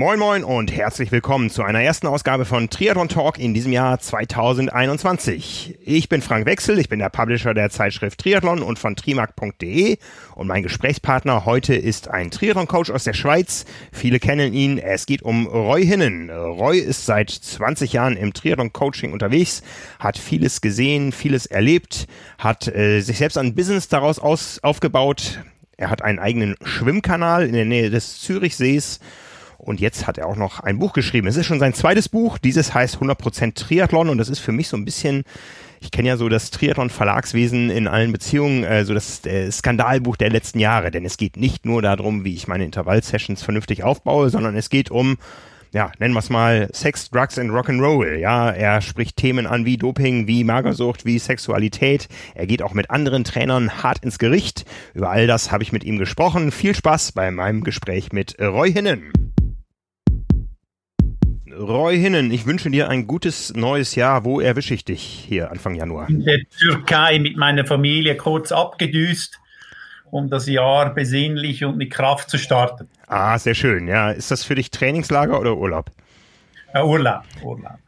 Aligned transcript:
Moin 0.00 0.18
Moin 0.18 0.44
und 0.44 0.74
herzlich 0.74 1.12
willkommen 1.12 1.50
zu 1.50 1.62
einer 1.62 1.82
ersten 1.82 2.06
Ausgabe 2.06 2.46
von 2.46 2.70
Triathlon 2.70 3.10
Talk 3.10 3.38
in 3.38 3.52
diesem 3.52 3.70
Jahr 3.70 3.98
2021. 3.98 5.78
Ich 5.84 6.08
bin 6.08 6.22
Frank 6.22 6.46
Wechsel, 6.46 6.78
ich 6.78 6.88
bin 6.88 7.00
der 7.00 7.10
Publisher 7.10 7.52
der 7.52 7.68
Zeitschrift 7.68 8.18
Triathlon 8.18 8.62
und 8.62 8.78
von 8.78 8.96
trimark.de 8.96 9.98
und 10.36 10.46
mein 10.46 10.62
Gesprächspartner 10.62 11.44
heute 11.44 11.74
ist 11.74 12.08
ein 12.08 12.30
Triathlon-Coach 12.30 12.90
aus 12.90 13.04
der 13.04 13.12
Schweiz. 13.12 13.66
Viele 13.92 14.20
kennen 14.20 14.54
ihn, 14.54 14.78
es 14.78 15.04
geht 15.04 15.20
um 15.20 15.46
Roy 15.46 15.84
Hinnen. 15.84 16.30
Roy 16.30 16.78
ist 16.78 17.04
seit 17.04 17.28
20 17.28 17.92
Jahren 17.92 18.16
im 18.16 18.32
Triathlon-Coaching 18.32 19.12
unterwegs, 19.12 19.62
hat 19.98 20.16
vieles 20.16 20.62
gesehen, 20.62 21.12
vieles 21.12 21.44
erlebt, 21.44 22.06
hat 22.38 22.68
äh, 22.68 23.02
sich 23.02 23.18
selbst 23.18 23.36
ein 23.36 23.54
Business 23.54 23.88
daraus 23.88 24.18
aus, 24.18 24.60
aufgebaut. 24.62 25.44
Er 25.76 25.90
hat 25.90 26.00
einen 26.00 26.18
eigenen 26.18 26.56
Schwimmkanal 26.64 27.44
in 27.46 27.52
der 27.52 27.66
Nähe 27.66 27.90
des 27.90 28.22
Zürichsees 28.22 29.00
und 29.60 29.80
jetzt 29.80 30.06
hat 30.06 30.18
er 30.18 30.26
auch 30.26 30.36
noch 30.36 30.60
ein 30.60 30.78
Buch 30.78 30.92
geschrieben. 30.92 31.26
Es 31.26 31.36
ist 31.36 31.46
schon 31.46 31.60
sein 31.60 31.74
zweites 31.74 32.08
Buch. 32.08 32.38
Dieses 32.38 32.74
heißt 32.74 32.96
100% 32.96 33.54
Triathlon 33.54 34.08
und 34.08 34.18
das 34.18 34.28
ist 34.28 34.40
für 34.40 34.52
mich 34.52 34.68
so 34.68 34.76
ein 34.76 34.84
bisschen 34.84 35.24
ich 35.80 35.90
kenne 35.90 36.08
ja 36.08 36.16
so 36.16 36.28
das 36.28 36.50
Triathlon-Verlagswesen 36.50 37.70
in 37.70 37.88
allen 37.88 38.12
Beziehungen, 38.12 38.64
äh, 38.64 38.84
so 38.84 38.92
das 38.94 39.24
äh, 39.24 39.50
Skandalbuch 39.50 40.16
der 40.16 40.30
letzten 40.30 40.60
Jahre. 40.60 40.90
Denn 40.90 41.04
es 41.04 41.16
geht 41.16 41.36
nicht 41.36 41.64
nur 41.64 41.80
darum, 41.80 42.24
wie 42.24 42.34
ich 42.34 42.46
meine 42.46 42.64
Intervall-Sessions 42.64 43.42
vernünftig 43.42 43.82
aufbaue, 43.82 44.28
sondern 44.28 44.56
es 44.56 44.68
geht 44.68 44.90
um, 44.90 45.16
ja, 45.72 45.90
nennen 45.98 46.12
wir 46.14 46.18
es 46.18 46.28
mal 46.28 46.68
Sex, 46.72 47.10
Drugs 47.10 47.38
and 47.38 47.50
Rock'n'Roll. 47.50 48.16
Ja, 48.16 48.50
er 48.50 48.82
spricht 48.82 49.16
Themen 49.16 49.46
an 49.46 49.64
wie 49.64 49.78
Doping, 49.78 50.26
wie 50.26 50.44
Magersucht, 50.44 51.06
wie 51.06 51.18
Sexualität. 51.18 52.08
Er 52.34 52.46
geht 52.46 52.62
auch 52.62 52.74
mit 52.74 52.90
anderen 52.90 53.24
Trainern 53.24 53.82
hart 53.82 54.04
ins 54.04 54.18
Gericht. 54.18 54.66
Über 54.92 55.10
all 55.10 55.26
das 55.26 55.50
habe 55.50 55.62
ich 55.62 55.72
mit 55.72 55.84
ihm 55.84 55.98
gesprochen. 55.98 56.50
Viel 56.52 56.74
Spaß 56.74 57.12
bei 57.12 57.30
meinem 57.30 57.64
Gespräch 57.64 58.12
mit 58.12 58.38
Roy 58.38 58.70
Hinnen. 58.70 59.12
Roy 61.52 61.98
Hinnen, 61.98 62.30
ich 62.30 62.46
wünsche 62.46 62.70
dir 62.70 62.88
ein 62.88 63.06
gutes 63.06 63.54
neues 63.54 63.94
Jahr. 63.94 64.24
Wo 64.24 64.40
erwische 64.40 64.74
ich 64.74 64.84
dich 64.84 65.02
hier 65.02 65.50
Anfang 65.50 65.74
Januar? 65.74 66.08
In 66.08 66.24
der 66.24 66.40
Türkei 66.58 67.18
mit 67.18 67.36
meiner 67.36 67.64
Familie 67.64 68.16
kurz 68.16 68.52
abgedüst, 68.52 69.38
um 70.10 70.30
das 70.30 70.46
Jahr 70.46 70.94
besinnlich 70.94 71.64
und 71.64 71.76
mit 71.76 71.90
Kraft 71.90 72.30
zu 72.30 72.38
starten. 72.38 72.88
Ah, 73.06 73.38
sehr 73.38 73.54
schön. 73.54 73.88
Ja, 73.88 74.10
ist 74.10 74.30
das 74.30 74.44
für 74.44 74.54
dich 74.54 74.70
Trainingslager 74.70 75.40
oder 75.40 75.56
Urlaub? 75.56 75.90
Ja, 76.74 76.84
Urlaub, 76.84 77.22
Urlaub. 77.42 77.78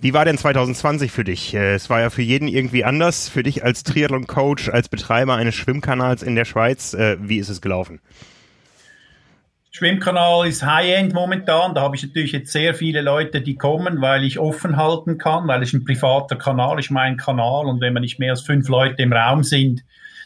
Wie 0.00 0.14
war 0.14 0.24
denn 0.24 0.36
2020 0.36 1.12
für 1.12 1.24
dich? 1.24 1.54
Äh, 1.54 1.74
es 1.74 1.88
war 1.88 2.00
ja 2.00 2.10
für 2.10 2.22
jeden 2.22 2.48
irgendwie 2.48 2.84
anders. 2.84 3.28
Für 3.28 3.42
dich 3.42 3.64
als 3.64 3.84
Triathlon-Coach, 3.84 4.68
als 4.68 4.88
Betreiber 4.88 5.36
eines 5.36 5.54
Schwimmkanals 5.54 6.22
in 6.22 6.34
der 6.34 6.44
Schweiz, 6.44 6.92
äh, 6.92 7.16
wie 7.20 7.38
ist 7.38 7.48
es 7.48 7.60
gelaufen? 7.60 8.00
Schwimmkanal 9.74 10.46
ist 10.46 10.62
High-End 10.62 11.14
momentan. 11.14 11.74
Da 11.74 11.80
habe 11.80 11.96
ich 11.96 12.02
natürlich 12.02 12.32
jetzt 12.32 12.52
sehr 12.52 12.74
viele 12.74 13.00
Leute, 13.00 13.40
die 13.40 13.56
kommen, 13.56 14.02
weil 14.02 14.22
ich 14.22 14.38
offen 14.38 14.76
halten 14.76 15.16
kann, 15.16 15.48
weil 15.48 15.62
es 15.62 15.72
ein 15.72 15.82
privater 15.82 16.36
Kanal 16.36 16.78
ist, 16.78 16.90
mein 16.90 17.16
Kanal. 17.16 17.64
Und 17.64 17.80
wenn 17.80 17.94
man 17.94 18.02
nicht 18.02 18.18
mehr 18.18 18.32
als 18.32 18.42
fünf 18.42 18.68
Leute 18.68 19.02
im 19.02 19.14
Raum 19.14 19.42
sind, 19.42 19.82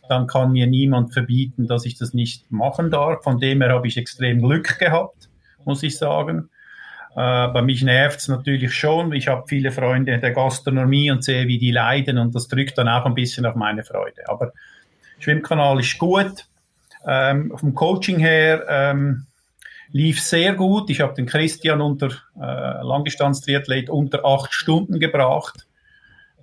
dann 0.08 0.26
kann 0.26 0.50
mir 0.50 0.66
niemand 0.66 1.12
verbieten, 1.12 1.68
dass 1.68 1.86
ich 1.86 1.96
das 1.96 2.12
nicht 2.12 2.50
machen 2.50 2.90
darf. 2.90 3.22
Von 3.22 3.38
dem 3.38 3.62
her 3.62 3.70
habe 3.70 3.86
ich 3.86 3.96
extrem 3.96 4.42
Glück 4.42 4.80
gehabt, 4.80 5.28
muss 5.64 5.84
ich 5.84 5.96
sagen. 5.96 6.50
Äh, 7.12 7.48
bei 7.48 7.62
mich 7.62 7.84
nervt 7.84 8.18
es 8.18 8.26
natürlich 8.26 8.74
schon. 8.74 9.12
Ich 9.12 9.28
habe 9.28 9.44
viele 9.46 9.70
Freunde 9.70 10.18
der 10.18 10.32
Gastronomie 10.32 11.12
und 11.12 11.22
sehe, 11.22 11.46
wie 11.46 11.58
die 11.58 11.70
leiden 11.70 12.18
und 12.18 12.34
das 12.34 12.48
drückt 12.48 12.78
dann 12.78 12.88
auch 12.88 13.06
ein 13.06 13.14
bisschen 13.14 13.46
auf 13.46 13.54
meine 13.54 13.84
Freude. 13.84 14.28
Aber 14.28 14.52
Schwimmkanal 15.20 15.78
ist 15.78 15.96
gut. 15.98 16.46
Ähm, 17.06 17.52
vom 17.56 17.72
Coaching 17.72 18.18
her 18.18 18.66
ähm, 18.68 19.26
lief 19.92 20.20
sehr 20.20 20.54
gut. 20.54 20.90
Ich 20.90 21.00
habe 21.00 21.14
den 21.14 21.26
Christian 21.26 21.80
unter 21.80 22.08
äh, 22.40 22.82
Langdistanz-Triathlet 22.82 23.90
unter 23.90 24.24
acht 24.24 24.52
Stunden 24.52 24.98
gebracht. 24.98 25.66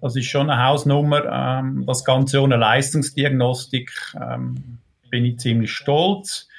Das 0.02 0.16
ist 0.16 0.26
schon 0.26 0.50
eine 0.50 0.62
Hausnummer. 0.62 1.26
Ähm, 1.26 1.86
das 1.88 2.04
Ganze 2.04 2.42
ohne 2.42 2.58
Leistungsdiagnostik 2.58 3.92
ähm, 4.22 4.80
bin 5.10 5.26
ich 5.26 5.40
ziemlich 5.40 5.72
stolz. 5.72 6.50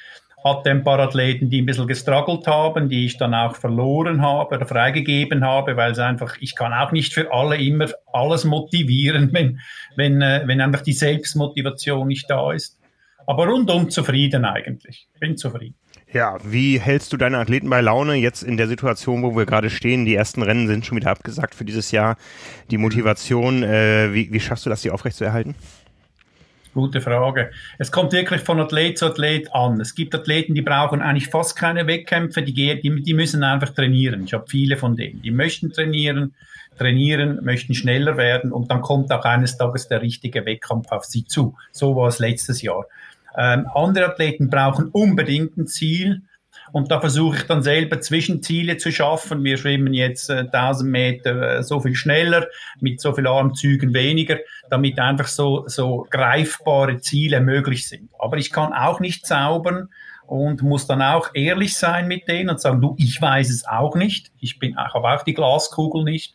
Hatte 0.43 0.71
ein 0.71 0.85
paar 0.85 0.99
Athleten, 0.99 1.51
die 1.51 1.63
ein 1.63 1.67
bisschen 1.67 1.87
gestruggelt 1.87 2.47
haben, 2.47 2.89
die 2.89 3.07
ich 3.07 3.17
dann 3.17 3.35
auch 3.35 3.57
verloren 3.57 4.23
habe 4.23 4.57
oder 4.57 4.67
freigegeben 4.67 5.45
habe, 5.45 5.77
weil 5.77 5.93
es 5.93 5.99
einfach, 5.99 6.37
ich 6.41 6.55
kann 6.55 6.73
auch 6.73 6.93
nicht 6.93 7.15
für 7.15 7.33
alle 7.33 7.57
immer 7.57 7.89
alles 8.13 8.45
motivieren, 8.45 9.31
wenn, 9.33 9.61
wenn, 9.97 10.23
äh, 10.23 10.43
wenn 10.47 10.61
einfach 10.61 10.83
die 10.83 10.93
Selbstmotivation 10.93 12.09
nicht 12.09 12.31
da 12.31 12.53
ist. 12.53 12.79
Aber 13.27 13.47
rundum 13.47 13.91
zufrieden 13.91 14.45
eigentlich. 14.45 15.09
Bin 15.19 15.37
zufrieden. 15.37 15.77
Ja, 16.15 16.39
wie 16.45 16.79
hältst 16.79 17.13
du 17.13 17.17
deine 17.17 17.39
Athleten 17.39 17.69
bei 17.69 17.81
Laune 17.81 18.15
jetzt 18.15 18.45
in 18.45 18.57
der 18.57 18.69
Situation, 18.69 19.25
wo 19.25 19.37
wir 19.37 19.47
gerade 19.47 19.69
stehen? 19.69 20.05
Die 20.05 20.15
ersten 20.15 20.43
Rennen 20.43 20.69
sind 20.69 20.87
schon 20.87 20.97
wieder 20.97 21.11
abgesagt 21.11 21.57
für 21.57 21.65
dieses 21.65 21.91
Jahr. 21.91 22.17
Die 22.71 22.79
Motivation, 22.79 23.65
äh, 23.65 24.15
wie, 24.15 24.33
wie 24.33 24.39
schaffst 24.39 24.65
du 24.65 24.71
das, 24.71 24.83
die 24.83 24.93
aufrechtzuerhalten? 24.93 25.57
Gute 26.73 27.01
Frage. 27.01 27.51
Es 27.81 27.91
kommt 27.91 28.13
wirklich 28.13 28.43
von 28.43 28.61
Athlet 28.61 28.97
zu 28.97 29.07
Athlet 29.07 29.53
an. 29.53 29.81
Es 29.81 29.97
gibt 29.97 30.15
Athleten, 30.15 30.55
die 30.55 30.63
brauchen 30.63 31.03
eigentlich 31.03 31.31
fast 31.31 31.57
keine 31.57 31.89
Wettkämpfe, 31.89 32.43
die, 32.43 32.81
die, 32.81 33.03
die 33.03 33.15
müssen 33.15 33.43
einfach 33.43 33.71
trainieren. 33.71 34.23
Ich 34.23 34.35
habe 34.35 34.45
viele 34.49 34.77
von 34.77 34.95
denen. 34.95 35.21
Die 35.21 35.33
möchten 35.33 35.73
trainieren, 35.73 36.33
trainieren, 36.79 37.45
möchten 37.45 37.75
schneller 37.75 38.17
werden 38.17 38.53
und 38.53 38.71
dann 38.71 38.83
kommt 38.83 39.11
auch 39.11 39.25
eines 39.25 39.57
Tages 39.57 39.89
der 39.89 40.01
richtige 40.01 40.47
Wettkampf 40.47 40.93
auf 40.93 41.05
sie 41.07 41.25
zu. 41.25 41.57
So 41.73 41.97
war 41.97 42.07
es 42.07 42.21
letztes 42.21 42.63
Jahr. 42.63 42.87
Ähm, 43.37 43.67
andere 43.75 44.07
Athleten 44.07 44.51
brauchen 44.51 44.89
unbedingt 44.89 45.57
ein 45.57 45.67
Ziel. 45.67 46.23
Und 46.73 46.91
da 46.91 47.01
versuche 47.01 47.37
ich 47.37 47.43
dann 47.45 47.63
selber 47.63 48.01
Zwischenziele 48.01 48.77
zu 48.79 48.91
schaffen. 48.91 49.45
Wir 49.45 49.57
schwimmen 49.59 49.93
jetzt 49.93 50.31
äh, 50.31 50.49
1000 50.51 50.91
Meter 50.91 51.59
äh, 51.59 51.63
so 51.63 51.81
viel 51.81 51.95
schneller, 51.95 52.47
mit 52.81 53.01
so 53.01 53.13
viel 53.13 53.27
Armzügen 53.27 53.93
weniger, 53.95 54.39
damit 54.71 54.99
einfach 54.99 55.27
so, 55.27 55.65
so 55.67 56.07
greifbare 56.11 57.01
Ziele 57.01 57.41
möglich 57.41 57.89
sind. 57.89 58.11
Aber 58.19 58.39
ich 58.39 58.51
kann 58.51 58.73
auch 58.73 59.01
nicht 59.01 59.27
zaubern 59.27 59.89
und 60.27 60.63
muss 60.63 60.87
dann 60.87 61.03
auch 61.03 61.31
ehrlich 61.35 61.77
sein 61.77 62.09
mit 62.09 62.29
denen 62.29 62.51
und 62.51 62.61
sagen, 62.61 62.81
du, 62.81 62.95
ich 62.99 63.21
weiß 63.21 63.51
es 63.51 63.67
auch 63.67 63.95
nicht. 63.95 64.33
Ich 64.41 64.59
bin, 64.59 64.71
ich 64.71 64.95
habe 64.95 65.09
auch 65.09 65.23
die 65.23 65.35
Glaskugel 65.35 66.05
nicht. 66.05 66.35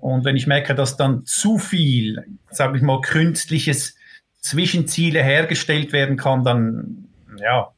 Und 0.00 0.24
wenn 0.24 0.36
ich 0.36 0.48
merke, 0.48 0.74
dass 0.74 0.96
dann 0.96 1.24
zu 1.24 1.58
viel, 1.58 2.24
sage 2.50 2.76
ich 2.76 2.82
mal, 2.82 3.00
künstliches 3.00 3.94
Zwischenziele 4.42 5.22
hergestellt 5.22 5.92
werden 5.92 6.16
kann, 6.16 6.44
dann 6.44 7.08
ja, 7.38 7.72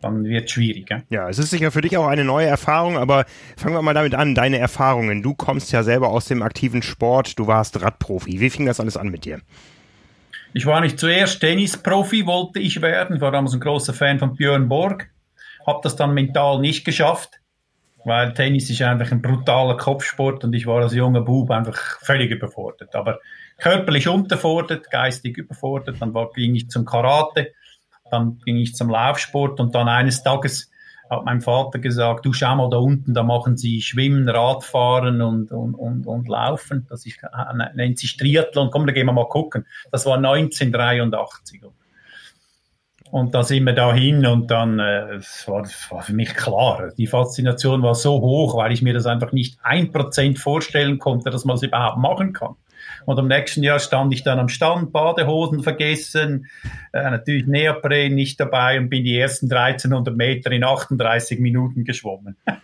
dann 0.00 0.24
wird 0.24 0.46
es 0.46 0.52
schwierig. 0.52 0.88
Ja? 0.88 1.02
ja, 1.10 1.28
es 1.28 1.38
ist 1.38 1.50
sicher 1.50 1.70
für 1.70 1.82
dich 1.82 1.96
auch 1.96 2.06
eine 2.06 2.24
neue 2.24 2.46
Erfahrung, 2.46 2.96
aber 2.96 3.26
fangen 3.56 3.74
wir 3.74 3.82
mal 3.82 3.94
damit 3.94 4.14
an, 4.14 4.34
deine 4.34 4.58
Erfahrungen. 4.58 5.22
Du 5.22 5.34
kommst 5.34 5.72
ja 5.72 5.82
selber 5.82 6.08
aus 6.08 6.26
dem 6.26 6.42
aktiven 6.42 6.82
Sport, 6.82 7.38
du 7.38 7.46
warst 7.46 7.80
Radprofi. 7.82 8.40
Wie 8.40 8.50
fing 8.50 8.66
das 8.66 8.80
alles 8.80 8.96
an 8.96 9.08
mit 9.08 9.24
dir? 9.24 9.40
Ich 10.52 10.66
war 10.66 10.80
nicht 10.80 10.98
zuerst 10.98 11.40
Tennisprofi, 11.40 12.26
wollte 12.26 12.58
ich 12.58 12.82
werden. 12.82 13.20
War 13.20 13.30
damals 13.30 13.54
ein 13.54 13.60
großer 13.60 13.94
Fan 13.94 14.18
von 14.18 14.34
Björn 14.34 14.68
Borg. 14.68 15.08
Habe 15.66 15.80
das 15.82 15.94
dann 15.94 16.14
mental 16.14 16.58
nicht 16.60 16.84
geschafft, 16.84 17.40
weil 18.04 18.32
Tennis 18.32 18.70
ist 18.70 18.82
einfach 18.82 19.12
ein 19.12 19.22
brutaler 19.22 19.76
Kopfsport 19.76 20.42
und 20.42 20.54
ich 20.54 20.66
war 20.66 20.82
als 20.82 20.94
junger 20.94 21.20
Bub 21.20 21.50
einfach 21.50 22.00
völlig 22.00 22.30
überfordert. 22.30 22.96
Aber 22.96 23.20
körperlich 23.60 24.08
unterfordert, 24.08 24.90
geistig 24.90 25.38
überfordert. 25.38 25.96
Dann 26.00 26.14
war, 26.14 26.30
ging 26.32 26.54
ich 26.54 26.70
zum 26.70 26.84
Karate, 26.84 27.52
dann 28.10 28.38
ging 28.44 28.56
ich 28.56 28.74
zum 28.74 28.90
Laufsport 28.90 29.60
und 29.60 29.74
dann 29.74 29.88
eines 29.88 30.22
Tages 30.22 30.70
hat 31.10 31.24
mein 31.24 31.40
Vater 31.40 31.80
gesagt, 31.80 32.24
du 32.24 32.32
schau 32.32 32.54
mal 32.54 32.70
da 32.70 32.76
unten, 32.76 33.14
da 33.14 33.24
machen 33.24 33.56
sie 33.56 33.82
Schwimmen, 33.82 34.28
Radfahren 34.28 35.20
und, 35.20 35.50
und, 35.50 35.74
und, 35.74 36.06
und 36.06 36.28
Laufen. 36.28 36.86
Das 36.88 37.04
ist, 37.04 37.18
äh, 37.22 37.74
nennt 37.74 37.98
sich 37.98 38.16
Triathlon. 38.16 38.70
Komm, 38.70 38.86
da 38.86 38.92
gehen 38.92 39.06
wir 39.06 39.12
mal 39.12 39.28
gucken. 39.28 39.66
Das 39.90 40.06
war 40.06 40.16
1983. 40.16 41.62
Und 43.10 43.34
da 43.34 43.42
sind 43.42 43.64
wir 43.64 43.72
dahin 43.72 44.24
und 44.24 44.52
dann, 44.52 44.78
äh, 44.78 45.18
war, 45.46 45.68
war 45.90 46.02
für 46.02 46.12
mich 46.12 46.32
klar. 46.34 46.92
Die 46.96 47.08
Faszination 47.08 47.82
war 47.82 47.96
so 47.96 48.20
hoch, 48.20 48.56
weil 48.56 48.70
ich 48.70 48.82
mir 48.82 48.94
das 48.94 49.06
einfach 49.06 49.32
nicht 49.32 49.58
ein 49.64 49.90
Prozent 49.90 50.38
vorstellen 50.38 51.00
konnte, 51.00 51.30
dass 51.30 51.44
man 51.44 51.56
es 51.56 51.64
überhaupt 51.64 51.98
machen 51.98 52.32
kann. 52.32 52.54
Und 53.06 53.18
am 53.18 53.28
nächsten 53.28 53.62
Jahr 53.62 53.78
stand 53.78 54.12
ich 54.12 54.22
dann 54.22 54.38
am 54.38 54.48
Stand, 54.48 54.92
Badehosen 54.92 55.62
vergessen, 55.62 56.46
äh, 56.92 57.02
natürlich 57.02 57.46
Neopren 57.46 58.14
nicht 58.14 58.40
dabei 58.40 58.78
und 58.78 58.88
bin 58.88 59.04
die 59.04 59.16
ersten 59.16 59.50
1300 59.50 60.16
Meter 60.16 60.50
in 60.50 60.64
38 60.64 61.38
Minuten 61.38 61.84
geschwommen. 61.84 62.36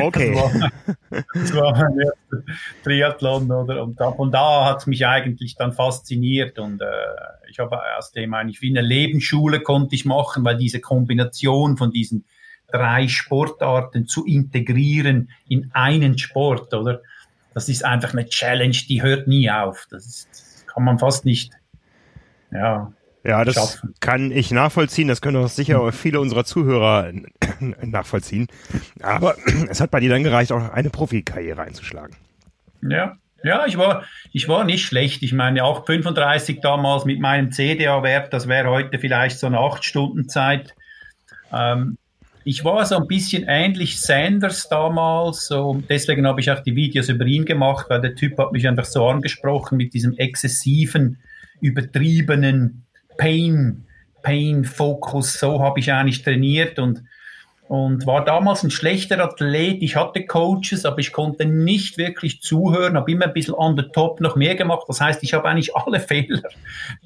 Okay. 0.00 0.34
Das 0.34 0.60
war, 0.60 1.22
das 1.34 1.54
war 1.54 1.72
mein 1.72 2.00
erster 2.00 2.52
Triathlon, 2.82 3.50
oder? 3.50 3.84
Und 3.84 3.98
da, 3.98 4.10
von 4.10 4.30
da 4.30 4.64
hat 4.66 4.78
es 4.78 4.86
mich 4.86 5.06
eigentlich 5.06 5.54
dann 5.56 5.72
fasziniert 5.72 6.58
und 6.58 6.82
äh, 6.82 6.86
ich 7.48 7.60
habe 7.60 7.78
aus 7.96 8.10
dem 8.10 8.34
eigentlich 8.34 8.60
wie 8.60 8.76
eine 8.76 8.86
Lebensschule 8.86 9.60
konnte 9.60 9.94
ich 9.94 10.04
machen, 10.04 10.44
weil 10.44 10.58
diese 10.58 10.80
Kombination 10.80 11.76
von 11.76 11.92
diesen 11.92 12.24
drei 12.70 13.08
Sportarten 13.08 14.06
zu 14.06 14.26
integrieren 14.26 15.30
in 15.48 15.70
einen 15.72 16.18
Sport, 16.18 16.74
oder? 16.74 17.02
Das 17.54 17.68
ist 17.68 17.84
einfach 17.84 18.12
eine 18.12 18.26
Challenge, 18.26 18.76
die 18.88 19.02
hört 19.02 19.26
nie 19.28 19.50
auf. 19.50 19.86
Das, 19.90 20.06
ist, 20.06 20.28
das 20.30 20.66
kann 20.66 20.84
man 20.84 20.98
fast 20.98 21.24
nicht, 21.24 21.52
ja, 22.50 22.92
Ja, 23.24 23.44
das 23.44 23.54
schaffen. 23.54 23.94
kann 24.00 24.30
ich 24.30 24.50
nachvollziehen. 24.50 25.08
Das 25.08 25.20
können 25.20 25.36
auch 25.36 25.48
sicher 25.48 25.92
viele 25.92 26.20
unserer 26.20 26.44
Zuhörer 26.44 27.12
nachvollziehen. 27.82 28.46
Aber 29.02 29.36
es 29.68 29.80
hat 29.80 29.90
bei 29.90 30.00
dir 30.00 30.10
dann 30.10 30.22
gereicht, 30.24 30.52
auch 30.52 30.72
eine 30.72 30.90
Profikarriere 30.90 31.62
einzuschlagen. 31.62 32.16
Ja, 32.82 33.16
ja, 33.44 33.66
ich 33.66 33.76
war, 33.78 34.04
ich 34.32 34.48
war 34.48 34.64
nicht 34.64 34.84
schlecht. 34.84 35.22
Ich 35.22 35.32
meine, 35.32 35.62
auch 35.64 35.86
35 35.86 36.60
damals 36.60 37.04
mit 37.04 37.20
meinem 37.20 37.52
CDA-Wert, 37.52 38.32
das 38.32 38.48
wäre 38.48 38.68
heute 38.70 38.98
vielleicht 38.98 39.38
so 39.38 39.46
eine 39.46 39.58
8-Stunden-Zeit. 39.58 40.74
Ähm, 41.52 41.98
ich 42.48 42.64
war 42.64 42.86
so 42.86 42.96
ein 42.96 43.06
bisschen 43.06 43.44
ähnlich 43.46 44.00
Sanders 44.00 44.70
damals, 44.70 45.48
so, 45.48 45.82
deswegen 45.86 46.26
habe 46.26 46.40
ich 46.40 46.50
auch 46.50 46.60
die 46.60 46.74
Videos 46.74 47.10
über 47.10 47.26
ihn 47.26 47.44
gemacht, 47.44 47.90
weil 47.90 48.00
der 48.00 48.14
Typ 48.14 48.38
hat 48.38 48.52
mich 48.52 48.66
einfach 48.66 48.86
so 48.86 49.06
angesprochen 49.06 49.76
mit 49.76 49.92
diesem 49.92 50.16
exzessiven, 50.16 51.18
übertriebenen 51.60 52.86
Pain, 53.18 53.84
Pain-Fokus. 54.22 55.38
So 55.38 55.62
habe 55.62 55.80
ich 55.80 55.92
eigentlich 55.92 56.22
trainiert 56.22 56.78
und 56.78 57.02
und 57.68 58.06
war 58.06 58.24
damals 58.24 58.62
ein 58.62 58.70
schlechter 58.70 59.22
Athlet. 59.22 59.82
Ich 59.82 59.94
hatte 59.94 60.24
Coaches, 60.24 60.86
aber 60.86 61.00
ich 61.00 61.12
konnte 61.12 61.44
nicht 61.44 61.98
wirklich 61.98 62.40
zuhören, 62.40 62.96
habe 62.96 63.12
immer 63.12 63.26
ein 63.26 63.34
bisschen 63.34 63.52
on 63.52 63.76
the 63.76 63.84
top 63.92 64.22
noch 64.22 64.36
mehr 64.36 64.54
gemacht. 64.54 64.84
Das 64.88 65.02
heißt, 65.02 65.22
ich 65.22 65.34
habe 65.34 65.46
eigentlich 65.46 65.76
alle 65.76 66.00
Fehler, 66.00 66.48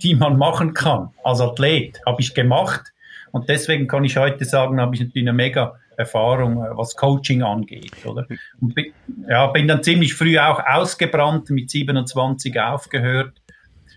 die 0.05 0.15
man 0.15 0.39
machen 0.39 0.73
kann 0.73 1.09
als 1.25 1.41
Athlet, 1.41 2.01
habe 2.07 2.21
ich 2.21 2.33
gemacht. 2.33 2.93
Und 3.33 3.49
deswegen 3.49 3.89
kann 3.89 4.05
ich 4.05 4.17
heute 4.17 4.45
sagen, 4.45 4.81
habe 4.81 4.95
ich 4.95 5.01
natürlich 5.01 5.29
eine 5.29 5.33
mega 5.33 5.75
Erfahrung, 5.97 6.65
äh, 6.65 6.77
was 6.77 6.95
Coaching 6.97 7.43
angeht, 7.43 8.05
oder? 8.05 8.27
Und 8.61 8.75
bin, 8.75 8.93
ja, 9.29 9.47
bin 9.49 9.69
dann 9.69 9.83
ziemlich 9.83 10.15
früh 10.15 10.39
auch 10.39 10.61
ausgebrannt, 10.65 11.51
mit 11.51 11.71
27 11.71 12.59
aufgehört, 12.61 13.41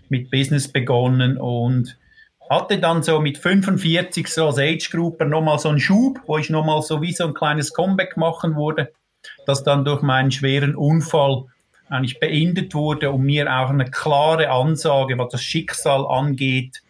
mit 0.08 0.30
Business 0.30 0.68
begonnen 0.68 1.36
und 1.38 1.98
hatte 2.48 2.78
dann 2.78 3.02
so 3.02 3.20
mit 3.20 3.38
45 3.38 4.28
so 4.28 4.46
als 4.46 4.58
Age 4.58 4.90
Grouper 4.90 5.24
nochmal 5.24 5.58
so 5.58 5.68
einen 5.68 5.80
Schub, 5.80 6.20
wo 6.26 6.38
ich 6.38 6.48
nochmal 6.48 6.82
so 6.82 7.02
wie 7.02 7.12
so 7.12 7.26
ein 7.26 7.34
kleines 7.34 7.72
Comeback 7.72 8.16
machen 8.16 8.54
wurde, 8.54 8.92
das 9.46 9.64
dann 9.64 9.84
durch 9.84 10.02
meinen 10.02 10.30
schweren 10.30 10.76
Unfall 10.76 11.44
eigentlich 11.88 12.20
beendet 12.20 12.74
wurde 12.74 13.10
und 13.10 13.22
mir 13.22 13.52
auch 13.52 13.70
eine 13.70 13.84
klare 13.84 14.50
Ansage, 14.50 15.18
was 15.18 15.30
das 15.30 15.42
Schicksal 15.42 16.06
angeht, 16.06 16.82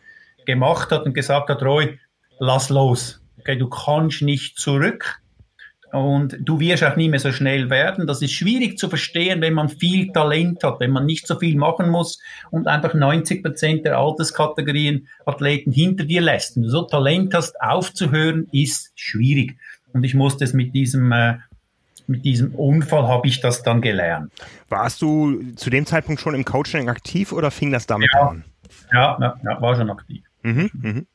gemacht 0.47 0.91
hat 0.91 1.05
und 1.05 1.15
gesagt 1.15 1.49
hat, 1.49 1.63
Roy, 1.63 1.99
lass 2.39 2.69
los. 2.69 3.21
Okay, 3.41 3.57
du 3.57 3.69
kannst 3.69 4.23
nicht 4.23 4.59
zurück 4.59 5.21
und 5.93 6.37
du 6.41 6.59
wirst 6.59 6.85
auch 6.85 6.97
nie 6.97 7.09
mehr 7.09 7.21
so 7.21 7.33
schnell 7.33 7.71
werden. 7.71 8.07
Das 8.07 8.21
ist 8.21 8.33
schwierig 8.33 8.79
zu 8.79 8.89
verstehen, 8.89 9.41
wenn 9.41 9.55
man 9.55 9.69
viel 9.69 10.13
Talent 10.13 10.65
hat, 10.65 10.81
wenn 10.81 10.91
man 10.91 11.07
nicht 11.07 11.27
so 11.27 11.39
viel 11.39 11.57
machen 11.57 11.91
muss 11.91 12.19
und 12.51 12.67
einfach 12.67 12.95
90 12.95 13.43
Prozent 13.43 13.85
der 13.85 13.99
Alterskategorien 13.99 15.09
Athleten 15.25 15.73
hinter 15.73 16.05
dir 16.05 16.21
lässt. 16.21 16.57
Wenn 16.57 16.65
du 16.65 16.71
so 16.71 16.83
Talent 16.83 17.35
hast, 17.35 17.61
aufzuhören, 17.61 18.49
ist 18.53 18.93
schwierig. 18.95 19.57
Und 19.93 20.05
ich 20.05 20.15
musste 20.15 20.45
es 20.45 20.53
mit 20.53 20.75
diesem 20.75 21.13
äh, 21.13 21.39
mit 22.09 22.25
diesem 22.25 22.55
Unfall 22.55 23.09
habe 23.09 23.27
ich 23.27 23.41
das 23.41 23.65
dann 23.65 23.81
gelernt. 23.81 24.33
Warst 24.69 25.03
du 25.03 25.43
zu 25.57 25.71
dem 25.71 25.87
Zeitpunkt 25.87 26.21
schon 26.21 26.35
im 26.35 26.45
Coaching 26.45 26.89
aktiv 26.89 27.33
oder 27.33 27.51
fing 27.51 27.73
das 27.73 27.87
damit 27.87 28.11
ja. 28.13 28.29
an? 28.29 28.45
Ja, 28.93 29.19
ja, 29.21 29.41
ja, 29.45 29.61
war 29.61 29.75
schon 29.75 29.91
aktiv. 29.91 30.23
Mhm, 30.43 30.71
mhm. 30.73 31.07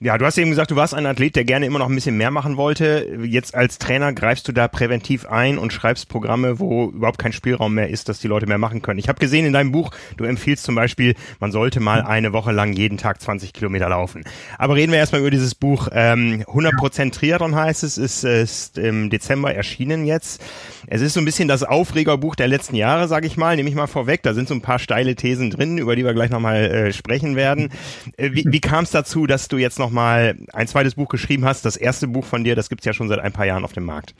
Ja, 0.00 0.18
du 0.18 0.26
hast 0.26 0.38
eben 0.38 0.50
gesagt, 0.50 0.70
du 0.70 0.76
warst 0.76 0.94
ein 0.94 1.06
Athlet, 1.06 1.36
der 1.36 1.44
gerne 1.44 1.66
immer 1.66 1.78
noch 1.78 1.88
ein 1.88 1.94
bisschen 1.94 2.16
mehr 2.16 2.30
machen 2.30 2.56
wollte. 2.56 3.18
Jetzt 3.22 3.54
als 3.54 3.78
Trainer 3.78 4.12
greifst 4.12 4.46
du 4.48 4.52
da 4.52 4.66
präventiv 4.66 5.26
ein 5.26 5.56
und 5.56 5.72
schreibst 5.72 6.08
Programme, 6.08 6.58
wo 6.58 6.90
überhaupt 6.90 7.18
kein 7.18 7.32
Spielraum 7.32 7.74
mehr 7.74 7.88
ist, 7.88 8.08
dass 8.08 8.18
die 8.18 8.28
Leute 8.28 8.46
mehr 8.46 8.58
machen 8.58 8.82
können. 8.82 8.98
Ich 8.98 9.08
habe 9.08 9.20
gesehen 9.20 9.46
in 9.46 9.52
deinem 9.52 9.72
Buch, 9.72 9.92
du 10.16 10.24
empfiehlst 10.24 10.64
zum 10.64 10.74
Beispiel, 10.74 11.14
man 11.38 11.52
sollte 11.52 11.80
mal 11.80 12.02
eine 12.02 12.32
Woche 12.32 12.52
lang 12.52 12.72
jeden 12.72 12.98
Tag 12.98 13.20
20 13.20 13.52
Kilometer 13.52 13.88
laufen. 13.88 14.24
Aber 14.58 14.74
reden 14.74 14.92
wir 14.92 14.98
erstmal 14.98 15.20
über 15.20 15.30
dieses 15.30 15.54
Buch. 15.54 15.88
Ähm, 15.92 16.42
100% 16.46 17.12
Triathlon 17.12 17.54
heißt 17.54 17.84
es, 17.84 17.96
ist, 17.96 18.24
ist 18.24 18.78
im 18.78 19.10
Dezember 19.10 19.54
erschienen 19.54 20.06
jetzt. 20.06 20.42
Es 20.86 21.00
ist 21.00 21.14
so 21.14 21.20
ein 21.20 21.24
bisschen 21.24 21.48
das 21.48 21.62
Aufregerbuch 21.62 22.34
der 22.34 22.48
letzten 22.48 22.76
Jahre, 22.76 23.08
sage 23.08 23.26
ich 23.26 23.36
mal, 23.36 23.56
nehme 23.56 23.68
ich 23.68 23.74
mal 23.74 23.86
vorweg. 23.86 24.22
Da 24.22 24.34
sind 24.34 24.48
so 24.48 24.54
ein 24.54 24.60
paar 24.60 24.78
steile 24.78 25.14
Thesen 25.14 25.50
drin, 25.50 25.78
über 25.78 25.96
die 25.96 26.04
wir 26.04 26.14
gleich 26.14 26.30
nochmal 26.30 26.64
äh, 26.64 26.92
sprechen 26.92 27.36
werden. 27.36 27.70
Äh, 28.16 28.30
wie 28.32 28.44
wie 28.46 28.60
kam 28.60 28.84
es 28.84 28.90
dazu, 28.90 29.26
dass 29.26 29.48
du 29.48 29.56
jetzt 29.56 29.78
nochmal 29.84 30.36
ein 30.52 30.66
zweites 30.66 30.94
Buch 30.94 31.08
geschrieben 31.08 31.44
hast? 31.44 31.64
Das 31.64 31.76
erste 31.76 32.08
Buch 32.08 32.24
von 32.24 32.44
dir, 32.44 32.56
das 32.56 32.68
gibt's 32.68 32.84
ja 32.84 32.92
schon 32.92 33.08
seit 33.08 33.20
ein 33.20 33.32
paar 33.32 33.46
Jahren 33.46 33.64
auf 33.64 33.72
dem 33.72 33.84
Markt. 33.84 34.14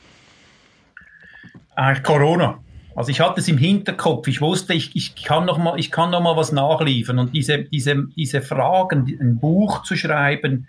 Äh, 1.75 1.99
Corona. 2.01 2.59
Also 2.95 3.11
ich 3.11 3.19
hatte 3.19 3.41
es 3.41 3.47
im 3.47 3.57
Hinterkopf. 3.57 4.27
Ich 4.27 4.39
wusste, 4.39 4.73
ich, 4.73 4.95
ich 4.95 5.23
kann 5.23 5.45
noch 5.45 5.57
mal, 5.57 5.77
ich 5.77 5.91
kann 5.91 6.11
noch 6.11 6.21
mal 6.21 6.37
was 6.37 6.51
nachliefern 6.53 7.19
und 7.19 7.33
diese, 7.33 7.63
diese, 7.63 8.07
diese 8.15 8.41
Fragen, 8.41 9.17
ein 9.19 9.39
Buch 9.39 9.83
zu 9.83 9.95
schreiben 9.95 10.67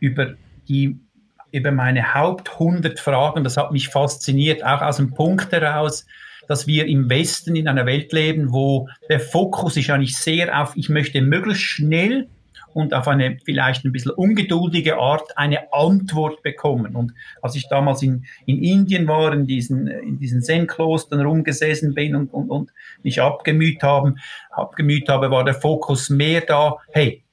über 0.00 0.34
die 0.68 0.98
über 1.52 1.72
meine 1.72 2.14
Haupt 2.14 2.52
100 2.52 3.00
Fragen. 3.00 3.44
Das 3.44 3.56
hat 3.56 3.72
mich 3.72 3.88
fasziniert, 3.88 4.64
auch 4.64 4.82
aus 4.82 4.96
dem 4.96 5.12
Punkt 5.12 5.50
heraus, 5.52 6.06
dass 6.46 6.66
wir 6.66 6.86
im 6.86 7.10
Westen 7.10 7.56
in 7.56 7.68
einer 7.68 7.86
Welt 7.86 8.12
leben, 8.12 8.52
wo 8.52 8.88
der 9.08 9.20
Fokus 9.20 9.76
ist 9.76 9.90
eigentlich 9.90 10.16
sehr 10.16 10.60
auf, 10.60 10.76
ich 10.76 10.88
möchte 10.88 11.20
möglichst 11.20 11.62
schnell 11.62 12.28
und 12.74 12.94
auf 12.94 13.08
eine 13.08 13.38
vielleicht 13.44 13.84
ein 13.84 13.92
bisschen 13.92 14.12
ungeduldige 14.12 14.98
Art 14.98 15.36
eine 15.36 15.72
Antwort 15.72 16.42
bekommen. 16.42 16.96
Und 16.96 17.12
als 17.42 17.54
ich 17.56 17.68
damals 17.68 18.02
in, 18.02 18.24
in 18.46 18.62
Indien 18.62 19.08
war, 19.08 19.32
in 19.32 19.46
diesen, 19.46 19.86
in 19.88 20.18
diesen 20.18 20.42
Zen-Klostern 20.42 21.20
rumgesessen 21.20 21.94
bin 21.94 22.14
und, 22.14 22.32
und, 22.32 22.50
und 22.50 22.70
mich 23.02 23.20
abgemüht 23.20 23.82
haben, 23.82 24.18
abgemüht 24.50 25.08
habe, 25.08 25.30
war 25.30 25.44
der 25.44 25.54
Fokus 25.54 26.10
mehr 26.10 26.42
da, 26.42 26.78
hey, 26.92 27.24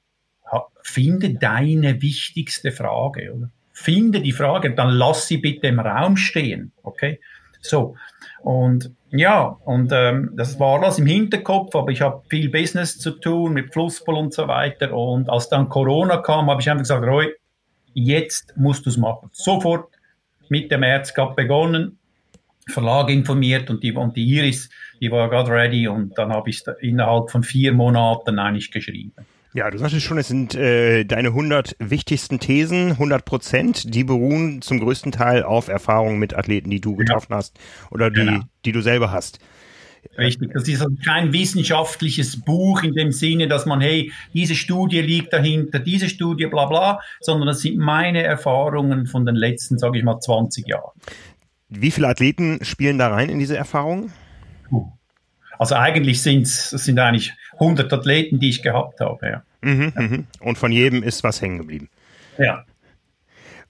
finde 0.81 1.33
deine 1.33 2.01
wichtigste 2.01 2.71
Frage, 2.71 3.33
oder? 3.33 3.51
finde 3.77 4.21
die 4.21 4.31
Frage, 4.31 4.73
dann 4.73 4.89
lass 4.89 5.27
sie 5.27 5.37
bitte 5.37 5.67
im 5.67 5.79
Raum 5.79 6.17
stehen. 6.17 6.71
Okay? 6.81 7.19
So. 7.61 7.95
Und 8.47 8.91
ja, 9.11 9.57
und 9.65 9.91
ähm, 9.91 10.31
das 10.37 10.57
war 10.57 10.81
alles 10.81 10.99
im 10.99 11.05
Hinterkopf, 11.05 11.75
aber 11.75 11.91
ich 11.91 11.99
habe 11.99 12.23
viel 12.29 12.49
Business 12.49 12.97
zu 12.97 13.11
tun 13.11 13.51
mit 13.51 13.73
Flussball 13.73 14.15
und 14.15 14.33
so 14.33 14.47
weiter. 14.47 14.93
Und 14.93 15.29
als 15.29 15.49
dann 15.49 15.67
Corona 15.67 16.15
kam, 16.15 16.49
habe 16.49 16.61
ich 16.61 16.69
einfach 16.69 16.83
gesagt, 16.83 17.05
Roy, 17.05 17.33
jetzt 17.93 18.55
musst 18.55 18.85
du 18.85 18.89
es 18.89 18.95
machen. 18.95 19.29
Sofort 19.33 19.89
Mitte 20.47 20.77
März 20.77 21.13
gab 21.13 21.35
begonnen, 21.35 21.99
Verlag 22.69 23.09
informiert 23.09 23.69
und 23.69 23.83
die, 23.83 23.91
und 23.91 24.15
die 24.15 24.23
Iris, 24.23 24.69
die 25.01 25.11
war 25.11 25.29
gerade 25.29 25.51
ready 25.51 25.89
und 25.89 26.17
dann 26.17 26.31
habe 26.31 26.49
ich 26.49 26.63
innerhalb 26.79 27.29
von 27.29 27.43
vier 27.43 27.73
Monaten 27.73 28.39
eigentlich 28.39 28.71
geschrieben. 28.71 29.11
Ja, 29.53 29.71
du 29.71 29.77
sagtest 29.77 30.05
schon, 30.05 30.17
es 30.17 30.27
sind 30.27 30.55
äh, 30.55 31.03
deine 31.05 31.29
100 31.29 31.77
wichtigsten 31.79 32.39
Thesen, 32.39 32.91
100 32.91 33.25
Prozent, 33.25 33.95
die 33.95 34.03
beruhen 34.03 34.61
zum 34.61 34.79
größten 34.79 35.11
Teil 35.11 35.43
auf 35.43 35.67
Erfahrungen 35.67 36.19
mit 36.19 36.35
Athleten, 36.35 36.69
die 36.69 36.81
du 36.81 36.95
getroffen 36.95 37.31
ja. 37.31 37.37
hast 37.37 37.57
oder 37.89 38.09
die, 38.09 38.25
genau. 38.25 38.41
die 38.65 38.71
du 38.71 38.81
selber 38.81 39.11
hast. 39.11 39.39
Richtig, 40.17 40.51
das 40.53 40.67
ist 40.67 40.81
also 40.81 40.95
kein 41.03 41.33
wissenschaftliches 41.33 42.41
Buch 42.41 42.83
in 42.83 42.93
dem 42.93 43.11
Sinne, 43.11 43.47
dass 43.47 43.65
man, 43.65 43.81
hey, 43.81 44.11
diese 44.33 44.55
Studie 44.55 45.01
liegt 45.01 45.33
dahinter, 45.33 45.79
diese 45.79 46.09
Studie, 46.09 46.47
bla 46.47 46.65
bla, 46.65 46.99
sondern 47.19 47.47
das 47.47 47.61
sind 47.61 47.77
meine 47.77 48.23
Erfahrungen 48.23 49.05
von 49.05 49.25
den 49.25 49.35
letzten, 49.35 49.77
sage 49.77 49.97
ich 49.97 50.03
mal, 50.03 50.19
20 50.19 50.67
Jahren. 50.67 50.91
Wie 51.69 51.91
viele 51.91 52.07
Athleten 52.07 52.63
spielen 52.63 52.97
da 52.97 53.09
rein 53.09 53.29
in 53.29 53.39
diese 53.39 53.57
Erfahrungen? 53.57 54.11
Also 55.59 55.75
eigentlich 55.75 56.21
sind's, 56.21 56.69
das 56.71 56.85
sind 56.85 56.99
eigentlich 56.99 57.33
100 57.59 57.91
Athleten, 57.91 58.39
die 58.39 58.49
ich 58.49 58.61
gehabt 58.61 58.99
habe. 58.99 59.27
Ja. 59.27 59.43
Mhm, 59.61 59.93
ja. 59.95 60.01
Mhm. 60.01 60.27
Und 60.39 60.57
von 60.57 60.71
jedem 60.71 61.03
ist 61.03 61.23
was 61.23 61.41
hängen 61.41 61.57
geblieben. 61.57 61.89
Ja. 62.37 62.63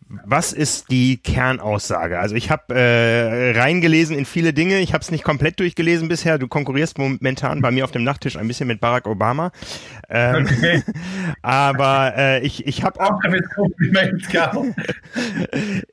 Was 0.09 0.53
ist 0.53 0.89
die 0.89 1.17
Kernaussage? 1.17 2.19
Also 2.19 2.35
ich 2.35 2.49
habe 2.49 2.73
äh, 2.73 3.59
reingelesen 3.59 4.17
in 4.17 4.23
viele 4.23 4.53
Dinge. 4.53 4.79
Ich 4.79 4.93
habe 4.93 5.01
es 5.01 5.11
nicht 5.11 5.25
komplett 5.25 5.59
durchgelesen 5.59 6.07
bisher. 6.07 6.37
Du 6.37 6.47
konkurrierst 6.47 6.97
momentan 6.97 7.61
bei 7.61 7.71
mir 7.71 7.83
auf 7.83 7.91
dem 7.91 8.05
Nachttisch 8.05 8.37
ein 8.37 8.47
bisschen 8.47 8.67
mit 8.67 8.79
Barack 8.79 9.05
Obama. 9.05 9.51
Ähm, 10.09 10.45
okay. 10.45 10.81
aber 11.41 12.13
äh, 12.15 12.45
ich, 12.45 12.65
ich 12.65 12.83
habe 12.83 13.01
auch 13.01 13.19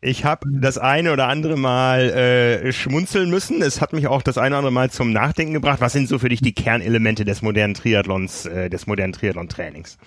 ich 0.00 0.24
habe 0.24 0.48
das 0.48 0.78
eine 0.78 1.12
oder 1.12 1.26
andere 1.26 1.56
Mal 1.56 2.10
äh, 2.10 2.72
schmunzeln 2.72 3.30
müssen. 3.30 3.62
Es 3.62 3.80
hat 3.80 3.92
mich 3.92 4.06
auch 4.06 4.22
das 4.22 4.38
eine 4.38 4.50
oder 4.50 4.58
andere 4.58 4.72
Mal 4.72 4.90
zum 4.90 5.12
Nachdenken 5.12 5.54
gebracht. 5.54 5.80
Was 5.80 5.92
sind 5.92 6.08
so 6.08 6.20
für 6.20 6.28
dich 6.28 6.40
die 6.40 6.54
Kernelemente 6.54 7.24
des 7.24 7.42
modernen 7.42 7.74
Triathlons, 7.74 8.46
äh, 8.46 8.70
des 8.70 8.86
modernen 8.86 9.12
Triathlon-Trainings? 9.12 9.98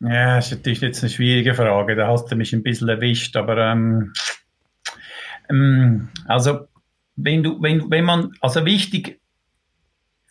Ja, 0.00 0.38
ist 0.38 0.50
natürlich 0.50 0.80
jetzt 0.80 1.02
eine 1.02 1.10
schwierige 1.10 1.54
Frage. 1.54 1.94
Da 1.94 2.08
hast 2.08 2.30
du 2.30 2.36
mich 2.36 2.52
ein 2.52 2.62
bisschen 2.62 2.88
erwischt, 2.88 3.36
aber 3.36 3.58
ähm, 3.58 4.12
ähm, 5.50 6.08
also 6.26 6.66
wenn 7.16 7.42
du, 7.42 7.60
wenn, 7.62 7.90
wenn 7.90 8.04
man, 8.04 8.32
also 8.40 8.64
wichtig, 8.64 9.20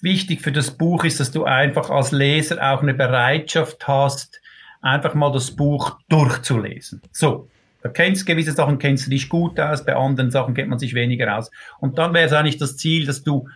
wichtig 0.01 0.41
für 0.41 0.51
das 0.51 0.71
Buch 0.71 1.03
ist, 1.03 1.19
dass 1.19 1.31
du 1.31 1.43
einfach 1.43 1.89
als 1.91 2.11
Leser 2.11 2.57
auch 2.73 2.81
eine 2.81 2.95
Bereitschaft 2.95 3.87
hast, 3.87 4.41
einfach 4.81 5.13
mal 5.13 5.31
das 5.31 5.51
Buch 5.51 5.99
durchzulesen. 6.09 7.01
So. 7.11 7.49
Da 7.81 7.87
kennst 7.87 8.25
gewisse 8.25 8.51
Sachen 8.51 8.77
kennst 8.77 9.05
du 9.05 9.09
dich 9.09 9.29
gut 9.29 9.57
aus, 9.57 9.85
bei 9.85 9.95
anderen 9.95 10.31
Sachen 10.31 10.53
kennt 10.53 10.69
man 10.69 10.79
sich 10.79 10.93
weniger 10.95 11.37
aus. 11.37 11.49
Und 11.79 11.97
dann 11.97 12.13
wäre 12.13 12.25
es 12.25 12.33
eigentlich 12.33 12.57
das 12.57 12.75
Ziel, 12.75 13.05
dass 13.05 13.23
du 13.23 13.47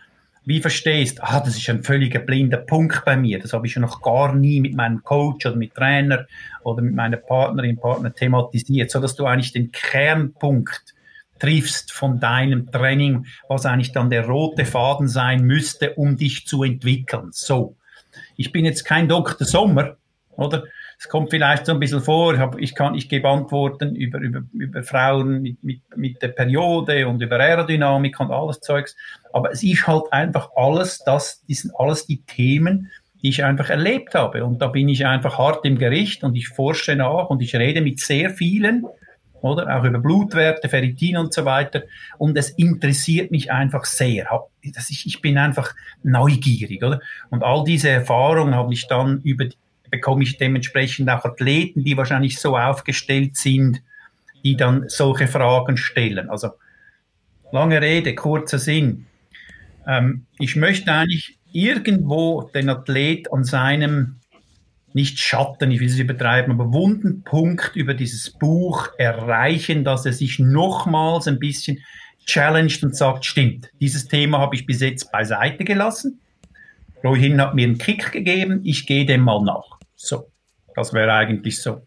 wie 0.46 0.60
verstehst, 0.60 1.22
ah, 1.22 1.40
das 1.40 1.56
ist 1.56 1.68
ein 1.70 1.82
völliger 1.82 2.20
blinder 2.20 2.58
Punkt 2.58 3.04
bei 3.04 3.16
mir. 3.16 3.38
Das 3.38 3.52
habe 3.52 3.66
ich 3.66 3.74
ja 3.74 3.80
noch 3.80 4.02
gar 4.02 4.34
nie 4.34 4.60
mit 4.60 4.74
meinem 4.74 5.02
Coach 5.02 5.46
oder 5.46 5.56
mit 5.56 5.74
Trainer 5.74 6.26
oder 6.62 6.82
mit 6.82 6.94
meiner 6.94 7.16
Partnerin, 7.16 7.78
Partner 7.78 8.12
thematisiert, 8.12 8.90
so 8.90 9.00
dass 9.00 9.16
du 9.16 9.24
eigentlich 9.24 9.52
den 9.52 9.72
Kernpunkt 9.72 10.94
triffst 11.38 11.92
von 11.92 12.20
deinem 12.20 12.70
Training, 12.70 13.26
was 13.48 13.66
eigentlich 13.66 13.92
dann 13.92 14.10
der 14.10 14.26
rote 14.26 14.64
Faden 14.64 15.08
sein 15.08 15.44
müsste, 15.44 15.94
um 15.94 16.16
dich 16.16 16.46
zu 16.46 16.62
entwickeln. 16.62 17.30
So. 17.32 17.76
Ich 18.36 18.52
bin 18.52 18.64
jetzt 18.64 18.84
kein 18.84 19.08
Dr. 19.08 19.46
Sommer, 19.46 19.96
oder? 20.36 20.64
Es 20.98 21.08
kommt 21.08 21.30
vielleicht 21.30 21.66
so 21.66 21.72
ein 21.72 21.80
bisschen 21.80 22.00
vor, 22.00 22.56
ich, 22.58 22.74
kann, 22.74 22.94
ich 22.94 23.08
gebe 23.08 23.28
Antworten 23.28 23.94
über, 23.96 24.18
über, 24.18 24.42
über 24.52 24.82
Frauen 24.82 25.42
mit, 25.42 25.62
mit, 25.62 25.80
mit 25.96 26.22
der 26.22 26.28
Periode 26.28 27.08
und 27.08 27.20
über 27.22 27.38
Aerodynamik 27.38 28.18
und 28.20 28.30
alles 28.30 28.60
Zeugs. 28.60 28.96
Aber 29.32 29.50
es 29.50 29.62
ist 29.62 29.86
halt 29.86 30.12
einfach 30.12 30.50
alles 30.56 30.98
das, 31.04 31.44
die 31.46 31.54
sind 31.54 31.72
alles 31.76 32.06
die 32.06 32.22
Themen, 32.22 32.90
die 33.22 33.30
ich 33.30 33.44
einfach 33.44 33.70
erlebt 33.70 34.14
habe. 34.14 34.44
Und 34.44 34.60
da 34.60 34.68
bin 34.68 34.88
ich 34.88 35.06
einfach 35.06 35.38
hart 35.38 35.64
im 35.64 35.78
Gericht 35.78 36.24
und 36.24 36.36
ich 36.36 36.48
forsche 36.48 36.94
nach 36.94 37.30
und 37.30 37.42
ich 37.42 37.56
rede 37.56 37.80
mit 37.80 37.98
sehr 38.00 38.30
vielen, 38.30 38.84
oder? 39.44 39.76
Auch 39.76 39.84
über 39.84 39.98
Blutwerte, 39.98 40.68
Ferritin 40.68 41.18
und 41.18 41.34
so 41.34 41.44
weiter. 41.44 41.82
Und 42.16 42.36
es 42.36 42.50
interessiert 42.50 43.30
mich 43.30 43.52
einfach 43.52 43.84
sehr. 43.84 44.26
Ich 44.62 45.20
bin 45.20 45.36
einfach 45.36 45.74
neugierig, 46.02 46.82
oder? 46.82 47.00
Und 47.30 47.42
all 47.42 47.62
diese 47.64 47.90
Erfahrungen 47.90 48.54
habe 48.54 48.72
ich 48.72 48.86
dann 48.88 49.20
über, 49.22 49.46
bekomme 49.94 50.24
ich 50.24 50.38
dementsprechend 50.38 51.08
auch 51.08 51.24
Athleten, 51.24 51.84
die 51.84 51.96
wahrscheinlich 51.96 52.40
so 52.40 52.58
aufgestellt 52.58 53.36
sind, 53.36 53.80
die 54.42 54.56
dann 54.56 54.88
solche 54.88 55.28
Fragen 55.28 55.76
stellen. 55.76 56.28
Also, 56.30 56.50
lange 57.52 57.80
Rede, 57.80 58.16
kurzer 58.16 58.58
Sinn. 58.58 59.06
Ähm, 59.86 60.26
ich 60.40 60.56
möchte 60.56 60.92
eigentlich 60.92 61.38
irgendwo 61.52 62.50
den 62.52 62.70
Athlet 62.70 63.32
an 63.32 63.44
seinem 63.44 64.16
nicht 64.94 65.20
Schatten, 65.20 65.70
ich 65.70 65.78
will 65.78 65.88
es 65.88 65.98
übertreiben, 65.98 66.52
aber 66.52 66.72
wunden 66.72 67.22
Punkt 67.22 67.76
über 67.76 67.94
dieses 67.94 68.30
Buch 68.30 68.88
erreichen, 68.98 69.84
dass 69.84 70.06
er 70.06 70.12
sich 70.12 70.40
nochmals 70.40 71.28
ein 71.28 71.38
bisschen 71.38 71.78
challenged 72.26 72.82
und 72.82 72.96
sagt, 72.96 73.24
stimmt, 73.24 73.70
dieses 73.80 74.08
Thema 74.08 74.38
habe 74.38 74.56
ich 74.56 74.66
bis 74.66 74.80
jetzt 74.80 75.12
beiseite 75.12 75.64
gelassen. 75.64 76.20
Roy 77.04 77.20
hat 77.36 77.54
mir 77.54 77.66
einen 77.66 77.78
Kick 77.78 78.10
gegeben, 78.10 78.60
ich 78.64 78.86
gehe 78.86 79.06
dem 79.06 79.20
mal 79.20 79.42
nach. 79.42 79.73
So, 80.04 80.30
das 80.74 80.92
wäre 80.92 81.12
eigentlich 81.12 81.60
so 81.60 81.82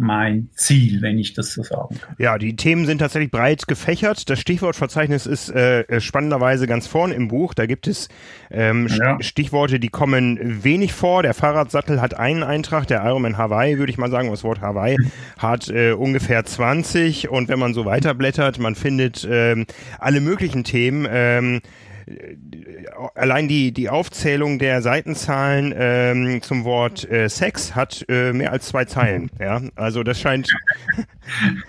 mein 0.00 0.48
Ziel, 0.54 1.02
wenn 1.02 1.18
ich 1.18 1.34
das 1.34 1.52
so 1.52 1.62
sagen 1.62 1.98
kann. 2.00 2.16
Ja, 2.18 2.38
die 2.38 2.56
Themen 2.56 2.86
sind 2.86 2.98
tatsächlich 2.98 3.30
breit 3.30 3.66
gefächert. 3.66 4.30
Das 4.30 4.40
Stichwortverzeichnis 4.40 5.26
ist 5.26 5.50
äh, 5.50 6.00
spannenderweise 6.00 6.66
ganz 6.66 6.86
vorn 6.86 7.12
im 7.12 7.28
Buch. 7.28 7.52
Da 7.52 7.66
gibt 7.66 7.86
es 7.86 8.08
ähm, 8.50 8.88
ja. 8.88 9.20
Stichworte, 9.20 9.78
die 9.78 9.90
kommen 9.90 10.64
wenig 10.64 10.94
vor. 10.94 11.22
Der 11.22 11.34
Fahrradsattel 11.34 12.00
hat 12.00 12.14
einen 12.14 12.42
Eintrag, 12.42 12.86
der 12.86 13.04
Ironman 13.04 13.36
Hawaii, 13.36 13.78
würde 13.78 13.92
ich 13.92 13.98
mal 13.98 14.10
sagen, 14.10 14.30
das 14.30 14.42
Wort 14.42 14.62
Hawaii 14.62 14.96
hat 15.38 15.68
äh, 15.68 15.92
ungefähr 15.92 16.44
20. 16.44 17.28
Und 17.28 17.48
wenn 17.48 17.58
man 17.58 17.74
so 17.74 17.84
weiterblättert, 17.84 18.58
man 18.58 18.74
findet 18.74 19.28
ähm, 19.30 19.66
alle 19.98 20.20
möglichen 20.20 20.64
Themen. 20.64 21.06
Ähm, 21.10 21.60
allein 23.14 23.48
die, 23.48 23.72
die 23.72 23.88
Aufzählung 23.88 24.58
der 24.58 24.82
Seitenzahlen 24.82 25.74
ähm, 25.76 26.42
zum 26.42 26.64
Wort 26.64 27.10
äh, 27.10 27.28
Sex 27.28 27.74
hat 27.74 28.04
äh, 28.08 28.32
mehr 28.32 28.52
als 28.52 28.68
zwei 28.68 28.84
Zeilen. 28.84 29.30
Ja, 29.38 29.60
also 29.76 30.02
das 30.02 30.20
scheint. 30.20 30.48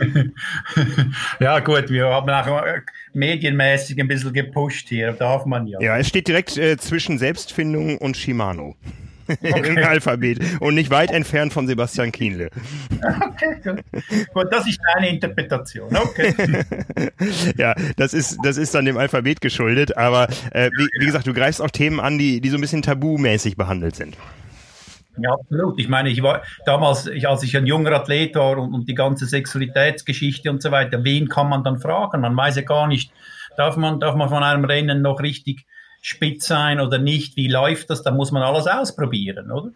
ja, 1.39 1.59
gut, 1.59 1.89
wir 1.89 2.05
haben 2.05 2.29
auch 2.29 2.65
äh, 2.65 2.81
medienmäßig 3.13 3.99
ein 3.99 4.07
bisschen 4.07 4.33
gepusht 4.33 4.89
hier, 4.89 5.13
darf 5.13 5.45
man 5.45 5.67
ja. 5.67 5.79
Ja, 5.79 5.97
es 5.97 6.07
steht 6.07 6.27
direkt 6.27 6.57
äh, 6.57 6.77
zwischen 6.77 7.17
Selbstfindung 7.17 7.97
und 7.97 8.17
Shimano. 8.17 8.75
Im 9.41 9.77
Alphabet 9.77 10.39
und 10.59 10.75
nicht 10.75 10.89
weit 10.89 11.11
entfernt 11.11 11.53
von 11.53 11.67
Sebastian 11.67 12.11
Kienle. 12.11 12.49
Okay, 12.91 13.55
gut. 13.63 13.83
gut. 14.33 14.47
das 14.51 14.67
ist 14.67 14.79
deine 14.93 15.09
Interpretation. 15.09 15.95
Okay. 15.95 16.33
ja, 17.57 17.73
das 17.97 18.13
ist, 18.13 18.37
das 18.43 18.57
ist 18.57 18.73
dann 18.75 18.85
dem 18.85 18.97
Alphabet 18.97 19.41
geschuldet, 19.41 19.97
aber 19.97 20.27
äh, 20.51 20.69
wie, 20.77 20.87
wie 20.99 21.05
gesagt, 21.05 21.27
du 21.27 21.33
greifst 21.33 21.61
auch 21.61 21.71
Themen 21.71 21.99
an, 21.99 22.17
die, 22.17 22.41
die 22.41 22.49
so 22.49 22.57
ein 22.57 22.61
bisschen 22.61 22.81
tabumäßig 22.81 23.55
behandelt 23.57 23.95
sind. 23.95 24.17
Ja, 25.17 25.33
absolut. 25.33 25.79
Ich 25.79 25.89
meine, 25.89 26.09
ich 26.09 26.23
war 26.23 26.41
damals, 26.65 27.07
ich, 27.07 27.27
als 27.27 27.43
ich 27.43 27.55
ein 27.57 27.67
junger 27.67 27.91
Athlet 27.91 28.35
war 28.35 28.57
und, 28.57 28.73
und 28.73 28.87
die 28.87 28.95
ganze 28.95 29.25
Sexualitätsgeschichte 29.25 30.49
und 30.49 30.61
so 30.61 30.71
weiter, 30.71 31.03
wen 31.03 31.27
kann 31.27 31.49
man 31.49 31.63
dann 31.63 31.79
fragen? 31.79 32.21
Man 32.21 32.35
weiß 32.35 32.55
ja 32.55 32.61
gar 32.61 32.87
nicht, 32.87 33.11
darf 33.57 33.75
man, 33.75 33.99
darf 33.99 34.15
man 34.15 34.29
von 34.29 34.43
einem 34.43 34.65
Rennen 34.65 35.01
noch 35.01 35.21
richtig 35.21 35.65
spitz 36.01 36.47
sein 36.47 36.79
oder 36.79 36.97
nicht, 36.97 37.35
wie 37.37 37.47
läuft 37.47 37.89
das, 37.89 38.01
da 38.01 38.11
muss 38.11 38.31
man 38.31 38.43
alles 38.43 38.67
ausprobieren, 38.67 39.51
oder? 39.51 39.71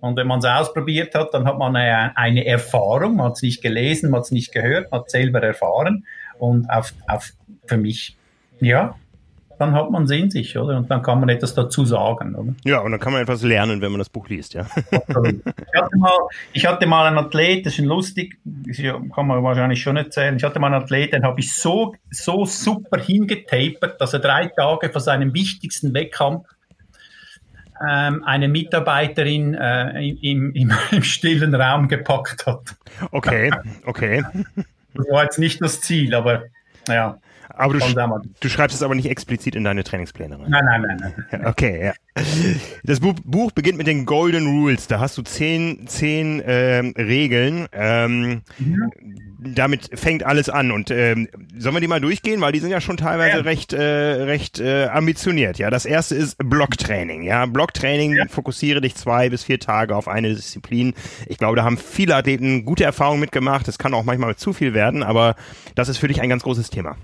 Und 0.00 0.16
wenn 0.16 0.26
man 0.26 0.40
es 0.40 0.44
ausprobiert 0.44 1.14
hat, 1.14 1.32
dann 1.32 1.46
hat 1.46 1.58
man 1.58 1.74
eine, 1.74 2.16
eine 2.16 2.44
Erfahrung, 2.44 3.16
man 3.16 3.26
hat 3.26 3.36
es 3.36 3.42
nicht 3.42 3.62
gelesen, 3.62 4.10
man 4.10 4.18
hat 4.18 4.26
es 4.26 4.30
nicht 4.32 4.52
gehört, 4.52 4.90
man 4.90 5.00
hat 5.00 5.06
es 5.06 5.12
selber 5.12 5.42
erfahren. 5.42 6.04
Und 6.38 6.68
auf, 6.68 6.92
auf, 7.06 7.32
für 7.66 7.78
mich, 7.78 8.16
ja, 8.60 8.96
dann 9.58 9.74
hat 9.74 9.90
man 9.90 10.04
es 10.04 10.10
in 10.10 10.30
sich, 10.30 10.56
oder? 10.58 10.76
Und 10.76 10.90
dann 10.90 11.02
kann 11.02 11.20
man 11.20 11.28
etwas 11.28 11.54
dazu 11.54 11.84
sagen, 11.84 12.34
oder? 12.34 12.54
Ja, 12.64 12.80
und 12.80 12.92
dann 12.92 13.00
kann 13.00 13.12
man 13.12 13.22
etwas 13.22 13.42
lernen, 13.42 13.80
wenn 13.80 13.92
man 13.92 13.98
das 13.98 14.08
Buch 14.08 14.28
liest, 14.28 14.54
ja. 14.54 14.66
ich, 14.76 15.80
hatte 15.80 15.96
mal, 15.96 16.18
ich 16.52 16.66
hatte 16.66 16.86
mal 16.86 17.06
einen 17.06 17.18
Athlet, 17.18 17.66
das 17.66 17.78
ist 17.78 17.84
lustig, 17.84 18.38
das 18.44 18.78
kann 18.78 19.26
man 19.26 19.42
wahrscheinlich 19.42 19.80
schon 19.80 19.96
erzählen. 19.96 20.36
Ich 20.36 20.44
hatte 20.44 20.58
mal 20.58 20.68
einen 20.72 20.82
Athlet, 20.82 21.12
den 21.12 21.24
habe 21.24 21.40
ich 21.40 21.54
so, 21.54 21.94
so 22.10 22.44
super 22.44 22.98
hingetapert, 23.00 24.00
dass 24.00 24.12
er 24.12 24.20
drei 24.20 24.46
Tage 24.46 24.90
vor 24.90 25.00
seinem 25.00 25.34
wichtigsten 25.34 25.94
Wettkampf 25.94 26.46
ähm, 27.88 28.22
eine 28.24 28.48
Mitarbeiterin 28.48 29.54
äh, 29.54 30.08
im, 30.08 30.52
im, 30.54 30.72
im 30.90 31.02
stillen 31.02 31.54
Raum 31.54 31.88
gepackt 31.88 32.46
hat. 32.46 32.76
Okay, 33.10 33.50
okay. 33.84 34.24
Das 34.94 35.06
war 35.10 35.24
jetzt 35.24 35.38
nicht 35.38 35.60
das 35.60 35.80
Ziel, 35.80 36.14
aber 36.14 36.44
ja. 36.88 37.18
Aber 37.48 37.74
du, 37.74 38.30
du, 38.40 38.48
schreibst 38.48 38.76
es 38.76 38.82
aber 38.82 38.94
nicht 38.94 39.10
explizit 39.10 39.54
in 39.54 39.64
deine 39.64 39.84
Trainingspläne 39.84 40.38
rein. 40.38 40.46
Nein, 40.48 40.64
nein, 40.64 40.98
nein. 41.00 41.14
nein. 41.30 41.46
Okay, 41.54 41.86
ja. 41.86 41.92
Das 42.84 43.00
Buch, 43.00 43.14
Buch, 43.24 43.50
beginnt 43.52 43.76
mit 43.76 43.86
den 43.86 44.06
Golden 44.06 44.46
Rules. 44.46 44.86
Da 44.86 45.00
hast 45.00 45.18
du 45.18 45.22
zehn, 45.22 45.86
zehn 45.86 46.42
ähm, 46.46 46.94
Regeln. 46.96 47.66
Ähm, 47.72 48.42
mhm. 48.58 48.92
Damit 49.40 49.90
fängt 49.98 50.24
alles 50.24 50.48
an. 50.48 50.70
Und 50.70 50.90
ähm, 50.90 51.28
sollen 51.58 51.74
wir 51.74 51.80
die 51.80 51.88
mal 51.88 52.00
durchgehen? 52.00 52.40
Weil 52.40 52.52
die 52.52 52.60
sind 52.60 52.70
ja 52.70 52.80
schon 52.80 52.96
teilweise 52.96 53.38
ja. 53.38 53.42
recht, 53.42 53.72
äh, 53.72 53.82
recht 53.82 54.60
äh, 54.60 54.86
ambitioniert. 54.86 55.58
Ja, 55.58 55.70
das 55.70 55.86
erste 55.86 56.14
ist 56.14 56.36
Blocktraining. 56.38 57.22
Ja, 57.22 57.46
Blocktraining, 57.46 58.16
ja. 58.16 58.26
fokussiere 58.28 58.80
dich 58.80 58.94
zwei 58.94 59.28
bis 59.28 59.44
vier 59.44 59.58
Tage 59.58 59.96
auf 59.96 60.06
eine 60.06 60.34
Disziplin. 60.34 60.94
Ich 61.26 61.38
glaube, 61.38 61.56
da 61.56 61.64
haben 61.64 61.78
viele 61.78 62.14
Athleten 62.14 62.64
gute 62.64 62.84
Erfahrungen 62.84 63.20
mitgemacht. 63.20 63.66
Es 63.66 63.78
kann 63.78 63.92
auch 63.92 64.04
manchmal 64.04 64.36
zu 64.36 64.52
viel 64.52 64.72
werden, 64.72 65.02
aber 65.02 65.34
das 65.74 65.88
ist 65.88 65.98
für 65.98 66.08
dich 66.08 66.20
ein 66.20 66.28
ganz 66.28 66.44
großes 66.44 66.70
Thema. 66.70 66.96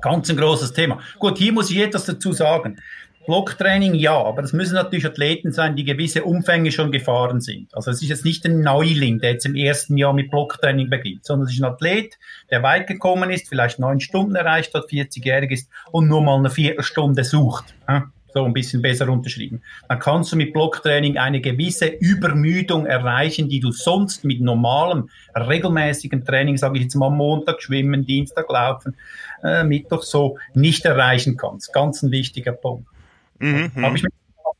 Ganz 0.00 0.30
ein 0.30 0.36
großes 0.36 0.72
Thema. 0.72 1.00
Gut, 1.18 1.38
hier 1.38 1.52
muss 1.52 1.70
ich 1.70 1.78
etwas 1.78 2.04
dazu 2.04 2.32
sagen. 2.32 2.78
Blocktraining 3.26 3.92
ja, 3.94 4.16
aber 4.16 4.40
das 4.40 4.54
müssen 4.54 4.74
natürlich 4.74 5.04
Athleten 5.04 5.52
sein, 5.52 5.76
die 5.76 5.84
gewisse 5.84 6.24
Umfänge 6.24 6.72
schon 6.72 6.90
gefahren 6.90 7.42
sind. 7.42 7.74
Also 7.74 7.90
es 7.90 8.00
ist 8.00 8.08
jetzt 8.08 8.24
nicht 8.24 8.46
ein 8.46 8.62
Neuling, 8.62 9.18
der 9.18 9.32
jetzt 9.32 9.44
im 9.44 9.54
ersten 9.54 9.98
Jahr 9.98 10.14
mit 10.14 10.30
Blocktraining 10.30 10.88
beginnt, 10.88 11.26
sondern 11.26 11.46
es 11.46 11.52
ist 11.52 11.60
ein 11.60 11.66
Athlet, 11.66 12.16
der 12.50 12.62
weit 12.62 12.86
gekommen 12.86 13.28
ist, 13.28 13.48
vielleicht 13.50 13.80
neun 13.80 14.00
Stunden 14.00 14.34
erreicht 14.34 14.72
hat, 14.72 14.88
40-jährig 14.88 15.50
ist 15.50 15.70
und 15.92 16.08
nur 16.08 16.22
mal 16.22 16.38
eine 16.38 16.48
Viertelstunde 16.48 17.22
sucht. 17.22 17.74
So 18.32 18.44
ein 18.44 18.52
bisschen 18.52 18.82
besser 18.82 19.08
unterschrieben. 19.08 19.62
Dann 19.88 19.98
kannst 19.98 20.32
du 20.32 20.36
mit 20.36 20.52
Blocktraining 20.52 21.18
eine 21.18 21.40
gewisse 21.40 21.86
Übermüdung 21.86 22.86
erreichen, 22.86 23.48
die 23.48 23.60
du 23.60 23.72
sonst 23.72 24.24
mit 24.24 24.40
normalem, 24.40 25.08
regelmäßigen 25.34 26.24
Training, 26.24 26.56
sage 26.56 26.76
ich 26.78 26.84
jetzt 26.84 26.94
mal 26.94 27.10
Montag 27.10 27.62
schwimmen, 27.62 28.04
Dienstag 28.06 28.50
laufen, 28.50 28.96
äh, 29.42 29.64
Mittwoch 29.64 30.02
so 30.02 30.38
nicht 30.54 30.84
erreichen 30.84 31.36
kannst. 31.36 31.72
Ganz 31.72 32.02
ein 32.02 32.10
wichtiger 32.10 32.52
Punkt. 32.52 32.88
Mhm, 33.38 33.70
Habe 33.76 33.96
ich 33.96 34.02
mit, 34.02 34.12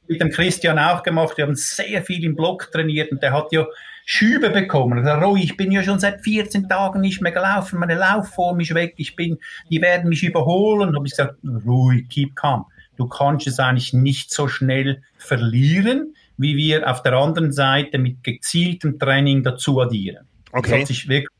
mit 0.06 0.20
dem 0.20 0.30
Christian 0.30 0.78
auch 0.78 1.02
gemacht. 1.02 1.36
Wir 1.36 1.46
haben 1.46 1.54
sehr 1.54 2.02
viel 2.02 2.24
im 2.24 2.36
Block 2.36 2.70
trainiert 2.70 3.12
und 3.12 3.22
der 3.22 3.32
hat 3.32 3.52
ja 3.52 3.66
Schübe 4.10 4.48
bekommen. 4.48 5.00
gesagt, 5.00 5.22
Roy, 5.22 5.42
ich 5.42 5.56
bin 5.58 5.70
ja 5.70 5.82
schon 5.82 5.98
seit 5.98 6.22
14 6.22 6.66
Tagen 6.66 7.02
nicht 7.02 7.20
mehr 7.20 7.32
gelaufen, 7.32 7.78
meine 7.78 7.94
Laufform 7.94 8.58
ist 8.60 8.74
weg, 8.74 8.94
ich 8.96 9.16
bin, 9.16 9.36
die 9.70 9.82
werden 9.82 10.08
mich 10.08 10.22
überholen. 10.22 10.96
Habe 10.96 11.06
ich 11.06 11.12
gesagt, 11.12 11.34
Roy, 11.66 12.06
keep 12.08 12.34
calm. 12.34 12.64
Du 12.96 13.06
kannst 13.06 13.46
es 13.46 13.60
eigentlich 13.60 13.92
nicht 13.92 14.32
so 14.32 14.48
schnell 14.48 15.02
verlieren, 15.18 16.14
wie 16.38 16.56
wir 16.56 16.90
auf 16.90 17.02
der 17.02 17.12
anderen 17.12 17.52
Seite 17.52 17.98
mit 17.98 18.24
gezieltem 18.24 18.98
Training 18.98 19.42
dazu 19.42 19.78
addieren. 19.78 20.26
Okay. 20.52 20.70
Das 20.70 20.80
hat 20.80 20.86
sich 20.86 21.08
wirklich 21.08 21.37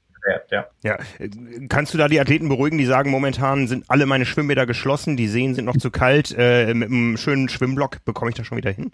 Wert, 0.50 0.70
ja. 0.82 0.98
Ja. 0.98 1.28
Kannst 1.68 1.94
du 1.94 1.98
da 1.98 2.08
die 2.08 2.20
Athleten 2.20 2.48
beruhigen, 2.48 2.78
die 2.78 2.86
sagen, 2.86 3.10
momentan 3.10 3.68
sind 3.68 3.84
alle 3.88 4.06
meine 4.06 4.26
Schwimmbäder 4.26 4.66
geschlossen, 4.66 5.16
die 5.16 5.28
Seen 5.28 5.54
sind 5.54 5.64
noch 5.64 5.76
zu 5.76 5.90
kalt, 5.90 6.34
äh, 6.36 6.74
mit 6.74 6.90
einem 6.90 7.16
schönen 7.16 7.48
Schwimmblock 7.48 8.04
bekomme 8.04 8.30
ich 8.30 8.36
das 8.36 8.46
schon 8.46 8.58
wieder 8.58 8.70
hin? 8.70 8.92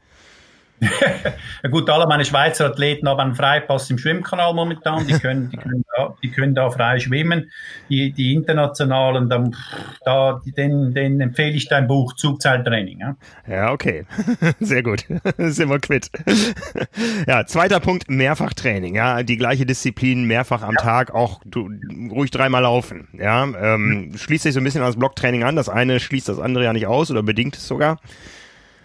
Gut, 1.71 1.89
alle 1.89 2.07
meine 2.07 2.25
Schweizer 2.25 2.67
Athleten 2.67 3.09
haben 3.09 3.21
einen 3.21 3.35
Freipass 3.35 3.91
im 3.91 3.99
Schwimmkanal 3.99 4.55
momentan. 4.55 5.07
Die 5.07 5.15
können, 5.15 5.51
die 5.51 5.57
können, 5.57 5.85
da, 5.97 6.15
die 6.23 6.31
können 6.31 6.55
da 6.55 6.71
frei 6.71 6.99
schwimmen. 6.99 7.51
Die, 7.89 8.13
die 8.13 8.35
internationalen, 8.35 9.29
dann, 9.29 9.57
da, 10.05 10.41
denen, 10.45 10.95
denen 10.95 11.21
empfehle 11.21 11.53
ich 11.53 11.69
dein 11.69 11.87
Buch 11.87 12.15
Zugzeittraining. 12.15 13.01
Ja, 13.01 13.17
ja 13.47 13.73
okay. 13.73 14.07
Sehr 14.61 14.83
gut. 14.83 15.05
Sind 15.39 15.71
wir 15.71 15.79
quitt. 15.79 16.11
ja, 17.27 17.47
zweiter 17.47 17.81
Punkt, 17.81 18.11
Mehrfachtraining. 18.11 18.95
Ja, 18.95 19.23
die 19.23 19.37
gleiche 19.37 19.67
Disziplin 19.67 20.25
mehrfach 20.25 20.63
am 20.63 20.75
ja. 20.79 20.83
Tag, 20.83 21.15
auch 21.15 21.41
du, 21.45 21.71
ruhig 22.11 22.31
dreimal 22.31 22.63
laufen. 22.63 23.09
Ja, 23.13 23.45
ähm, 23.45 24.13
schließt 24.17 24.43
sich 24.43 24.55
so 24.55 24.61
ein 24.61 24.65
bisschen 24.65 24.83
ans 24.83 24.97
Blocktraining 24.97 25.45
an. 25.45 25.57
Das 25.57 25.69
eine 25.69 26.01
schließt 26.01 26.29
das 26.29 26.39
andere 26.39 26.65
ja 26.65 26.73
nicht 26.73 26.87
aus 26.87 27.11
oder 27.11 27.23
bedingt 27.23 27.57
es 27.57 27.67
sogar. 27.67 28.01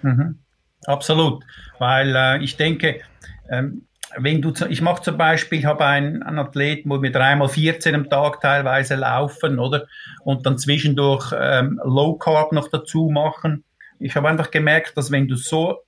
Mhm. 0.01 0.39
Absolut, 0.85 1.43
weil 1.77 2.15
äh, 2.15 2.43
ich 2.43 2.57
denke, 2.57 3.01
ähm, 3.49 3.83
wenn 4.17 4.41
du, 4.41 4.53
ich 4.69 4.81
mache 4.81 5.03
zum 5.03 5.17
Beispiel, 5.17 5.65
habe 5.65 5.85
einen, 5.85 6.23
einen 6.23 6.39
Athleten, 6.39 6.89
wo 6.89 7.01
wir 7.01 7.11
dreimal 7.11 7.47
14 7.47 7.93
am 7.93 8.09
Tag 8.09 8.41
teilweise 8.41 8.95
laufen, 8.95 9.59
oder? 9.59 9.87
Und 10.23 10.45
dann 10.45 10.57
zwischendurch 10.57 11.33
ähm, 11.37 11.79
Low 11.83 12.15
Carb 12.15 12.51
noch 12.51 12.69
dazu 12.69 13.09
machen. 13.09 13.63
Ich 13.99 14.15
habe 14.15 14.29
einfach 14.29 14.51
gemerkt, 14.51 14.97
dass 14.97 15.11
wenn 15.11 15.27
du 15.27 15.35
so, 15.35 15.83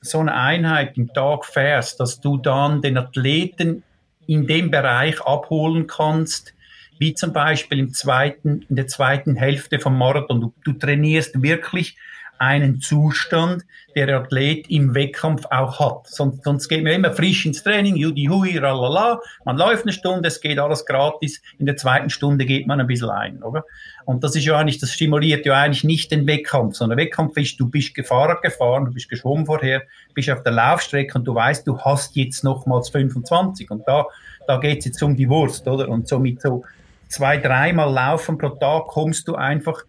so 0.00 0.18
eine 0.18 0.34
Einheit 0.34 0.96
im 0.96 1.12
Tag 1.12 1.44
fährst, 1.44 2.00
dass 2.00 2.20
du 2.20 2.38
dann 2.38 2.82
den 2.82 2.98
Athleten 2.98 3.84
in 4.26 4.46
dem 4.46 4.70
Bereich 4.70 5.20
abholen 5.20 5.86
kannst, 5.86 6.54
wie 6.98 7.14
zum 7.14 7.32
Beispiel 7.32 7.78
im 7.78 7.92
zweiten, 7.92 8.64
in 8.68 8.76
der 8.76 8.86
zweiten 8.86 9.36
Hälfte 9.36 9.78
vom 9.78 9.98
Marathon. 9.98 10.40
Du, 10.40 10.54
du 10.64 10.72
trainierst 10.72 11.42
wirklich 11.42 11.96
einen 12.38 12.80
Zustand, 12.80 13.64
der 13.94 14.06
der 14.06 14.20
Athlet 14.20 14.68
im 14.70 14.94
Wettkampf 14.94 15.44
auch 15.50 15.78
hat. 15.78 16.08
Sonst, 16.08 16.44
sonst 16.44 16.68
geht 16.68 16.82
man 16.82 16.92
immer 16.92 17.12
frisch 17.12 17.46
ins 17.46 17.62
Training, 17.62 17.96
judi 17.96 18.26
hui, 18.26 18.58
ralala, 18.58 19.20
man 19.44 19.56
läuft 19.56 19.84
eine 19.84 19.92
Stunde, 19.92 20.28
es 20.28 20.40
geht 20.40 20.58
alles 20.58 20.84
gratis, 20.84 21.40
in 21.58 21.66
der 21.66 21.76
zweiten 21.76 22.10
Stunde 22.10 22.44
geht 22.44 22.66
man 22.66 22.80
ein 22.80 22.86
bisschen 22.86 23.10
ein, 23.10 23.42
oder? 23.42 23.64
Und 24.04 24.22
das 24.22 24.36
ist 24.36 24.44
ja 24.44 24.58
eigentlich, 24.58 24.78
das 24.78 24.92
stimuliert 24.92 25.46
ja 25.46 25.54
eigentlich 25.54 25.84
nicht 25.84 26.10
den 26.10 26.26
Wettkampf, 26.26 26.76
sondern 26.76 26.98
Wettkampf 26.98 27.36
ist, 27.36 27.58
du 27.58 27.68
bist 27.68 27.94
gefahren, 27.94 28.36
gefahren, 28.42 28.84
du 28.84 28.92
bist 28.92 29.08
geschwommen 29.08 29.46
vorher, 29.46 29.82
bist 30.12 30.30
auf 30.30 30.42
der 30.42 30.52
Laufstrecke 30.52 31.18
und 31.18 31.24
du 31.24 31.34
weißt, 31.34 31.66
du 31.66 31.78
hast 31.78 32.14
jetzt 32.16 32.44
nochmals 32.44 32.90
25 32.90 33.70
und 33.70 33.86
da, 33.86 34.06
da 34.46 34.58
geht's 34.58 34.84
jetzt 34.84 35.02
um 35.02 35.16
die 35.16 35.28
Wurst, 35.28 35.66
oder? 35.66 35.88
Und 35.88 36.08
so 36.08 36.18
mit 36.18 36.42
so 36.42 36.64
zwei, 37.08 37.38
dreimal 37.38 37.92
Laufen 37.92 38.36
pro 38.36 38.50
Tag 38.50 38.88
kommst 38.88 39.28
du 39.28 39.36
einfach 39.36 39.84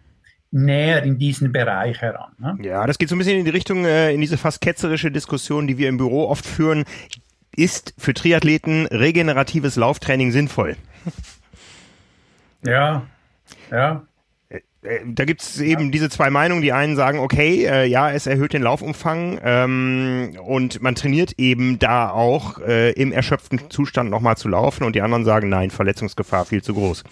näher 0.55 1.03
in 1.03 1.19
diesen 1.19 1.51
Bereich 1.51 2.01
heran. 2.01 2.31
Ne? 2.39 2.57
Ja, 2.61 2.87
das 2.87 2.97
geht 2.97 3.09
so 3.09 3.15
ein 3.15 3.19
bisschen 3.19 3.37
in 3.37 3.45
die 3.45 3.51
Richtung, 3.51 3.85
äh, 3.85 4.13
in 4.13 4.21
diese 4.21 4.37
fast 4.37 4.61
ketzerische 4.61 5.11
Diskussion, 5.11 5.67
die 5.67 5.77
wir 5.77 5.89
im 5.89 5.97
Büro 5.97 6.27
oft 6.27 6.45
führen. 6.45 6.85
Ist 7.55 7.93
für 7.97 8.13
Triathleten 8.13 8.85
regeneratives 8.87 9.75
Lauftraining 9.75 10.31
sinnvoll? 10.31 10.75
Ja, 12.65 13.05
ja. 13.71 14.03
Äh, 14.49 14.61
äh, 14.81 14.99
da 15.05 15.25
gibt 15.25 15.41
es 15.41 15.59
eben 15.59 15.91
diese 15.91 16.09
zwei 16.09 16.29
Meinungen. 16.29 16.61
Die 16.61 16.73
einen 16.73 16.95
sagen, 16.95 17.19
okay, 17.19 17.65
äh, 17.65 17.85
ja, 17.85 18.11
es 18.11 18.27
erhöht 18.27 18.53
den 18.53 18.63
Laufumfang 18.63 19.39
ähm, 19.43 20.37
und 20.43 20.81
man 20.81 20.95
trainiert 20.95 21.33
eben 21.37 21.79
da 21.79 22.09
auch 22.09 22.59
äh, 22.59 22.91
im 22.91 23.11
erschöpften 23.11 23.69
Zustand 23.69 24.09
nochmal 24.09 24.37
zu 24.37 24.47
laufen 24.47 24.83
und 24.83 24.95
die 24.95 25.01
anderen 25.01 25.25
sagen, 25.25 25.49
nein, 25.49 25.69
Verletzungsgefahr 25.69 26.45
viel 26.45 26.63
zu 26.63 26.73
groß. 26.73 27.03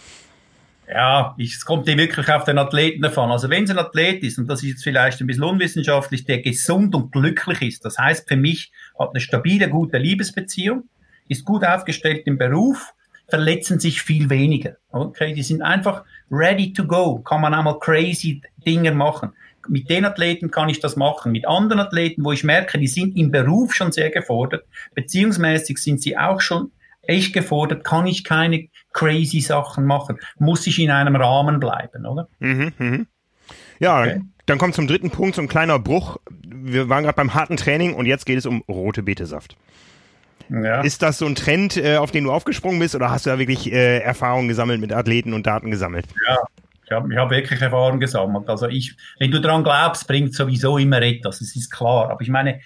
Ja, 0.88 1.34
ich, 1.38 1.56
es 1.56 1.66
kommt 1.66 1.88
dir 1.88 1.98
wirklich 1.98 2.30
auf 2.30 2.44
den 2.44 2.58
Athleten 2.58 3.02
davon. 3.02 3.32
Also 3.32 3.50
wenn 3.50 3.64
es 3.64 3.70
ein 3.70 3.80
Athlet 3.80 4.22
ist, 4.24 4.38
und 4.38 4.48
das 4.48 4.64
ist 4.64 4.70
jetzt 4.70 4.84
vielleicht 4.84 5.22
ein 5.22 5.28
bisschen 5.28 5.44
unwissenschaftlich, 5.44 6.26
der 6.26 6.42
gesund 6.42 6.94
und 6.94 7.12
glücklich 7.12 7.62
ist, 7.62 7.86
das 7.86 7.98
heißt 7.98 8.28
für 8.28 8.36
mich, 8.36 8.72
hat 9.00 9.10
eine 9.12 9.20
stabile, 9.20 9.70
gute 9.70 9.98
Liebesbeziehung, 9.98 10.84
ist 11.30 11.46
gut 11.46 11.64
aufgestellt 11.64 12.24
im 12.26 12.38
Beruf, 12.38 12.94
verletzen 13.28 13.80
sich 13.80 14.02
viel 14.02 14.30
weniger. 14.30 14.76
Okay, 14.92 15.34
die 15.34 15.44
sind 15.44 15.62
einfach 15.62 16.04
ready 16.30 16.74
to 16.74 16.86
go, 16.86 17.20
kann 17.20 17.42
man 17.42 17.54
einmal 17.54 17.80
crazy 17.80 18.42
Dinge 18.66 18.92
machen. 18.92 19.34
Mit 19.70 19.90
den 19.90 20.04
Athleten 20.04 20.52
kann 20.52 20.68
ich 20.68 20.82
das 20.82 20.98
machen. 20.98 21.32
Mit 21.32 21.48
anderen 21.48 21.80
Athleten, 21.80 22.26
wo 22.26 22.34
ich 22.34 22.44
merke, 22.44 22.78
die 22.78 22.88
sind 22.88 23.16
im 23.16 23.32
Beruf 23.32 23.74
schon 23.74 23.94
sehr 23.94 24.10
gefordert, 24.10 24.66
beziehungsmäßig 24.94 25.78
sind 25.78 26.02
sie 26.02 26.18
auch 26.18 26.42
schon 26.42 26.72
echt 27.04 27.34
gefordert, 27.34 27.84
kann 27.84 28.08
ich 28.08 28.24
keine 28.24 28.68
crazy 28.94 29.42
Sachen 29.42 29.86
machen, 29.86 30.20
muss 30.38 30.66
ich 30.68 30.80
in 30.80 30.92
einem 30.92 31.16
Rahmen 31.16 31.60
bleiben, 31.60 32.06
oder? 32.06 32.28
Mhm, 32.40 32.74
mh. 32.78 33.00
Ja, 33.80 34.02
okay. 34.02 34.22
dann 34.46 34.58
kommt 34.58 34.76
zum 34.76 34.88
dritten 34.88 35.10
Punkt 35.10 35.36
so 35.36 35.42
ein 35.42 35.48
kleiner 35.48 35.80
Bruch. 35.80 36.18
Wir 36.40 36.90
waren 36.90 37.04
gerade 37.04 37.16
beim 37.16 37.34
harten 37.34 37.58
Training 37.58 37.94
und 37.96 38.06
jetzt 38.06 38.26
geht 38.26 38.38
es 38.38 38.46
um 38.46 38.64
rote 38.68 39.04
Betesaft. 39.04 39.58
Ja. 40.50 40.82
Ist 40.82 41.02
das 41.02 41.18
so 41.18 41.26
ein 41.26 41.36
Trend, 41.36 41.78
äh, 41.78 41.98
auf 41.98 42.12
den 42.12 42.26
du 42.26 42.32
aufgesprungen 42.32 42.80
bist 42.80 42.96
oder 42.96 43.10
hast 43.10 43.26
du 43.26 43.32
da 43.32 43.40
wirklich 43.40 43.72
äh, 43.72 44.00
Erfahrungen 44.00 44.48
gesammelt 44.48 44.80
mit 44.82 44.94
Athleten 44.94 45.34
und 45.34 45.48
Daten 45.48 45.72
gesammelt? 45.72 46.06
Ja, 46.28 46.38
ich 46.86 46.92
habe 46.92 47.12
ich 47.12 47.18
hab 47.18 47.30
wirklich 47.32 47.62
Erfahrungen 47.62 48.00
gesammelt. 48.00 48.50
Also 48.50 48.68
ich, 48.68 48.96
wenn 49.20 49.32
du 49.32 49.40
daran 49.40 49.64
glaubst, 49.64 50.08
bringt 50.08 50.34
sowieso 50.34 50.78
immer 50.78 51.02
etwas, 51.02 51.40
das 51.40 51.56
ist 51.56 51.72
klar. 51.72 52.10
Aber 52.12 52.22
ich 52.22 52.30
meine, 52.30 52.60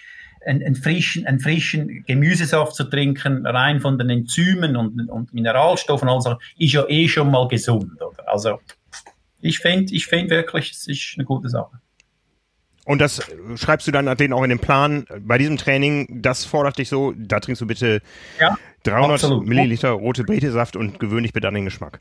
einen, 0.48 0.76
frischen, 0.76 1.28
einen 1.28 1.40
frischen 1.40 2.04
Gemüsesaft 2.06 2.76
zu 2.76 2.86
trinken, 2.86 3.46
rein 3.46 3.82
von 3.82 3.98
den 3.98 4.10
Enzymen 4.10 4.76
und, 4.76 5.10
und 5.10 5.34
Mineralstoffen, 5.34 6.08
also 6.10 6.38
ist 6.58 6.74
ja 6.74 6.88
eh 6.88 7.08
schon 7.08 7.30
mal 7.30 7.48
gesund. 7.48 8.02
Oder? 8.02 8.28
Also 8.28 8.60
ich 9.42 9.60
finde 9.60 9.94
ich 9.94 10.08
find 10.08 10.30
wirklich, 10.30 10.72
es 10.72 10.88
ist 10.88 11.14
eine 11.18 11.26
gute 11.26 11.50
Sache. 11.50 11.80
Und 12.86 13.02
das 13.02 13.22
schreibst 13.56 13.86
du 13.86 13.92
dann 13.92 14.16
denen 14.16 14.32
auch 14.32 14.44
in 14.44 14.50
den 14.50 14.60
Plan 14.60 15.06
bei 15.20 15.38
diesem 15.38 15.58
Training, 15.58 16.22
das 16.22 16.46
fordert 16.46 16.78
dich 16.78 16.88
so, 16.88 17.14
da 17.18 17.42
trinkst 17.42 17.62
du 17.62 17.68
bitte 17.68 18.02
ja, 18.40 18.58
300 18.84 19.12
absolut. 19.12 19.46
Milliliter 19.46 19.90
rote 19.90 20.24
Betesaft 20.24 20.78
und 20.78 20.98
gewöhnlich 20.98 21.34
bitte 21.34 21.50
an 21.50 21.56
den 21.56 21.66
Geschmack. 21.66 22.00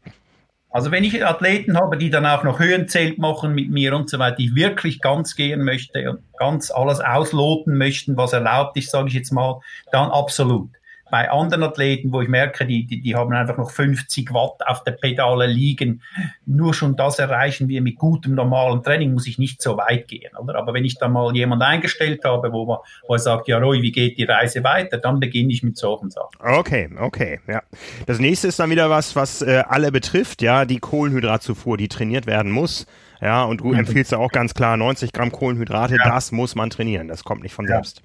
Also 0.76 0.90
wenn 0.90 1.04
ich 1.04 1.24
Athleten 1.24 1.78
habe, 1.78 1.96
die 1.96 2.10
dann 2.10 2.26
auch 2.26 2.44
noch 2.44 2.58
Höhenzelt 2.58 3.16
machen 3.16 3.54
mit 3.54 3.70
mir 3.70 3.96
und 3.96 4.10
so 4.10 4.18
weiter, 4.18 4.36
die 4.36 4.54
wirklich 4.54 5.00
ganz 5.00 5.34
gehen 5.34 5.64
möchte 5.64 6.10
und 6.10 6.18
ganz 6.36 6.70
alles 6.70 7.00
ausloten 7.00 7.78
möchten, 7.78 8.18
was 8.18 8.34
erlaubt 8.34 8.76
ist, 8.76 8.90
sage 8.90 9.08
ich 9.08 9.14
jetzt 9.14 9.32
mal, 9.32 9.62
dann 9.90 10.10
absolut 10.10 10.68
bei 11.10 11.30
anderen 11.30 11.62
Athleten, 11.62 12.12
wo 12.12 12.20
ich 12.20 12.28
merke, 12.28 12.66
die, 12.66 12.84
die, 12.84 13.00
die 13.00 13.14
haben 13.14 13.32
einfach 13.32 13.56
noch 13.56 13.70
50 13.70 14.32
Watt 14.32 14.66
auf 14.66 14.82
der 14.82 14.92
Pedale 14.92 15.46
liegen. 15.46 16.02
Nur 16.46 16.74
schon 16.74 16.96
das 16.96 17.18
erreichen 17.18 17.68
wir 17.68 17.80
mit 17.80 17.96
gutem 17.96 18.34
normalen 18.34 18.82
Training, 18.82 19.12
muss 19.12 19.26
ich 19.26 19.38
nicht 19.38 19.62
so 19.62 19.76
weit 19.76 20.08
gehen, 20.08 20.36
oder? 20.36 20.56
Aber 20.56 20.74
wenn 20.74 20.84
ich 20.84 20.98
da 20.98 21.08
mal 21.08 21.34
jemand 21.34 21.62
eingestellt 21.62 22.24
habe, 22.24 22.52
wo, 22.52 22.66
man, 22.66 22.78
wo 23.06 23.14
er 23.14 23.18
sagt, 23.18 23.46
ja 23.48 23.58
Roy, 23.58 23.82
wie 23.82 23.92
geht 23.92 24.18
die 24.18 24.24
Reise 24.24 24.64
weiter, 24.64 24.98
dann 24.98 25.20
beginne 25.20 25.52
ich 25.52 25.62
mit 25.62 25.76
solchen 25.76 26.10
Sachen. 26.10 26.30
Okay, 26.40 26.90
okay, 26.98 27.40
ja. 27.46 27.62
Das 28.06 28.18
nächste 28.18 28.48
ist 28.48 28.58
dann 28.58 28.70
wieder 28.70 28.90
was, 28.90 29.14
was 29.14 29.42
äh, 29.42 29.62
alle 29.68 29.92
betrifft, 29.92 30.42
ja, 30.42 30.64
die 30.64 30.78
Kohlenhydratzufuhr, 30.78 31.76
die 31.76 31.88
trainiert 31.88 32.26
werden 32.26 32.50
muss. 32.50 32.86
Ja, 33.20 33.44
und 33.44 33.60
du 33.60 33.68
mhm. 33.68 33.78
empfiehlst 33.80 34.12
ja 34.12 34.18
auch 34.18 34.30
ganz 34.30 34.54
klar 34.54 34.76
90 34.76 35.12
Gramm 35.12 35.32
Kohlenhydrate, 35.32 35.96
ja. 35.96 36.10
das 36.10 36.32
muss 36.32 36.54
man 36.54 36.70
trainieren, 36.70 37.08
das 37.08 37.24
kommt 37.24 37.42
nicht 37.42 37.54
von 37.54 37.66
ja. 37.66 37.74
selbst. 37.74 38.02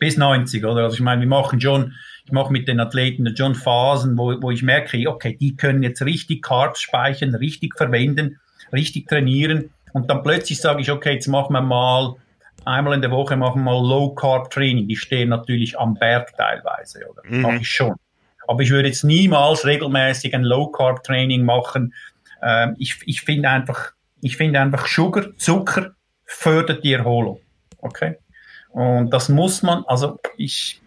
Bis 0.00 0.16
90, 0.16 0.64
oder? 0.64 0.84
Also 0.84 0.96
ich 0.96 1.02
meine, 1.02 1.20
wir 1.20 1.28
machen 1.28 1.60
schon 1.60 1.92
ich 2.24 2.32
mache 2.32 2.52
mit 2.52 2.68
den 2.68 2.80
Athleten 2.80 3.36
schon 3.36 3.54
Phasen, 3.54 4.16
wo, 4.16 4.40
wo 4.40 4.50
ich 4.50 4.62
merke, 4.62 5.08
okay, 5.08 5.36
die 5.38 5.56
können 5.56 5.82
jetzt 5.82 6.02
richtig 6.02 6.42
Carbs 6.42 6.80
speichern, 6.80 7.34
richtig 7.34 7.76
verwenden, 7.76 8.40
richtig 8.72 9.08
trainieren. 9.08 9.70
Und 9.92 10.10
dann 10.10 10.22
plötzlich 10.22 10.60
sage 10.60 10.80
ich, 10.80 10.90
okay, 10.90 11.14
jetzt 11.14 11.28
machen 11.28 11.52
wir 11.52 11.60
mal 11.60 12.16
einmal 12.64 12.94
in 12.94 13.02
der 13.02 13.10
Woche 13.10 13.36
machen 13.36 13.60
wir 13.60 13.72
mal 13.72 13.86
Low 13.86 14.14
Carb 14.14 14.50
Training. 14.50 14.88
Die 14.88 14.96
stehen 14.96 15.28
natürlich 15.28 15.78
am 15.78 15.94
Berg 15.94 16.34
teilweise, 16.36 17.06
oder? 17.08 17.22
Mhm. 17.26 17.42
Mache 17.42 17.56
ich 17.56 17.68
schon. 17.68 17.94
Aber 18.46 18.62
ich 18.62 18.70
würde 18.70 18.88
jetzt 18.88 19.04
niemals 19.04 19.66
regelmäßig 19.66 20.34
ein 20.34 20.44
Low 20.44 20.68
Carb 20.68 21.02
Training 21.04 21.44
machen. 21.44 21.94
Ähm, 22.42 22.74
ich 22.78 22.96
ich 23.06 23.20
finde 23.20 23.50
einfach, 23.50 23.92
ich 24.22 24.36
finde 24.36 24.60
einfach 24.60 24.86
Sugar, 24.86 25.36
Zucker 25.36 25.92
fördert 26.24 26.84
die 26.84 26.92
Erholung. 26.92 27.40
Okay? 27.78 28.16
Und 28.70 29.10
das 29.10 29.28
muss 29.28 29.62
man, 29.62 29.84
also 29.86 30.18
ich, 30.36 30.80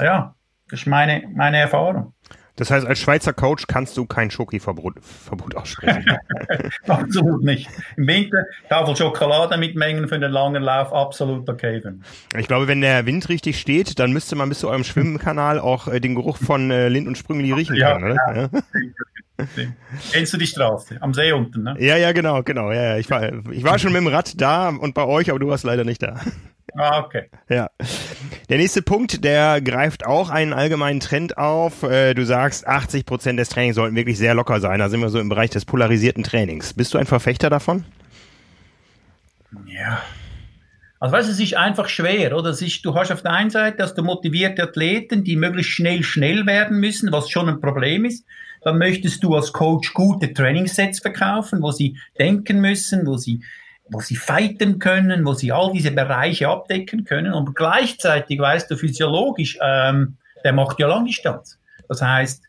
ja, 0.00 0.34
das 0.70 0.80
ist 0.80 0.86
meine, 0.86 1.28
meine 1.34 1.58
Erfahrung. 1.58 2.12
Das 2.58 2.72
heißt, 2.72 2.84
als 2.84 2.98
Schweizer 2.98 3.32
Coach 3.32 3.68
kannst 3.68 3.96
du 3.96 4.04
kein 4.04 4.32
Schoki-Verbot 4.32 4.96
Verbot 5.00 5.54
aussprechen. 5.54 6.04
absolut 6.88 7.44
nicht. 7.44 7.70
Im 7.96 8.08
Winter 8.08 8.44
Tafel 8.68 8.96
Schokolade 8.96 9.56
mit 9.58 9.76
Mengen 9.76 10.08
für 10.08 10.18
den 10.18 10.32
langen 10.32 10.64
Lauf 10.64 10.92
absolut 10.92 11.48
okay. 11.48 11.80
Ich 12.36 12.48
glaube, 12.48 12.66
wenn 12.66 12.80
der 12.80 13.06
Wind 13.06 13.28
richtig 13.28 13.60
steht, 13.60 14.00
dann 14.00 14.12
müsste 14.12 14.34
man 14.34 14.48
bis 14.48 14.58
zu 14.58 14.68
eurem 14.68 14.82
Schwimmkanal 14.82 15.60
auch 15.60 15.86
äh, 15.86 16.00
den 16.00 16.16
Geruch 16.16 16.36
von 16.36 16.72
äh, 16.72 16.88
Lind 16.88 17.06
und 17.06 17.16
Sprüngli 17.16 17.52
riechen 17.52 17.76
ja, 17.76 17.92
können, 17.92 18.12
oder? 18.12 18.36
Ja. 18.36 18.48
Kennst 20.10 20.32
du 20.32 20.36
die 20.36 20.48
Straße? 20.48 20.96
Am 21.00 21.14
See 21.14 21.30
unten, 21.30 21.62
ne? 21.62 21.76
Ja, 21.78 21.96
ja, 21.96 22.10
genau, 22.10 22.42
genau. 22.42 22.72
Ja. 22.72 22.96
Ich, 22.96 23.08
war, 23.08 23.22
ich 23.52 23.62
war 23.62 23.78
schon 23.78 23.92
mit 23.92 24.00
dem 24.00 24.08
Rad 24.08 24.40
da 24.40 24.70
und 24.70 24.94
bei 24.94 25.04
euch, 25.04 25.30
aber 25.30 25.38
du 25.38 25.46
warst 25.46 25.62
leider 25.62 25.84
nicht 25.84 26.02
da. 26.02 26.16
Ah, 26.74 27.00
okay. 27.00 27.30
Ja. 27.48 27.70
Der 28.48 28.58
nächste 28.58 28.82
Punkt, 28.82 29.24
der 29.24 29.60
greift 29.60 30.06
auch 30.06 30.30
einen 30.30 30.52
allgemeinen 30.52 31.00
Trend 31.00 31.38
auf. 31.38 31.82
Äh, 31.82 32.14
du 32.14 32.24
sagst, 32.24 32.66
80 32.66 33.06
Prozent 33.06 33.38
des 33.38 33.48
Trainings 33.48 33.76
sollten 33.76 33.96
wirklich 33.96 34.18
sehr 34.18 34.34
locker 34.34 34.60
sein. 34.60 34.78
Da 34.78 34.88
sind 34.88 35.00
wir 35.00 35.08
so 35.08 35.18
im 35.18 35.28
Bereich 35.28 35.50
des 35.50 35.64
polarisierten 35.64 36.24
Trainings. 36.24 36.74
Bist 36.74 36.94
du 36.94 36.98
ein 36.98 37.06
Verfechter 37.06 37.50
davon? 37.50 37.84
Ja. 39.66 40.02
Also 41.00 41.14
weißt 41.14 41.28
du, 41.28 41.32
es 41.32 41.40
ist 41.40 41.54
einfach 41.54 41.88
schwer, 41.88 42.36
oder? 42.36 42.50
Es 42.50 42.60
ist, 42.60 42.84
du 42.84 42.94
hast 42.94 43.12
auf 43.12 43.22
der 43.22 43.32
einen 43.32 43.50
Seite, 43.50 43.76
dass 43.76 43.94
du 43.94 44.02
motivierte 44.02 44.64
Athleten, 44.64 45.22
die 45.22 45.36
möglichst 45.36 45.72
schnell 45.72 46.02
schnell 46.02 46.44
werden 46.46 46.80
müssen, 46.80 47.12
was 47.12 47.30
schon 47.30 47.48
ein 47.48 47.60
Problem 47.60 48.04
ist. 48.04 48.24
Dann 48.62 48.78
möchtest 48.78 49.22
du 49.22 49.36
als 49.36 49.52
Coach 49.52 49.94
gute 49.94 50.32
Trainingssets 50.32 50.98
verkaufen, 50.98 51.62
wo 51.62 51.70
sie 51.70 51.96
denken 52.18 52.60
müssen, 52.60 53.06
wo 53.06 53.16
sie 53.16 53.40
wo 53.90 54.00
sie 54.00 54.16
fighten 54.16 54.78
können, 54.78 55.24
wo 55.24 55.34
sie 55.34 55.52
all 55.52 55.72
diese 55.72 55.90
Bereiche 55.90 56.48
abdecken 56.48 57.04
können. 57.04 57.32
Und 57.32 57.54
gleichzeitig 57.54 58.38
weißt 58.38 58.70
du 58.70 58.76
physiologisch, 58.76 59.58
ähm, 59.62 60.16
der 60.44 60.52
macht 60.52 60.78
ja 60.78 60.86
Langdistanz. 60.86 61.58
Das 61.88 62.02
heißt, 62.02 62.44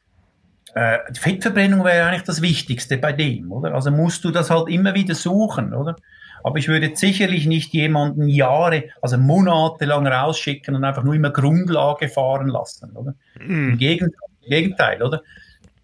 äh, 0.75 0.97
die 1.11 1.19
Fettverbrennung 1.19 1.83
wäre 1.83 2.07
eigentlich 2.07 2.23
das 2.23 2.41
Wichtigste 2.41 2.97
bei 2.97 3.13
dem, 3.13 3.51
oder? 3.51 3.73
Also 3.73 3.91
musst 3.91 4.23
du 4.23 4.31
das 4.31 4.49
halt 4.49 4.69
immer 4.69 4.93
wieder 4.93 5.15
suchen, 5.15 5.73
oder? 5.73 5.95
Aber 6.43 6.57
ich 6.57 6.67
würde 6.67 6.91
sicherlich 6.95 7.47
nicht 7.47 7.73
jemanden 7.73 8.27
Jahre, 8.27 8.85
also 9.01 9.17
Monate 9.17 9.85
lang 9.85 10.07
rausschicken 10.07 10.75
und 10.75 10.85
einfach 10.85 11.03
nur 11.03 11.13
immer 11.13 11.31
Grundlage 11.31 12.07
fahren 12.07 12.47
lassen, 12.47 12.91
oder? 12.95 13.13
Mm. 13.39 13.71
Im 13.71 13.77
Gegenteil, 13.77 15.03
oder? 15.03 15.21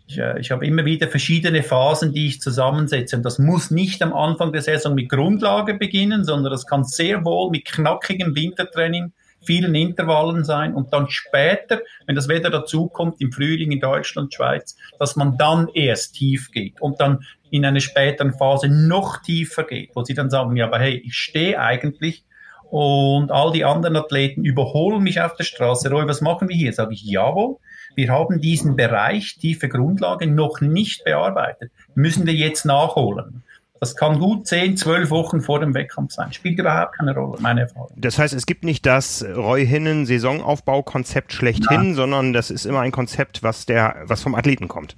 Ich, 0.07 0.17
äh, 0.17 0.39
ich 0.39 0.51
habe 0.51 0.65
immer 0.65 0.85
wieder 0.85 1.07
verschiedene 1.07 1.63
Phasen, 1.63 2.13
die 2.13 2.27
ich 2.27 2.41
zusammensetze. 2.41 3.15
Und 3.15 3.23
das 3.23 3.39
muss 3.39 3.71
nicht 3.71 4.01
am 4.01 4.13
Anfang 4.13 4.51
der 4.51 4.61
Saison 4.61 4.95
mit 4.95 5.09
Grundlage 5.09 5.73
beginnen, 5.73 6.23
sondern 6.23 6.51
das 6.51 6.65
kann 6.65 6.83
sehr 6.83 7.25
wohl 7.25 7.49
mit 7.49 7.65
knackigem 7.65 8.35
Wintertraining, 8.35 9.13
vielen 9.45 9.75
Intervallen 9.75 10.43
sein 10.43 10.73
und 10.73 10.91
dann 10.91 11.07
später, 11.09 11.81
wenn 12.07 12.15
das 12.15 12.27
Wetter 12.27 12.49
dazukommt, 12.49 13.21
im 13.21 13.31
Frühling 13.31 13.71
in 13.71 13.79
Deutschland, 13.79 14.33
Schweiz, 14.33 14.75
dass 14.99 15.15
man 15.15 15.37
dann 15.37 15.67
erst 15.73 16.15
tief 16.15 16.51
geht 16.51 16.81
und 16.81 16.99
dann 16.99 17.19
in 17.51 17.63
einer 17.63 17.79
späteren 17.79 18.33
Phase 18.33 18.67
noch 18.69 19.21
tiefer 19.21 19.63
geht, 19.63 19.91
wo 19.95 20.03
sie 20.03 20.15
dann 20.15 20.31
sagen, 20.31 20.55
ja, 20.55 20.65
aber 20.65 20.79
hey, 20.79 21.01
ich 21.05 21.15
stehe 21.15 21.59
eigentlich 21.59 22.25
und 22.71 23.31
all 23.31 23.51
die 23.51 23.63
anderen 23.63 23.95
Athleten 23.95 24.43
überholen 24.43 25.03
mich 25.03 25.21
auf 25.21 25.35
der 25.35 25.43
Straße. 25.43 25.89
Roy, 25.89 26.07
was 26.07 26.21
machen 26.21 26.49
wir 26.49 26.55
hier? 26.55 26.73
Sage 26.73 26.93
ich, 26.93 27.03
jawohl, 27.03 27.57
wir 27.95 28.09
haben 28.09 28.41
diesen 28.41 28.75
Bereich 28.75 29.37
tiefe 29.39 29.69
Grundlage 29.69 30.27
noch 30.27 30.61
nicht 30.61 31.03
bearbeitet. 31.03 31.71
Müssen 31.95 32.25
wir 32.25 32.33
jetzt 32.33 32.65
nachholen. 32.65 33.43
Das 33.79 33.95
kann 33.95 34.19
gut 34.19 34.47
10, 34.47 34.77
12 34.77 35.09
Wochen 35.09 35.41
vor 35.41 35.59
dem 35.59 35.73
Wettkampf 35.73 36.13
sein. 36.13 36.31
Spielt 36.31 36.57
überhaupt 36.57 36.97
keine 36.97 37.13
Rolle, 37.13 37.37
meine 37.41 37.61
Erfahrung. 37.61 37.91
Das 37.95 38.17
heißt, 38.17 38.33
es 38.33 38.45
gibt 38.45 38.63
nicht 38.63 38.85
das 38.85 39.23
Roy 39.23 39.65
Hinnen 39.67 40.05
Saisonaufbaukonzept 40.05 41.33
schlechthin, 41.33 41.89
ja. 41.89 41.93
sondern 41.93 42.33
das 42.33 42.51
ist 42.51 42.65
immer 42.65 42.79
ein 42.79 42.91
Konzept, 42.91 43.43
was 43.43 43.65
der, 43.65 44.03
was 44.05 44.23
vom 44.23 44.33
Athleten 44.33 44.67
kommt. 44.67 44.95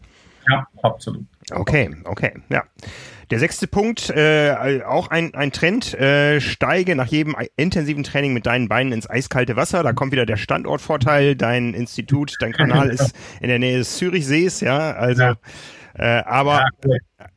Ja, 0.49 0.67
absolut. 0.83 1.25
Okay, 1.51 1.95
okay, 2.05 2.33
ja. 2.49 2.63
Der 3.29 3.39
sechste 3.39 3.67
Punkt, 3.67 4.09
äh, 4.09 4.81
auch 4.85 5.09
ein, 5.09 5.33
ein 5.35 5.51
Trend, 5.51 5.93
äh, 5.95 6.39
steige 6.39 6.95
nach 6.95 7.07
jedem 7.07 7.35
intensiven 7.57 8.03
Training 8.03 8.33
mit 8.33 8.45
deinen 8.45 8.69
Beinen 8.69 8.93
ins 8.93 9.09
eiskalte 9.09 9.57
Wasser. 9.57 9.83
Da 9.83 9.91
kommt 9.91 10.13
wieder 10.13 10.25
der 10.25 10.37
Standortvorteil. 10.37 11.35
Dein 11.35 11.73
Institut, 11.73 12.35
dein 12.39 12.53
Kanal 12.53 12.89
ist 12.91 13.13
in 13.41 13.49
der 13.49 13.59
Nähe 13.59 13.79
des 13.79 13.97
Zürichsees, 13.97 14.61
ja. 14.61 14.93
Also, 14.93 15.23
ja. 15.23 15.37
Äh, 15.95 16.23
aber. 16.23 16.65
Ja, 16.85 17.27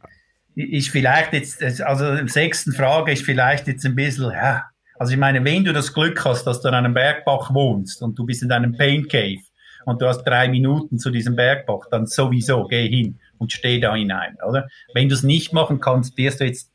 ich 0.54 0.90
vielleicht 0.90 1.32
jetzt, 1.32 1.62
also 1.82 2.12
im 2.12 2.28
sechsten 2.28 2.72
Frage 2.72 3.12
ist 3.12 3.24
vielleicht 3.24 3.66
jetzt 3.66 3.84
ein 3.84 3.96
bisschen, 3.96 4.30
ja. 4.30 4.64
Also 4.98 5.12
ich 5.12 5.18
meine, 5.18 5.42
wenn 5.44 5.64
du 5.64 5.72
das 5.72 5.92
Glück 5.94 6.24
hast, 6.24 6.44
dass 6.44 6.60
du 6.60 6.68
an 6.68 6.74
einem 6.74 6.94
Bergbach 6.94 7.52
wohnst 7.54 8.02
und 8.02 8.18
du 8.18 8.26
bist 8.26 8.42
in 8.42 8.48
deinem 8.48 8.76
Pain 8.76 9.08
Cave 9.08 9.40
und 9.86 10.02
du 10.02 10.06
hast 10.06 10.22
drei 10.24 10.46
Minuten 10.48 10.98
zu 10.98 11.10
diesem 11.10 11.34
Bergbach, 11.34 11.86
dann 11.90 12.06
sowieso 12.06 12.66
geh 12.68 12.86
hin 12.86 13.18
und 13.40 13.52
steh 13.52 13.80
da 13.80 13.94
hinein, 13.94 14.36
oder? 14.46 14.68
Wenn 14.94 15.08
du 15.08 15.14
es 15.14 15.22
nicht 15.22 15.52
machen 15.52 15.80
kannst, 15.80 16.16
wirst 16.16 16.40
du 16.40 16.44
jetzt, 16.44 16.70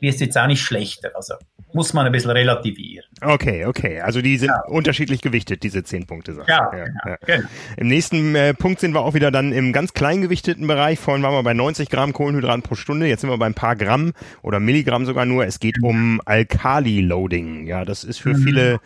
wirst 0.00 0.20
du 0.20 0.24
jetzt 0.24 0.38
auch 0.38 0.46
nicht 0.46 0.62
schlechter. 0.62 1.10
Also 1.14 1.34
muss 1.72 1.92
man 1.94 2.06
ein 2.06 2.12
bisschen 2.12 2.30
relativieren. 2.30 3.06
Okay, 3.20 3.64
okay. 3.64 4.00
Also 4.00 4.22
die 4.22 4.36
sind 4.36 4.48
ja. 4.48 4.62
unterschiedlich 4.66 5.22
gewichtet, 5.22 5.62
diese 5.62 5.82
zehn 5.82 6.06
Punkte. 6.06 6.36
Ja, 6.46 6.70
ja, 6.76 6.84
ja. 7.06 7.16
Genau. 7.24 7.48
Im 7.76 7.88
nächsten 7.88 8.34
äh, 8.34 8.54
Punkt 8.54 8.80
sind 8.80 8.92
wir 8.92 9.00
auch 9.00 9.14
wieder 9.14 9.30
dann 9.30 9.52
im 9.52 9.72
ganz 9.72 9.92
kleingewichteten 9.94 10.66
Bereich. 10.66 10.98
Vorhin 10.98 11.22
waren 11.22 11.32
wir 11.32 11.42
bei 11.42 11.54
90 11.54 11.88
Gramm 11.88 12.12
Kohlenhydraten 12.12 12.62
pro 12.62 12.74
Stunde. 12.74 13.06
Jetzt 13.06 13.20
sind 13.20 13.30
wir 13.30 13.38
bei 13.38 13.46
ein 13.46 13.54
paar 13.54 13.76
Gramm 13.76 14.12
oder 14.42 14.60
Milligramm 14.60 15.06
sogar 15.06 15.26
nur. 15.26 15.46
Es 15.46 15.60
geht 15.60 15.82
um 15.82 16.20
Alkali-Loading. 16.24 17.66
Ja, 17.66 17.84
das 17.84 18.04
ist 18.04 18.20
für 18.20 18.34
mhm. 18.34 18.42
viele, 18.42 18.80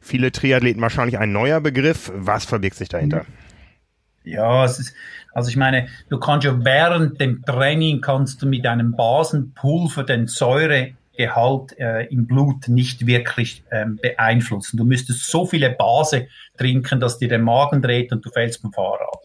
viele 0.00 0.32
Triathleten 0.32 0.80
wahrscheinlich 0.80 1.18
ein 1.18 1.32
neuer 1.32 1.60
Begriff. 1.60 2.10
Was 2.14 2.44
verbirgt 2.44 2.76
sich 2.76 2.88
dahinter? 2.88 3.26
Ja, 4.22 4.64
es 4.64 4.78
ist, 4.78 4.94
also 5.32 5.48
ich 5.48 5.56
meine, 5.56 5.88
du 6.08 6.18
kannst 6.18 6.44
ja 6.44 6.64
während 6.64 7.20
dem 7.20 7.44
Training 7.44 8.00
kannst 8.00 8.42
du 8.42 8.46
mit 8.46 8.66
einem 8.66 8.96
Basenpulver 8.96 10.04
den 10.04 10.26
Säuregehalt 10.26 11.78
äh, 11.78 12.06
im 12.06 12.26
Blut 12.26 12.68
nicht 12.68 13.06
wirklich 13.06 13.64
ähm, 13.70 13.98
beeinflussen. 14.02 14.76
Du 14.76 14.84
müsstest 14.84 15.30
so 15.30 15.46
viele 15.46 15.70
Base 15.70 16.26
trinken, 16.56 17.00
dass 17.00 17.18
dir 17.18 17.28
der 17.28 17.38
Magen 17.38 17.82
dreht 17.82 18.12
und 18.12 18.24
du 18.24 18.30
fällst 18.30 18.60
vom 18.60 18.72
Fahrrad. 18.72 19.18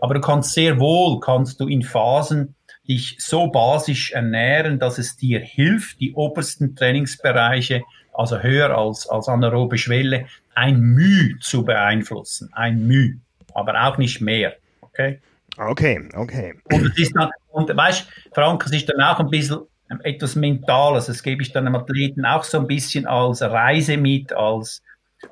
Aber 0.00 0.14
du 0.14 0.20
kannst 0.20 0.52
sehr 0.52 0.78
wohl, 0.80 1.20
kannst 1.20 1.60
du 1.60 1.68
in 1.68 1.82
Phasen 1.82 2.54
dich 2.88 3.16
so 3.18 3.46
basisch 3.48 4.12
ernähren, 4.12 4.78
dass 4.78 4.98
es 4.98 5.16
dir 5.16 5.40
hilft, 5.40 6.00
die 6.00 6.14
obersten 6.14 6.74
Trainingsbereiche, 6.74 7.82
also 8.12 8.40
höher 8.40 8.76
als, 8.76 9.08
als 9.08 9.28
anaerobe 9.28 9.78
Schwelle, 9.78 10.26
ein 10.54 10.80
Müh 10.80 11.38
zu 11.40 11.64
beeinflussen. 11.64 12.50
Ein 12.52 12.86
Müh, 12.86 13.18
aber 13.54 13.86
auch 13.86 13.98
nicht 13.98 14.20
mehr. 14.20 14.54
Okay? 14.80 15.20
Okay, 15.68 16.08
okay. 16.14 16.54
Und 16.72 16.86
es 16.86 16.98
ist 16.98 17.12
dann, 17.16 17.30
und 17.50 17.74
weißt, 17.74 18.06
Frank, 18.32 18.64
es 18.66 18.72
ist 18.72 18.88
dann 18.88 19.00
auch 19.00 19.20
ein 19.20 19.30
bisschen 19.30 19.60
etwas 20.02 20.36
Mentales. 20.36 21.06
Das 21.06 21.22
gebe 21.22 21.42
ich 21.42 21.52
dann 21.52 21.64
dem 21.64 21.74
Athleten 21.74 22.24
auch 22.24 22.44
so 22.44 22.58
ein 22.58 22.66
bisschen 22.66 23.06
als 23.06 23.42
Reise 23.42 23.96
mit, 23.96 24.32
als, 24.32 24.82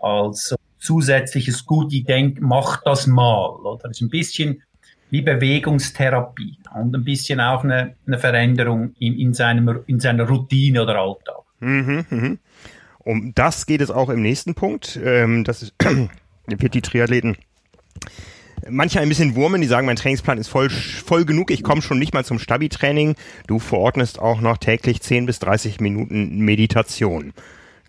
als 0.01 0.49
so 0.51 0.57
zusätzliches 0.79 1.66
Gut, 1.66 1.93
ich 1.93 2.05
denke, 2.05 2.40
mach 2.43 2.83
das 2.83 3.07
mal. 3.07 3.51
Oder? 3.51 3.79
Das 3.83 3.93
ist 3.93 4.01
ein 4.03 4.11
bisschen 4.11 4.62
wie 5.11 5.23
Bewegungstherapie 5.23 6.59
und 6.75 6.95
ein 6.95 7.05
bisschen 7.05 7.40
auch 7.40 7.64
eine, 7.64 7.97
eine 8.07 8.19
Veränderung 8.19 8.95
in, 8.99 9.19
in, 9.19 9.35
seinem, 9.35 9.81
in 9.87 9.99
seiner 10.01 10.27
Routine 10.29 10.83
oder 10.83 10.97
Alltag. 10.97 11.43
Mhm, 11.61 12.07
mhm. 12.09 12.38
Um 13.01 13.33
das 13.35 13.66
geht 13.66 13.81
es 13.81 13.90
auch 13.90 14.09
im 14.09 14.23
nächsten 14.23 14.55
Punkt. 14.55 14.99
Ähm, 15.03 15.45
das 15.45 15.62
ist 15.62 15.75
wird 16.47 16.75
die 16.75 16.81
Triathleten 16.81 17.37
manche 18.68 19.01
ein 19.01 19.09
bisschen 19.09 19.35
wurmen, 19.35 19.61
die 19.61 19.66
sagen, 19.66 19.87
mein 19.87 19.96
Trainingsplan 19.96 20.38
ist 20.38 20.49
voll, 20.49 20.70
voll 20.70 21.25
genug, 21.25 21.51
ich 21.51 21.62
komme 21.62 21.83
schon 21.83 21.99
nicht 21.99 22.14
mal 22.14 22.25
zum 22.25 22.38
Stabi-Training. 22.38 23.14
Du 23.46 23.59
verordnest 23.59 24.18
auch 24.18 24.40
noch 24.40 24.59
täglich 24.59 25.01
10 25.01 25.27
bis 25.27 25.38
30 25.38 25.81
Minuten 25.81 26.38
Meditation. 26.38 27.33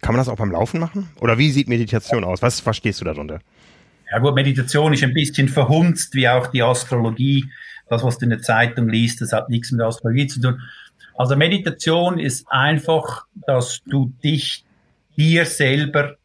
Kann 0.01 0.13
man 0.15 0.19
das 0.19 0.29
auch 0.29 0.37
beim 0.37 0.51
Laufen 0.51 0.79
machen? 0.79 1.09
Oder 1.19 1.37
wie 1.37 1.51
sieht 1.51 1.67
Meditation 1.67 2.23
aus? 2.23 2.41
Was 2.41 2.59
verstehst 2.59 3.01
du 3.01 3.05
darunter? 3.05 3.39
Ja 4.11 4.19
gut, 4.19 4.35
Meditation 4.35 4.93
ist 4.93 5.03
ein 5.03 5.13
bisschen 5.13 5.47
verhunzt, 5.47 6.15
wie 6.15 6.27
auch 6.27 6.47
die 6.47 6.63
Astrologie. 6.63 7.45
Das, 7.89 8.03
was 8.03 8.17
du 8.17 8.25
in 8.25 8.31
der 8.31 8.41
Zeitung 8.41 8.89
liest, 8.89 9.21
das 9.21 9.31
hat 9.31 9.49
nichts 9.49 9.71
mit 9.71 9.81
Astrologie 9.81 10.27
zu 10.27 10.41
tun. 10.41 10.61
Also 11.17 11.35
Meditation 11.35 12.19
ist 12.19 12.45
einfach, 12.49 13.25
dass 13.45 13.81
du 13.85 14.11
dich 14.23 14.65
dir 15.17 15.45
selber 15.45 16.15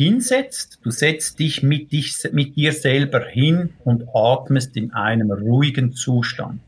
hinsetzt. 0.00 0.78
Du 0.82 0.90
setzt 0.90 1.38
dich 1.38 1.62
mit, 1.62 1.92
dich 1.92 2.16
mit 2.32 2.56
dir 2.56 2.72
selber 2.72 3.20
hin 3.20 3.74
und 3.84 4.04
atmest 4.14 4.74
in 4.78 4.94
einem 4.94 5.30
ruhigen 5.30 5.92
Zustand. 5.92 6.62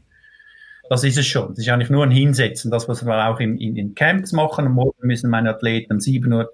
Das 0.90 1.02
ist 1.02 1.16
es 1.16 1.26
schon. 1.26 1.48
Das 1.48 1.60
ist 1.60 1.68
eigentlich 1.70 1.88
nur 1.88 2.04
ein 2.04 2.10
Hinsetzen. 2.10 2.70
Das, 2.70 2.90
was 2.90 3.06
wir 3.06 3.30
auch 3.30 3.40
in, 3.40 3.56
in, 3.56 3.76
in 3.76 3.94
Camps 3.94 4.32
machen. 4.32 4.70
Morgen 4.70 5.06
müssen 5.06 5.30
meine 5.30 5.48
Athleten 5.48 5.94
um 5.94 6.00
7 6.00 6.30
Uhr 6.30 6.50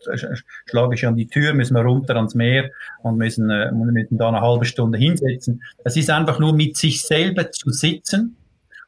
schlage 0.66 0.94
ich 0.94 1.04
an 1.04 1.16
die 1.16 1.26
Tür, 1.26 1.52
müssen 1.52 1.74
wir 1.74 1.82
runter 1.82 2.14
ans 2.14 2.36
Meer 2.36 2.70
und 3.02 3.16
müssen, 3.16 3.50
äh, 3.50 3.72
müssen 3.72 4.16
da 4.16 4.28
eine 4.28 4.40
halbe 4.40 4.64
Stunde 4.64 4.98
hinsetzen. 4.98 5.64
Das 5.82 5.96
ist 5.96 6.10
einfach 6.10 6.38
nur 6.38 6.54
mit 6.54 6.76
sich 6.76 7.02
selber 7.02 7.50
zu 7.50 7.70
sitzen 7.70 8.36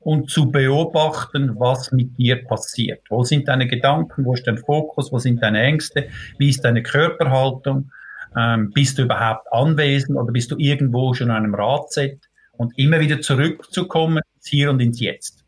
und 0.01 0.31
zu 0.31 0.51
beobachten, 0.51 1.57
was 1.59 1.93
mit 1.93 2.17
dir 2.19 2.45
passiert. 2.45 3.03
Wo 3.11 3.23
sind 3.23 3.49
deine 3.49 3.67
Gedanken, 3.67 4.25
wo 4.25 4.35
ist 4.35 4.47
dein 4.47 4.59
Fokus, 4.59 5.13
wo 5.13 5.19
sind 5.19 5.43
deine 5.43 5.61
Ängste, 5.61 6.09
wie 6.39 6.49
ist 6.49 6.65
deine 6.65 6.83
Körperhaltung, 6.83 7.91
ähm, 8.37 8.71
bist 8.71 8.99
du 8.99 9.03
überhaupt 9.03 9.53
anwesend 9.53 10.17
oder 10.17 10.33
bist 10.33 10.51
du 10.51 10.57
irgendwo 10.59 11.13
schon 11.15 11.31
an 11.31 11.45
einem 11.45 11.55
Radset 11.55 12.19
und 12.53 12.77
immer 12.79 13.01
wieder 13.01 13.21
zurückzukommen 13.21 14.23
ins 14.37 14.47
Hier 14.47 14.71
und 14.71 14.81
ins 14.81 15.01
Jetzt. 15.01 15.45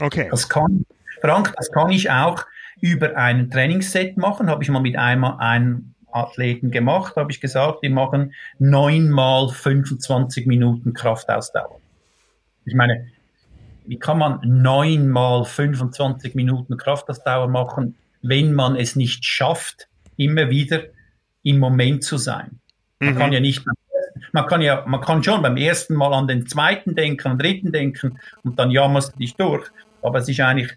Okay. 0.00 0.28
Das 0.30 0.48
kann, 0.48 0.84
Frank, 1.20 1.52
das 1.56 1.70
kann 1.72 1.90
ich 1.90 2.10
auch 2.10 2.44
über 2.80 3.16
einen 3.16 3.50
Trainingsset 3.50 4.16
machen, 4.16 4.48
habe 4.48 4.62
ich 4.62 4.70
mal 4.70 4.80
mit 4.80 4.96
einmal 4.96 5.36
einem 5.38 5.94
Athleten 6.12 6.70
gemacht, 6.70 7.16
habe 7.16 7.30
ich 7.30 7.40
gesagt, 7.40 7.80
die 7.82 7.88
machen 7.88 8.34
neunmal 8.58 9.48
25 9.48 10.46
Minuten 10.46 10.92
Kraftausdauer. 10.92 11.80
Ich 12.64 12.74
meine, 12.74 13.08
wie 13.86 13.98
kann 13.98 14.18
man 14.18 14.40
neunmal 14.44 15.44
25 15.44 16.34
Minuten 16.34 16.76
Kraftausdauer 16.76 17.48
machen, 17.48 17.96
wenn 18.22 18.52
man 18.52 18.76
es 18.76 18.96
nicht 18.96 19.24
schafft, 19.24 19.88
immer 20.16 20.50
wieder 20.50 20.82
im 21.42 21.58
Moment 21.58 22.04
zu 22.04 22.16
sein? 22.16 22.60
Man 22.98 23.14
mhm. 23.14 23.18
kann 23.18 23.32
ja 23.32 23.40
nicht, 23.40 23.64
man 24.32 24.46
kann 24.46 24.62
ja, 24.62 24.84
man 24.86 25.00
kann 25.00 25.22
schon 25.22 25.42
beim 25.42 25.56
ersten 25.56 25.94
Mal 25.94 26.12
an 26.12 26.28
den 26.28 26.46
zweiten 26.46 26.94
denken, 26.94 27.28
an 27.28 27.38
den 27.38 27.46
dritten 27.46 27.72
denken 27.72 28.18
und 28.44 28.58
dann 28.58 28.70
jammerst 28.70 29.14
du 29.14 29.18
dich 29.18 29.34
durch. 29.36 29.66
Aber 30.02 30.18
es 30.18 30.28
ist 30.28 30.40
eigentlich 30.40 30.76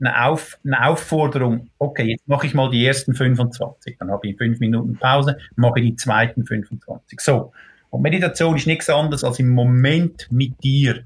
eine, 0.00 0.24
Auf, 0.26 0.58
eine 0.64 0.86
Aufforderung, 0.86 1.70
okay, 1.78 2.04
jetzt 2.04 2.28
mache 2.28 2.46
ich 2.46 2.54
mal 2.54 2.70
die 2.70 2.86
ersten 2.86 3.14
25, 3.14 3.96
dann 3.98 4.10
habe 4.10 4.28
ich 4.28 4.36
fünf 4.36 4.60
Minuten 4.60 4.96
Pause, 4.96 5.38
mache 5.56 5.80
die 5.80 5.96
zweiten 5.96 6.44
25. 6.44 7.20
So. 7.20 7.52
Und 7.90 8.02
Meditation 8.02 8.56
ist 8.56 8.66
nichts 8.66 8.90
anderes 8.90 9.24
als 9.24 9.38
im 9.38 9.48
Moment 9.48 10.28
mit 10.30 10.62
dir 10.62 11.04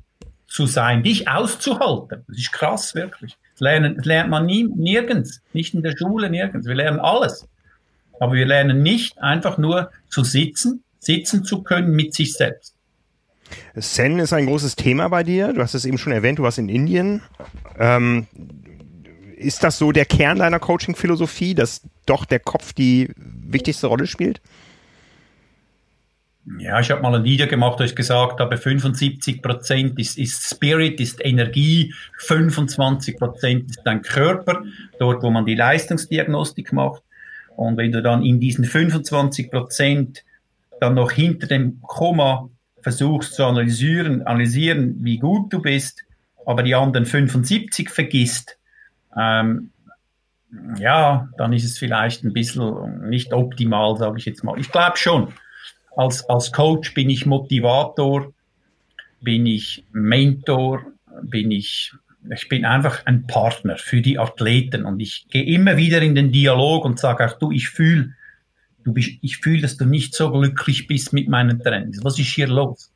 zu 0.52 0.66
sein, 0.66 1.02
dich 1.02 1.28
auszuhalten. 1.28 2.24
Das 2.28 2.36
ist 2.36 2.52
krass, 2.52 2.94
wirklich. 2.94 3.38
Das, 3.54 3.60
lernen, 3.60 3.96
das 3.96 4.04
lernt 4.04 4.28
man 4.28 4.44
nie, 4.44 4.64
nirgends, 4.64 5.40
nicht 5.54 5.72
in 5.72 5.82
der 5.82 5.96
Schule, 5.96 6.28
nirgends. 6.28 6.66
Wir 6.66 6.74
lernen 6.74 7.00
alles. 7.00 7.48
Aber 8.20 8.34
wir 8.34 8.44
lernen 8.44 8.82
nicht 8.82 9.18
einfach 9.18 9.56
nur 9.56 9.90
zu 10.10 10.24
sitzen, 10.24 10.84
sitzen 10.98 11.44
zu 11.44 11.62
können 11.62 11.92
mit 11.92 12.12
sich 12.12 12.34
selbst. 12.34 12.74
Zen 13.78 14.18
ist 14.18 14.34
ein 14.34 14.46
großes 14.46 14.76
Thema 14.76 15.08
bei 15.08 15.22
dir. 15.22 15.54
Du 15.54 15.62
hast 15.62 15.74
es 15.74 15.86
eben 15.86 15.98
schon 15.98 16.12
erwähnt, 16.12 16.38
du 16.38 16.42
warst 16.42 16.58
in 16.58 16.68
Indien. 16.68 17.22
Ähm, 17.78 18.26
ist 19.36 19.64
das 19.64 19.78
so 19.78 19.90
der 19.90 20.04
Kern 20.04 20.38
deiner 20.38 20.60
Coaching-Philosophie, 20.60 21.54
dass 21.54 21.80
doch 22.04 22.26
der 22.26 22.40
Kopf 22.40 22.74
die 22.74 23.10
wichtigste 23.16 23.86
Rolle 23.86 24.06
spielt? 24.06 24.42
Ja, 26.58 26.80
ich 26.80 26.90
habe 26.90 27.02
mal 27.02 27.14
ein 27.14 27.22
Video 27.22 27.46
gemacht, 27.46 27.78
wo 27.78 27.84
ich 27.84 27.94
gesagt 27.94 28.40
habe, 28.40 28.56
75 28.56 29.42
Prozent 29.42 29.98
ist, 29.98 30.18
ist 30.18 30.42
Spirit, 30.42 30.98
ist 31.00 31.24
Energie, 31.24 31.94
25 32.18 33.16
Prozent 33.16 33.70
ist 33.70 33.80
dein 33.84 34.02
Körper, 34.02 34.64
dort, 34.98 35.22
wo 35.22 35.30
man 35.30 35.46
die 35.46 35.54
Leistungsdiagnostik 35.54 36.72
macht. 36.72 37.02
Und 37.56 37.76
wenn 37.76 37.92
du 37.92 38.02
dann 38.02 38.24
in 38.24 38.40
diesen 38.40 38.64
25 38.64 39.52
Prozent 39.52 40.24
dann 40.80 40.94
noch 40.94 41.12
hinter 41.12 41.46
dem 41.46 41.80
Komma 41.82 42.48
versuchst 42.80 43.34
zu 43.34 43.44
analysieren, 43.44 44.22
analysieren, 44.26 44.96
wie 45.00 45.18
gut 45.18 45.52
du 45.52 45.62
bist, 45.62 46.02
aber 46.44 46.64
die 46.64 46.74
anderen 46.74 47.06
75 47.06 47.88
vergisst, 47.88 48.58
ähm, 49.16 49.70
ja, 50.76 51.28
dann 51.38 51.52
ist 51.52 51.64
es 51.64 51.78
vielleicht 51.78 52.24
ein 52.24 52.32
bisschen 52.32 53.08
nicht 53.08 53.32
optimal, 53.32 53.96
sage 53.96 54.18
ich 54.18 54.24
jetzt 54.24 54.42
mal. 54.42 54.58
Ich 54.58 54.72
glaube 54.72 54.96
schon, 54.96 55.32
als, 55.96 56.28
als 56.28 56.52
Coach 56.52 56.94
bin 56.94 57.10
ich 57.10 57.26
Motivator, 57.26 58.32
bin 59.20 59.46
ich 59.46 59.84
Mentor, 59.92 60.84
bin 61.22 61.50
ich, 61.50 61.92
ich 62.30 62.48
bin 62.48 62.64
einfach 62.64 63.04
ein 63.06 63.26
Partner 63.26 63.76
für 63.76 64.00
die 64.00 64.18
Athleten 64.18 64.84
und 64.84 65.00
ich 65.00 65.26
gehe 65.30 65.44
immer 65.44 65.76
wieder 65.76 66.02
in 66.02 66.14
den 66.14 66.32
Dialog 66.32 66.84
und 66.84 66.98
sage 66.98 67.26
auch 67.26 67.38
du, 67.38 67.52
ich 67.52 67.68
fühle, 67.68 68.14
du 68.84 68.92
bist, 68.92 69.10
ich 69.20 69.38
fühle, 69.38 69.62
dass 69.62 69.76
du 69.76 69.84
nicht 69.84 70.14
so 70.14 70.30
glücklich 70.30 70.86
bist 70.86 71.12
mit 71.12 71.28
meinen 71.28 71.62
Trainings. 71.62 72.02
Was 72.02 72.18
ist 72.18 72.34
hier 72.34 72.48
los? 72.48 72.92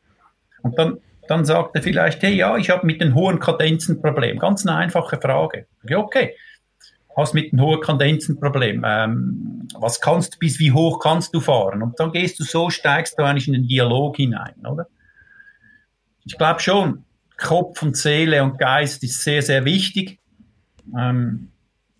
Und 0.62 0.78
dann, 0.78 0.98
dann 1.28 1.44
sagt 1.44 1.76
er 1.76 1.82
vielleicht, 1.82 2.22
hey, 2.22 2.35
ja, 2.35 2.56
ich 2.56 2.70
habe 2.70 2.87
mit 2.87 3.00
den 3.00 3.14
hohen 3.14 3.38
Kadenzen 3.38 3.96
ein 3.96 4.02
Problem. 4.02 4.38
Ganz 4.38 4.66
eine 4.66 4.76
einfache 4.76 5.18
Frage. 5.20 5.66
Ja, 5.88 5.98
okay. 5.98 6.35
Hast 7.16 7.33
mit 7.33 7.52
den 7.52 7.61
hohen 7.61 7.81
Kadenzen 7.81 8.35
ein 8.35 8.40
Problem. 8.40 8.85
Ähm, 8.87 9.68
was 9.79 10.00
kannst 10.00 10.35
du, 10.35 10.38
bis 10.38 10.59
wie 10.59 10.72
hoch 10.72 11.00
kannst 11.00 11.35
du 11.35 11.40
fahren? 11.40 11.83
Und 11.83 11.98
dann 11.98 12.12
gehst 12.12 12.38
du 12.38 12.44
so, 12.44 12.68
steigst 12.68 13.18
du 13.18 13.22
eigentlich 13.22 13.48
in 13.48 13.55
den 13.55 13.66
Dialog 13.66 14.16
hinein, 14.16 14.55
oder? 14.66 14.87
Ich 16.26 16.37
glaube 16.37 16.61
schon, 16.61 17.05
Kopf 17.38 17.83
und 17.83 17.96
Seele 17.96 18.42
und 18.42 18.59
Geist 18.59 19.02
ist 19.02 19.22
sehr, 19.22 19.42
sehr 19.42 19.64
wichtig. 19.64 20.18
Ähm, 20.96 21.48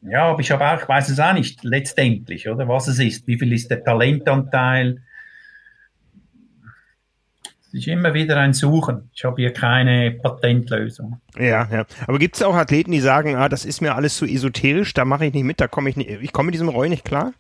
ja, 0.03 0.25
aber 0.25 0.41
ich 0.41 0.51
habe 0.51 0.69
auch, 0.69 0.83
ich 0.83 0.89
weiß 0.89 1.09
es 1.09 1.19
auch 1.19 1.33
nicht, 1.33 1.65
letztendlich, 1.65 2.49
oder 2.49 2.69
was 2.69 2.87
es 2.87 2.99
ist. 2.99 3.27
Wie 3.27 3.39
viel 3.39 3.53
ist 3.53 3.71
der 3.71 3.83
Talentanteil? 3.83 5.03
Ist 7.77 7.87
immer 7.89 8.15
wieder 8.15 8.39
ein 8.39 8.55
Suchen. 8.55 9.11
Ich 9.13 9.25
habe 9.25 9.43
hier 9.43 9.53
keine 9.53 10.11
Patentlösung. 10.11 11.21
Ja, 11.39 11.69
ja. 11.71 11.85
Aber 12.07 12.19
gibt 12.19 12.37
es 12.37 12.43
auch 12.43 12.55
Athleten, 12.55 12.91
die 12.91 13.01
sagen, 13.01 13.37
ah, 13.37 13.49
das 13.49 13.65
ist 13.65 13.83
mir 13.83 13.95
alles 13.95 14.17
zu 14.17 14.25
esoterisch, 14.25 14.95
da 14.95 15.05
mache 15.05 15.27
ich 15.27 15.35
nicht 15.35 15.45
mit, 15.45 15.61
da 15.61 15.69
komme 15.69 15.91
ich 15.91 15.97
nicht, 15.97 16.09
ich 16.09 16.33
komme 16.33 16.47
mit 16.47 16.55
diesem 16.55 16.69
Roll 16.69 16.89
nicht 16.89 17.05
klar? 17.05 17.33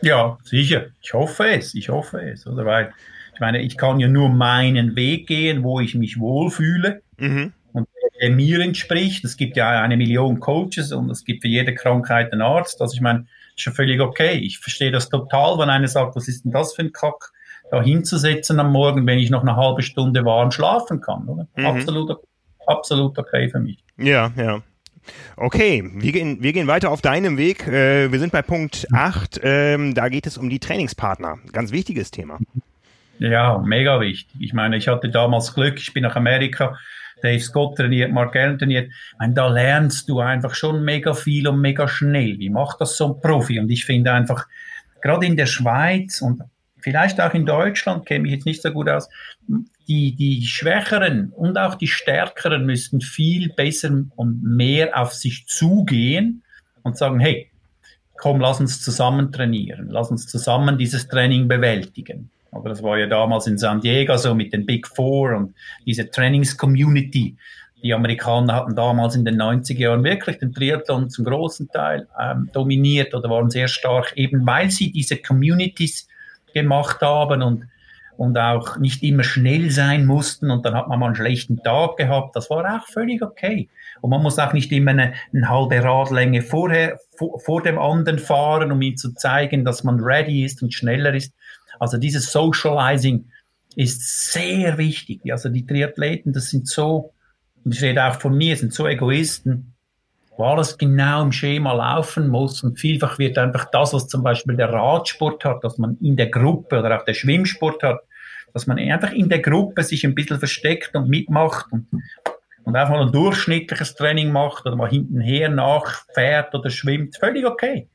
Ja, 0.00 0.38
sicher. 0.42 0.86
Ich 1.02 1.12
hoffe 1.12 1.46
es, 1.46 1.74
ich 1.74 1.90
hoffe 1.90 2.20
es, 2.20 2.46
oder? 2.46 2.64
Weil, 2.64 2.92
ich 3.34 3.40
meine, 3.40 3.60
ich 3.60 3.76
kann 3.76 4.00
ja 4.00 4.08
nur 4.08 4.30
meinen 4.30 4.96
Weg 4.96 5.26
gehen, 5.26 5.62
wo 5.62 5.80
ich 5.80 5.94
mich 5.94 6.18
wohlfühle. 6.18 7.02
Mhm 7.18 7.52
und 7.74 7.88
der 8.20 8.30
mir 8.30 8.60
entspricht. 8.60 9.24
Es 9.24 9.36
gibt 9.36 9.56
ja 9.56 9.82
eine 9.82 9.96
Million 9.96 10.40
Coaches 10.40 10.92
und 10.92 11.10
es 11.10 11.24
gibt 11.24 11.42
für 11.42 11.48
jede 11.48 11.74
Krankheit 11.74 12.32
einen 12.32 12.40
Arzt. 12.40 12.80
Also 12.80 12.94
ich 12.94 13.00
meine, 13.00 13.26
ist 13.56 13.66
ja 13.66 13.72
völlig 13.72 14.00
okay. 14.00 14.38
Ich 14.38 14.58
verstehe 14.58 14.90
das 14.92 15.08
total, 15.08 15.58
wenn 15.58 15.68
einer 15.68 15.88
sagt, 15.88 16.16
was 16.16 16.28
ist 16.28 16.44
denn 16.44 16.52
das 16.52 16.74
für 16.74 16.82
ein 16.82 16.92
Kack, 16.92 17.32
da 17.70 17.82
hinzusetzen 17.82 18.60
am 18.60 18.72
Morgen, 18.72 19.06
wenn 19.06 19.18
ich 19.18 19.30
noch 19.30 19.42
eine 19.42 19.56
halbe 19.56 19.82
Stunde 19.82 20.24
warm 20.24 20.50
schlafen 20.50 21.00
kann. 21.00 21.26
Oder? 21.28 21.46
Mhm. 21.56 21.66
Absolut, 21.66 22.18
absolut 22.66 23.18
okay 23.18 23.48
für 23.48 23.60
mich. 23.60 23.82
Ja, 23.96 24.32
ja. 24.36 24.62
Okay, 25.36 25.84
wir 25.96 26.12
gehen, 26.12 26.42
wir 26.42 26.52
gehen 26.52 26.66
weiter 26.66 26.90
auf 26.90 27.02
deinem 27.02 27.36
Weg. 27.36 27.66
Äh, 27.66 28.10
wir 28.10 28.18
sind 28.18 28.32
bei 28.32 28.42
Punkt 28.42 28.86
8. 28.92 29.40
Ähm, 29.42 29.94
da 29.94 30.08
geht 30.08 30.26
es 30.26 30.38
um 30.38 30.48
die 30.48 30.58
Trainingspartner. 30.58 31.38
Ganz 31.52 31.72
wichtiges 31.72 32.10
Thema. 32.10 32.38
Ja, 33.18 33.58
mega 33.58 34.00
wichtig. 34.00 34.34
Ich 34.40 34.54
meine, 34.54 34.76
ich 34.76 34.88
hatte 34.88 35.10
damals 35.10 35.54
Glück, 35.54 35.78
ich 35.78 35.92
bin 35.92 36.02
nach 36.02 36.16
Amerika 36.16 36.76
Dave 37.22 37.40
Scott 37.40 37.76
trainiert, 37.76 38.12
Mark 38.12 38.36
Allen 38.36 38.58
trainiert. 38.58 38.92
meine, 39.18 39.34
da 39.34 39.48
lernst 39.48 40.08
du 40.08 40.20
einfach 40.20 40.54
schon 40.54 40.84
mega 40.84 41.14
viel 41.14 41.48
und 41.48 41.60
mega 41.60 41.88
schnell. 41.88 42.38
Wie 42.38 42.50
macht 42.50 42.80
das 42.80 42.96
so 42.96 43.14
ein 43.14 43.20
Profi? 43.20 43.58
Und 43.58 43.70
ich 43.70 43.84
finde 43.84 44.12
einfach, 44.12 44.46
gerade 45.00 45.26
in 45.26 45.36
der 45.36 45.46
Schweiz 45.46 46.20
und 46.20 46.42
vielleicht 46.84 47.18
auch 47.18 47.32
in 47.32 47.46
Deutschland, 47.46 48.04
kenne 48.04 48.28
ich 48.28 48.34
jetzt 48.34 48.46
nicht 48.46 48.60
so 48.62 48.70
gut 48.70 48.90
aus, 48.90 49.08
die, 49.88 50.14
die 50.14 50.46
Schwächeren 50.46 51.30
und 51.30 51.56
auch 51.56 51.76
die 51.76 51.88
Stärkeren 51.88 52.66
müssten 52.66 53.00
viel 53.00 53.48
besser 53.54 54.04
und 54.16 54.42
mehr 54.42 55.00
auf 55.00 55.14
sich 55.14 55.46
zugehen 55.46 56.42
und 56.82 56.98
sagen, 56.98 57.20
hey, 57.20 57.50
komm, 58.18 58.38
lass 58.38 58.60
uns 58.60 58.82
zusammen 58.82 59.32
trainieren, 59.32 59.88
lass 59.88 60.10
uns 60.10 60.26
zusammen 60.26 60.76
dieses 60.76 61.08
Training 61.08 61.48
bewältigen. 61.48 62.30
Aber 62.52 62.68
das 62.68 62.82
war 62.82 62.98
ja 62.98 63.06
damals 63.06 63.46
in 63.46 63.56
San 63.56 63.80
Diego 63.80 64.16
so 64.18 64.34
mit 64.34 64.52
den 64.52 64.66
Big 64.66 64.86
Four 64.86 65.36
und 65.36 65.54
diese 65.86 66.08
Trainings-Community. 66.10 67.36
Die 67.82 67.94
Amerikaner 67.94 68.54
hatten 68.54 68.76
damals 68.76 69.16
in 69.16 69.24
den 69.24 69.40
90er 69.40 69.78
Jahren 69.78 70.04
wirklich 70.04 70.38
den 70.38 70.52
Triathlon 70.52 71.08
zum 71.08 71.24
großen 71.24 71.68
Teil 71.68 72.08
ähm, 72.20 72.50
dominiert 72.52 73.14
oder 73.14 73.28
waren 73.30 73.50
sehr 73.50 73.68
stark, 73.68 74.12
eben 74.16 74.46
weil 74.46 74.70
sie 74.70 74.92
diese 74.92 75.16
Communities 75.16 76.08
gemacht 76.54 77.00
haben 77.02 77.42
und, 77.42 77.66
und 78.16 78.38
auch 78.38 78.78
nicht 78.78 79.02
immer 79.02 79.24
schnell 79.24 79.70
sein 79.70 80.06
mussten 80.06 80.50
und 80.50 80.64
dann 80.64 80.74
hat 80.74 80.88
man 80.88 80.98
mal 80.98 81.06
einen 81.06 81.16
schlechten 81.16 81.62
Tag 81.62 81.96
gehabt. 81.96 82.36
Das 82.36 82.48
war 82.50 82.76
auch 82.76 82.86
völlig 82.86 83.22
okay. 83.22 83.68
Und 84.00 84.10
man 84.10 84.22
muss 84.22 84.38
auch 84.38 84.52
nicht 84.52 84.70
immer 84.72 84.92
eine, 84.92 85.14
eine 85.32 85.48
halbe 85.48 85.82
Radlänge 85.82 86.42
vorher, 86.42 86.98
vor, 87.16 87.40
vor 87.40 87.62
dem 87.62 87.78
anderen 87.78 88.18
fahren, 88.18 88.72
um 88.72 88.80
ihm 88.82 88.96
zu 88.96 89.12
zeigen, 89.14 89.64
dass 89.64 89.84
man 89.84 90.00
ready 90.00 90.44
ist 90.44 90.62
und 90.62 90.72
schneller 90.72 91.14
ist. 91.14 91.34
Also 91.78 91.98
dieses 91.98 92.30
Socializing 92.30 93.26
ist 93.76 94.32
sehr 94.32 94.78
wichtig. 94.78 95.20
Also 95.30 95.48
die 95.48 95.66
Triathleten, 95.66 96.32
das 96.32 96.50
sind 96.50 96.68
so, 96.68 97.12
und 97.64 97.74
ich 97.74 97.82
rede 97.82 98.04
auch 98.04 98.20
von 98.20 98.36
mir, 98.36 98.56
sind 98.56 98.72
so 98.72 98.86
Egoisten, 98.86 99.73
wo 100.36 100.44
alles 100.44 100.78
genau 100.78 101.22
im 101.22 101.32
Schema 101.32 101.72
laufen 101.72 102.28
muss 102.28 102.62
und 102.62 102.78
vielfach 102.78 103.18
wird 103.18 103.38
einfach 103.38 103.66
das, 103.70 103.92
was 103.92 104.08
zum 104.08 104.22
Beispiel 104.22 104.56
der 104.56 104.72
Radsport 104.72 105.44
hat, 105.44 105.62
dass 105.62 105.78
man 105.78 105.96
in 106.00 106.16
der 106.16 106.28
Gruppe 106.28 106.78
oder 106.78 106.98
auch 106.98 107.04
der 107.04 107.14
Schwimmsport 107.14 107.82
hat, 107.82 108.00
dass 108.52 108.66
man 108.66 108.78
einfach 108.78 109.12
in 109.12 109.28
der 109.28 109.40
Gruppe 109.40 109.82
sich 109.82 110.04
ein 110.04 110.14
bisschen 110.14 110.38
versteckt 110.38 110.94
und 110.94 111.08
mitmacht 111.08 111.66
und, 111.70 111.86
und 112.64 112.76
einfach 112.76 112.94
mal 112.94 113.06
ein 113.06 113.12
durchschnittliches 113.12 113.94
Training 113.94 114.32
macht 114.32 114.66
oder 114.66 114.76
mal 114.76 114.88
hintenher 114.88 115.48
nachfährt 115.48 116.54
oder 116.54 116.70
schwimmt, 116.70 117.16
völlig 117.16 117.46
okay. 117.46 117.88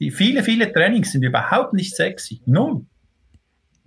Die 0.00 0.10
viele, 0.10 0.42
viele 0.42 0.72
Trainings 0.72 1.12
sind 1.12 1.22
überhaupt 1.22 1.72
nicht 1.72 1.94
sexy. 1.94 2.40
Null. 2.46 2.84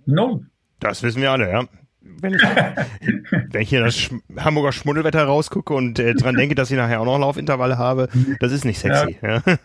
Null. 0.06 0.46
Das 0.80 1.02
wissen 1.02 1.20
wir 1.20 1.30
alle, 1.30 1.50
ja. 1.50 1.68
Wenn 2.00 2.34
ich, 2.34 2.42
wenn 2.42 3.62
ich 3.62 3.68
hier 3.68 3.84
das 3.84 3.96
Sch 3.96 4.10
Hamburger 4.38 4.72
Schmuddelwetter 4.72 5.24
rausgucke 5.24 5.74
und 5.74 5.98
äh, 5.98 6.14
dran 6.14 6.36
denke, 6.36 6.54
dass 6.54 6.70
ich 6.70 6.76
nachher 6.76 7.00
auch 7.00 7.04
noch 7.04 7.18
Laufintervalle 7.18 7.76
habe, 7.76 8.08
das 8.40 8.52
ist 8.52 8.64
nicht 8.64 8.78
sexy. 8.78 9.18
Ja. 9.20 9.42
Ja. 9.46 9.58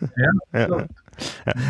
ja. 0.53 0.67
ja. 0.67 0.87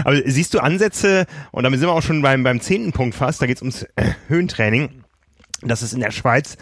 Aber 0.04 0.22
siehst 0.26 0.54
du 0.54 0.60
Ansätze, 0.60 1.26
und 1.52 1.64
damit 1.64 1.80
sind 1.80 1.90
wir 1.90 1.94
auch 1.94 2.02
schon 2.02 2.22
beim, 2.22 2.44
beim 2.44 2.62
zehnten 2.62 2.92
Punkt 2.92 3.16
fast, 3.16 3.42
da 3.42 3.46
geht 3.46 3.58
es 3.58 3.62
ums 3.62 3.84
äh, 3.96 4.14
Höhentraining, 4.28 5.04
dass 5.62 5.82
es 5.82 5.94
in 5.94 6.00
der 6.00 6.12
Schweiz, 6.12 6.58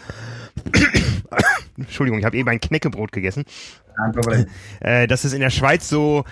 Entschuldigung, 1.76 2.18
ich 2.18 2.24
habe 2.24 2.36
eben 2.36 2.48
ein 2.48 2.60
Knäckebrot 2.60 3.12
gegessen, 3.12 3.44
Kein 3.96 4.12
Problem. 4.12 4.46
Äh, 4.80 5.06
dass 5.06 5.24
es 5.24 5.32
in 5.32 5.40
der 5.40 5.50
Schweiz 5.50 5.88
so 5.88 6.24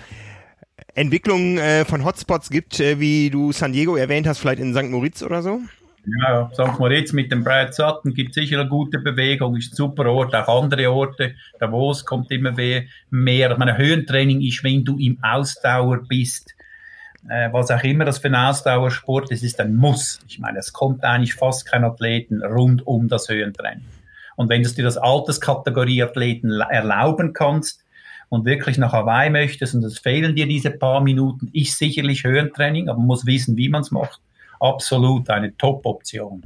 Entwicklung 0.93 1.57
äh, 1.57 1.85
von 1.85 2.03
Hotspots 2.03 2.49
gibt, 2.49 2.79
äh, 2.79 2.99
wie 2.99 3.29
du 3.29 3.51
San 3.51 3.73
Diego 3.73 3.95
erwähnt 3.95 4.27
hast, 4.27 4.39
vielleicht 4.39 4.59
in 4.59 4.73
St. 4.73 4.89
Moritz 4.89 5.23
oder 5.23 5.41
so? 5.41 5.61
Ja, 6.05 6.49
St. 6.53 6.79
Moritz 6.79 7.13
mit 7.13 7.31
dem 7.31 7.43
Brad 7.43 7.75
Sutton 7.75 8.13
gibt 8.13 8.33
sicher 8.33 8.59
eine 8.59 8.69
gute 8.69 8.97
Bewegung, 8.97 9.55
ist 9.55 9.73
ein 9.73 9.75
super 9.75 10.07
Ort, 10.07 10.33
auch 10.33 10.63
andere 10.63 10.91
Orte. 10.91 11.35
Davos 11.59 12.05
kommt 12.05 12.31
immer 12.31 12.51
mehr. 12.51 13.51
Ich 13.51 13.57
meine, 13.57 13.77
Höhentraining 13.77 14.41
ist, 14.41 14.63
wenn 14.63 14.83
du 14.83 14.97
im 14.97 15.19
Ausdauer 15.21 16.01
bist, 16.07 16.55
äh, 17.29 17.49
was 17.51 17.69
auch 17.69 17.83
immer 17.83 18.05
das 18.05 18.17
für 18.17 18.29
ein 18.29 18.35
Ausdauersport 18.35 19.31
ist, 19.31 19.43
ist 19.43 19.59
ein 19.59 19.75
Muss. 19.75 20.19
Ich 20.27 20.39
meine, 20.39 20.57
es 20.57 20.73
kommt 20.73 21.03
eigentlich 21.03 21.35
fast 21.35 21.67
kein 21.67 21.83
Athleten 21.83 22.43
rund 22.43 22.85
um 22.87 23.07
das 23.07 23.29
Höhentraining. 23.29 23.85
Und 24.35 24.49
wenn 24.49 24.63
du 24.63 24.69
dir 24.69 24.83
das 24.83 24.97
Alterskategorie 24.97 26.01
Athleten 26.01 26.61
erlauben 26.61 27.33
kannst, 27.33 27.85
und 28.31 28.45
wirklich 28.45 28.77
nach 28.77 28.93
Hawaii 28.93 29.29
möchtest 29.29 29.75
und 29.75 29.83
es 29.83 29.99
fehlen 29.99 30.37
dir 30.37 30.47
diese 30.47 30.71
paar 30.71 31.01
Minuten, 31.01 31.49
ist 31.51 31.77
sicherlich 31.77 32.23
Höhentraining, 32.23 32.87
aber 32.87 32.97
man 32.97 33.07
muss 33.07 33.25
wissen, 33.25 33.57
wie 33.57 33.67
man 33.67 33.81
es 33.81 33.91
macht. 33.91 34.21
Absolut 34.61 35.29
eine 35.29 35.55
Top-Option 35.57 36.43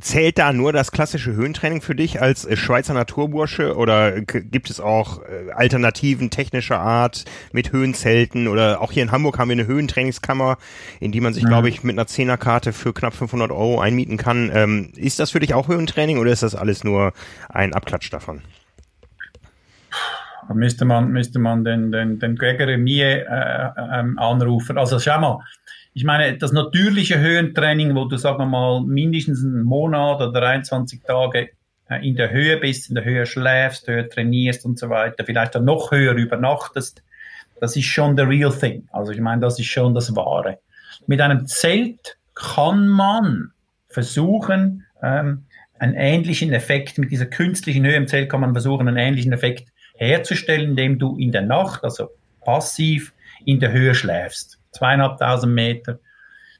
zählt 0.00 0.38
da 0.38 0.52
nur 0.52 0.72
das 0.72 0.92
klassische 0.92 1.32
Höhentraining 1.32 1.80
für 1.80 1.94
dich 1.94 2.20
als 2.20 2.44
äh, 2.44 2.56
Schweizer 2.56 2.94
Naturbursche 2.94 3.76
oder 3.76 4.20
gibt 4.20 4.70
es 4.70 4.80
auch 4.80 5.22
äh, 5.22 5.50
Alternativen 5.52 6.30
technischer 6.30 6.78
Art 6.78 7.24
mit 7.52 7.72
Höhenzelten 7.72 8.48
oder 8.48 8.80
auch 8.80 8.92
hier 8.92 9.02
in 9.02 9.12
Hamburg 9.12 9.38
haben 9.38 9.48
wir 9.48 9.54
eine 9.54 9.66
Höhentrainingskammer, 9.66 10.58
in 11.00 11.12
die 11.12 11.20
man 11.20 11.34
sich, 11.34 11.44
mhm. 11.44 11.48
glaube 11.48 11.68
ich, 11.68 11.82
mit 11.82 11.94
einer 11.94 12.06
Zehnerkarte 12.06 12.72
für 12.72 12.92
knapp 12.92 13.14
500 13.14 13.50
Euro 13.50 13.80
einmieten 13.80 14.16
kann. 14.16 14.50
Ähm, 14.52 14.92
ist 14.96 15.18
das 15.18 15.30
für 15.30 15.40
dich 15.40 15.54
auch 15.54 15.68
Höhentraining 15.68 16.18
oder 16.18 16.30
ist 16.30 16.42
das 16.42 16.54
alles 16.54 16.84
nur 16.84 17.12
ein 17.48 17.72
Abklatsch 17.72 18.12
davon? 18.12 18.42
müsste 20.54 20.84
man, 20.84 21.10
müsste 21.10 21.40
man 21.40 21.64
den, 21.64 21.90
den, 21.90 22.20
den 22.20 22.36
Gregory 22.36 22.76
Mie 22.76 23.00
äh, 23.02 23.68
ähm, 23.92 24.18
anrufen. 24.18 24.78
Also 24.78 24.98
schau 25.00 25.18
mal, 25.18 25.40
ich 25.96 26.04
meine, 26.04 26.36
das 26.36 26.52
natürliche 26.52 27.18
Höhentraining, 27.18 27.94
wo 27.94 28.04
du, 28.04 28.18
sagen 28.18 28.36
wir 28.36 28.44
mal, 28.44 28.82
mindestens 28.82 29.42
einen 29.42 29.62
Monat 29.62 30.20
oder 30.20 30.40
23 30.42 31.00
Tage 31.02 31.48
äh, 31.88 32.06
in 32.06 32.16
der 32.16 32.30
Höhe 32.32 32.58
bist, 32.58 32.90
in 32.90 32.96
der 32.96 33.04
Höhe 33.06 33.24
schläfst, 33.24 33.88
höher 33.88 34.06
trainierst 34.06 34.66
und 34.66 34.78
so 34.78 34.90
weiter, 34.90 35.24
vielleicht 35.24 35.54
dann 35.54 35.64
noch 35.64 35.92
höher 35.92 36.12
übernachtest, 36.12 37.02
das 37.62 37.76
ist 37.76 37.86
schon 37.86 38.14
the 38.14 38.24
real 38.24 38.52
thing. 38.52 38.86
Also 38.92 39.10
ich 39.12 39.20
meine, 39.20 39.40
das 39.40 39.58
ist 39.58 39.68
schon 39.68 39.94
das 39.94 40.14
Wahre. 40.14 40.58
Mit 41.06 41.22
einem 41.22 41.46
Zelt 41.46 42.18
kann 42.34 42.88
man 42.88 43.52
versuchen, 43.88 44.84
ähm, 45.02 45.46
einen 45.78 45.94
ähnlichen 45.94 46.52
Effekt, 46.52 46.98
mit 46.98 47.10
dieser 47.10 47.24
künstlichen 47.24 47.86
Höhe 47.86 47.96
im 47.96 48.06
Zelt 48.06 48.28
kann 48.28 48.42
man 48.42 48.52
versuchen, 48.52 48.86
einen 48.86 48.98
ähnlichen 48.98 49.32
Effekt 49.32 49.72
herzustellen, 49.94 50.72
indem 50.72 50.98
du 50.98 51.16
in 51.16 51.32
der 51.32 51.40
Nacht, 51.40 51.84
also 51.84 52.10
passiv, 52.42 53.14
in 53.46 53.60
der 53.60 53.72
Höhe 53.72 53.94
schläfst 53.94 54.58
zweieinhalbtausend 54.76 55.52
Meter, 55.52 55.98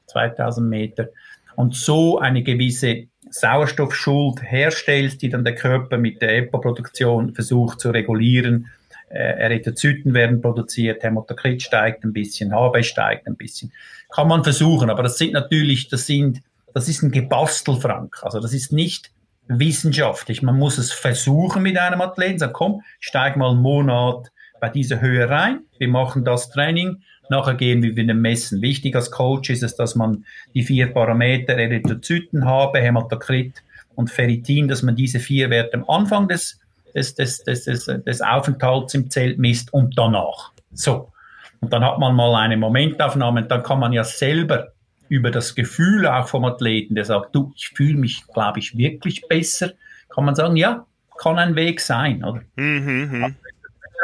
2000 0.07 0.67
Meter 0.67 1.09
und 1.55 1.75
so 1.75 2.19
eine 2.19 2.43
gewisse 2.43 3.07
Sauerstoffschuld 3.29 4.41
herstellst, 4.41 5.21
die 5.21 5.29
dann 5.29 5.43
der 5.43 5.55
Körper 5.55 5.97
mit 5.97 6.21
der 6.21 6.37
EPO-Produktion 6.37 7.33
versucht 7.33 7.79
zu 7.79 7.89
regulieren. 7.89 8.67
Äh, 9.09 9.39
Erythrozyten 9.39 10.13
werden 10.13 10.41
produziert, 10.41 11.03
Hämatokrit 11.03 11.61
steigt 11.61 12.03
ein 12.03 12.13
bisschen, 12.13 12.53
HB 12.53 12.83
steigt 12.83 13.27
ein 13.27 13.35
bisschen. 13.35 13.71
Kann 14.13 14.27
man 14.27 14.43
versuchen, 14.43 14.89
aber 14.89 15.03
das 15.03 15.17
sind 15.17 15.33
natürlich, 15.33 15.89
das 15.89 16.05
sind, 16.05 16.41
das 16.73 16.87
ist 16.87 17.03
ein 17.03 17.11
Gebastel, 17.11 17.75
Frank. 17.75 18.17
Also 18.21 18.39
das 18.39 18.53
ist 18.53 18.71
nicht 18.71 19.11
wissenschaftlich. 19.47 20.41
Man 20.41 20.57
muss 20.57 20.77
es 20.77 20.91
versuchen 20.91 21.63
mit 21.63 21.77
einem 21.77 22.01
Athleten, 22.01 22.39
sagen, 22.39 22.53
komm, 22.53 22.81
steig 22.99 23.37
mal 23.37 23.51
einen 23.51 23.61
Monat 23.61 24.31
bei 24.59 24.69
dieser 24.69 25.01
Höhe 25.01 25.29
rein, 25.29 25.61
wir 25.77 25.87
machen 25.87 26.25
das 26.25 26.49
Training 26.49 27.01
Nachher 27.29 27.55
gehen 27.55 27.83
wir 27.83 27.95
wieder 27.95 28.13
messen. 28.13 28.61
Wichtig 28.61 28.95
als 28.95 29.11
Coach 29.11 29.49
ist 29.49 29.63
es, 29.63 29.75
dass 29.75 29.95
man 29.95 30.25
die 30.53 30.63
vier 30.63 30.87
Parameter 30.87 31.53
Erythrozyten 31.53 32.45
habe, 32.45 32.79
Hämatokrit 32.79 33.63
und 33.95 34.09
Ferritin, 34.09 34.67
dass 34.67 34.83
man 34.83 34.95
diese 34.95 35.19
vier 35.19 35.49
Werte 35.49 35.77
am 35.77 35.89
Anfang 35.89 36.27
des, 36.27 36.59
des, 36.95 37.15
des, 37.15 37.43
des, 37.43 37.65
des, 37.65 37.85
des 37.85 38.21
Aufenthalts 38.21 38.93
im 38.93 39.09
Zelt 39.09 39.39
misst 39.39 39.73
und 39.73 39.97
danach. 39.97 40.51
So. 40.73 41.11
Und 41.59 41.73
dann 41.73 41.83
hat 41.83 41.99
man 41.99 42.15
mal 42.15 42.35
eine 42.35 42.57
Momentaufnahme 42.57 43.41
und 43.41 43.51
dann 43.51 43.63
kann 43.63 43.79
man 43.79 43.93
ja 43.93 44.03
selber 44.03 44.73
über 45.09 45.31
das 45.31 45.55
Gefühl 45.55 46.05
auch 46.05 46.27
vom 46.27 46.45
Athleten, 46.45 46.95
der 46.95 47.05
sagt, 47.05 47.33
du, 47.33 47.51
ich 47.55 47.69
fühle 47.69 47.97
mich, 47.97 48.27
glaube 48.27 48.59
ich, 48.59 48.77
wirklich 48.77 49.21
besser, 49.27 49.71
kann 50.09 50.25
man 50.25 50.35
sagen, 50.35 50.55
ja, 50.55 50.85
kann 51.17 51.39
ein 51.39 51.55
Weg 51.55 51.81
sein, 51.81 52.23
oder? 52.23 52.41
Mhm, 52.55 53.09
mh 53.11 53.31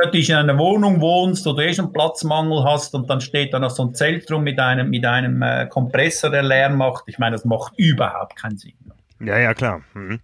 natürlich 0.01 0.29
in 0.29 0.35
einer 0.35 0.57
Wohnung 0.57 1.01
wohnst 1.01 1.45
oder 1.47 1.63
eh 1.63 1.73
schon 1.73 1.93
Platzmangel 1.93 2.63
hast 2.63 2.93
und 2.95 3.09
dann 3.09 3.21
steht 3.21 3.53
da 3.53 3.59
noch 3.59 3.71
so 3.71 3.83
ein 3.83 3.93
Zelt 3.93 4.29
rum 4.31 4.43
mit 4.43 4.59
einem, 4.59 4.89
mit 4.89 5.05
einem 5.05 5.41
äh, 5.41 5.67
Kompressor, 5.67 6.29
der 6.29 6.43
Lärm 6.43 6.77
macht. 6.77 7.03
Ich 7.07 7.19
meine, 7.19 7.35
das 7.35 7.45
macht 7.45 7.73
überhaupt 7.77 8.35
keinen 8.35 8.57
Sinn. 8.57 8.73
Ja, 9.19 9.37
ja, 9.37 9.53
klar. 9.53 9.81
Mhm. 9.93 10.19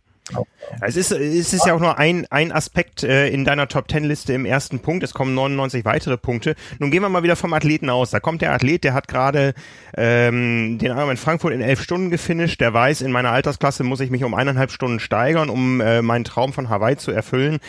Es 0.81 0.95
ist, 0.95 1.11
es 1.11 1.53
ist 1.53 1.65
ja 1.65 1.73
auch 1.73 1.79
nur 1.79 1.97
ein, 1.97 2.27
ein 2.29 2.51
Aspekt 2.51 3.03
äh, 3.03 3.29
in 3.29 3.45
deiner 3.45 3.67
Top 3.67 3.87
Ten 3.87 4.03
Liste 4.03 4.33
im 4.33 4.45
ersten 4.45 4.79
Punkt. 4.79 5.03
Es 5.03 5.13
kommen 5.13 5.33
99 5.33 5.85
weitere 5.85 6.17
Punkte. 6.17 6.55
Nun 6.77 6.91
gehen 6.91 7.01
wir 7.01 7.09
mal 7.09 7.23
wieder 7.23 7.35
vom 7.35 7.53
Athleten 7.53 7.89
aus. 7.89 8.11
Da 8.11 8.19
kommt 8.19 8.41
der 8.41 8.53
Athlet, 8.53 8.83
der 8.83 8.93
hat 8.93 9.07
gerade 9.07 9.53
ähm, 9.97 10.77
den 10.77 10.91
Ironman 10.91 11.17
Frankfurt 11.17 11.53
in 11.53 11.61
elf 11.61 11.81
Stunden 11.81 12.11
gefinisht. 12.11 12.61
Der 12.61 12.73
weiß, 12.73 13.01
in 13.01 13.11
meiner 13.11 13.31
Altersklasse 13.31 13.83
muss 13.83 13.99
ich 13.99 14.11
mich 14.11 14.23
um 14.23 14.35
eineinhalb 14.35 14.71
Stunden 14.71 14.99
steigern, 14.99 15.49
um 15.49 15.81
äh, 15.81 16.01
meinen 16.01 16.25
Traum 16.25 16.53
von 16.53 16.69
Hawaii 16.69 16.97
zu 16.97 17.11
erfüllen 17.11 17.59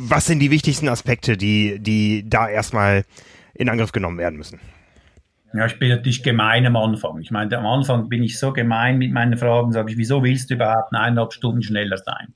was 0.00 0.26
sind 0.26 0.38
die 0.38 0.52
wichtigsten 0.52 0.88
Aspekte, 0.88 1.36
die, 1.36 1.80
die 1.80 2.28
da 2.28 2.48
erstmal 2.48 3.04
in 3.54 3.68
Angriff 3.68 3.90
genommen 3.90 4.18
werden 4.18 4.36
müssen? 4.36 4.60
Ja, 5.52 5.66
ich 5.66 5.78
bin 5.78 5.88
natürlich 5.88 6.22
gemein 6.22 6.66
am 6.66 6.76
Anfang. 6.76 7.18
Ich 7.20 7.32
meine, 7.32 7.58
am 7.58 7.66
Anfang 7.66 8.08
bin 8.08 8.22
ich 8.22 8.38
so 8.38 8.52
gemein 8.52 8.98
mit 8.98 9.12
meinen 9.12 9.36
Fragen, 9.36 9.72
sage 9.72 9.90
ich, 9.90 9.98
wieso 9.98 10.22
willst 10.22 10.50
du 10.50 10.54
überhaupt 10.54 10.94
eineinhalb 10.94 11.32
Stunden 11.32 11.62
schneller 11.62 11.96
sein? 11.96 12.34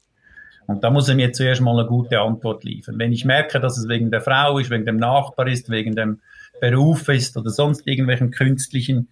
Und 0.66 0.82
da 0.82 0.90
muss 0.90 1.08
er 1.08 1.14
mir 1.14 1.32
zuerst 1.32 1.60
mal 1.60 1.78
eine 1.78 1.88
gute 1.88 2.20
Antwort 2.20 2.64
liefern. 2.64 2.98
Wenn 2.98 3.12
ich 3.12 3.24
merke, 3.24 3.60
dass 3.60 3.78
es 3.78 3.88
wegen 3.88 4.10
der 4.10 4.22
Frau 4.22 4.58
ist, 4.58 4.70
wegen 4.70 4.86
dem 4.86 4.96
Nachbar 4.96 5.46
ist, 5.46 5.70
wegen 5.70 5.94
dem 5.94 6.20
Beruf 6.60 7.08
ist 7.08 7.36
oder 7.36 7.50
sonst 7.50 7.86
irgendwelchen 7.86 8.30
künstlichen 8.32 9.08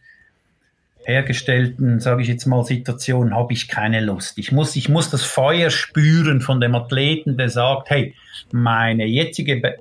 hergestellten, 1.05 2.01
sage 2.01 2.23
ich 2.23 2.29
jetzt 2.29 2.47
mal, 2.47 2.65
Situation 2.65 3.35
habe 3.35 3.53
ich 3.53 3.69
keine 3.69 4.01
Lust. 4.01 4.39
Ich 4.39 4.53
muss, 4.53 4.77
ich 4.77 4.89
muss 4.89 5.11
das 5.11 5.23
Feuer 5.23 5.71
spüren 5.71 6.41
von 6.41 6.61
dem 6.61 6.75
Athleten, 6.75 7.37
der 7.37 7.49
sagt, 7.49 7.91
hey, 7.91 8.15
meine 8.53 9.07
jetzige 9.07 9.79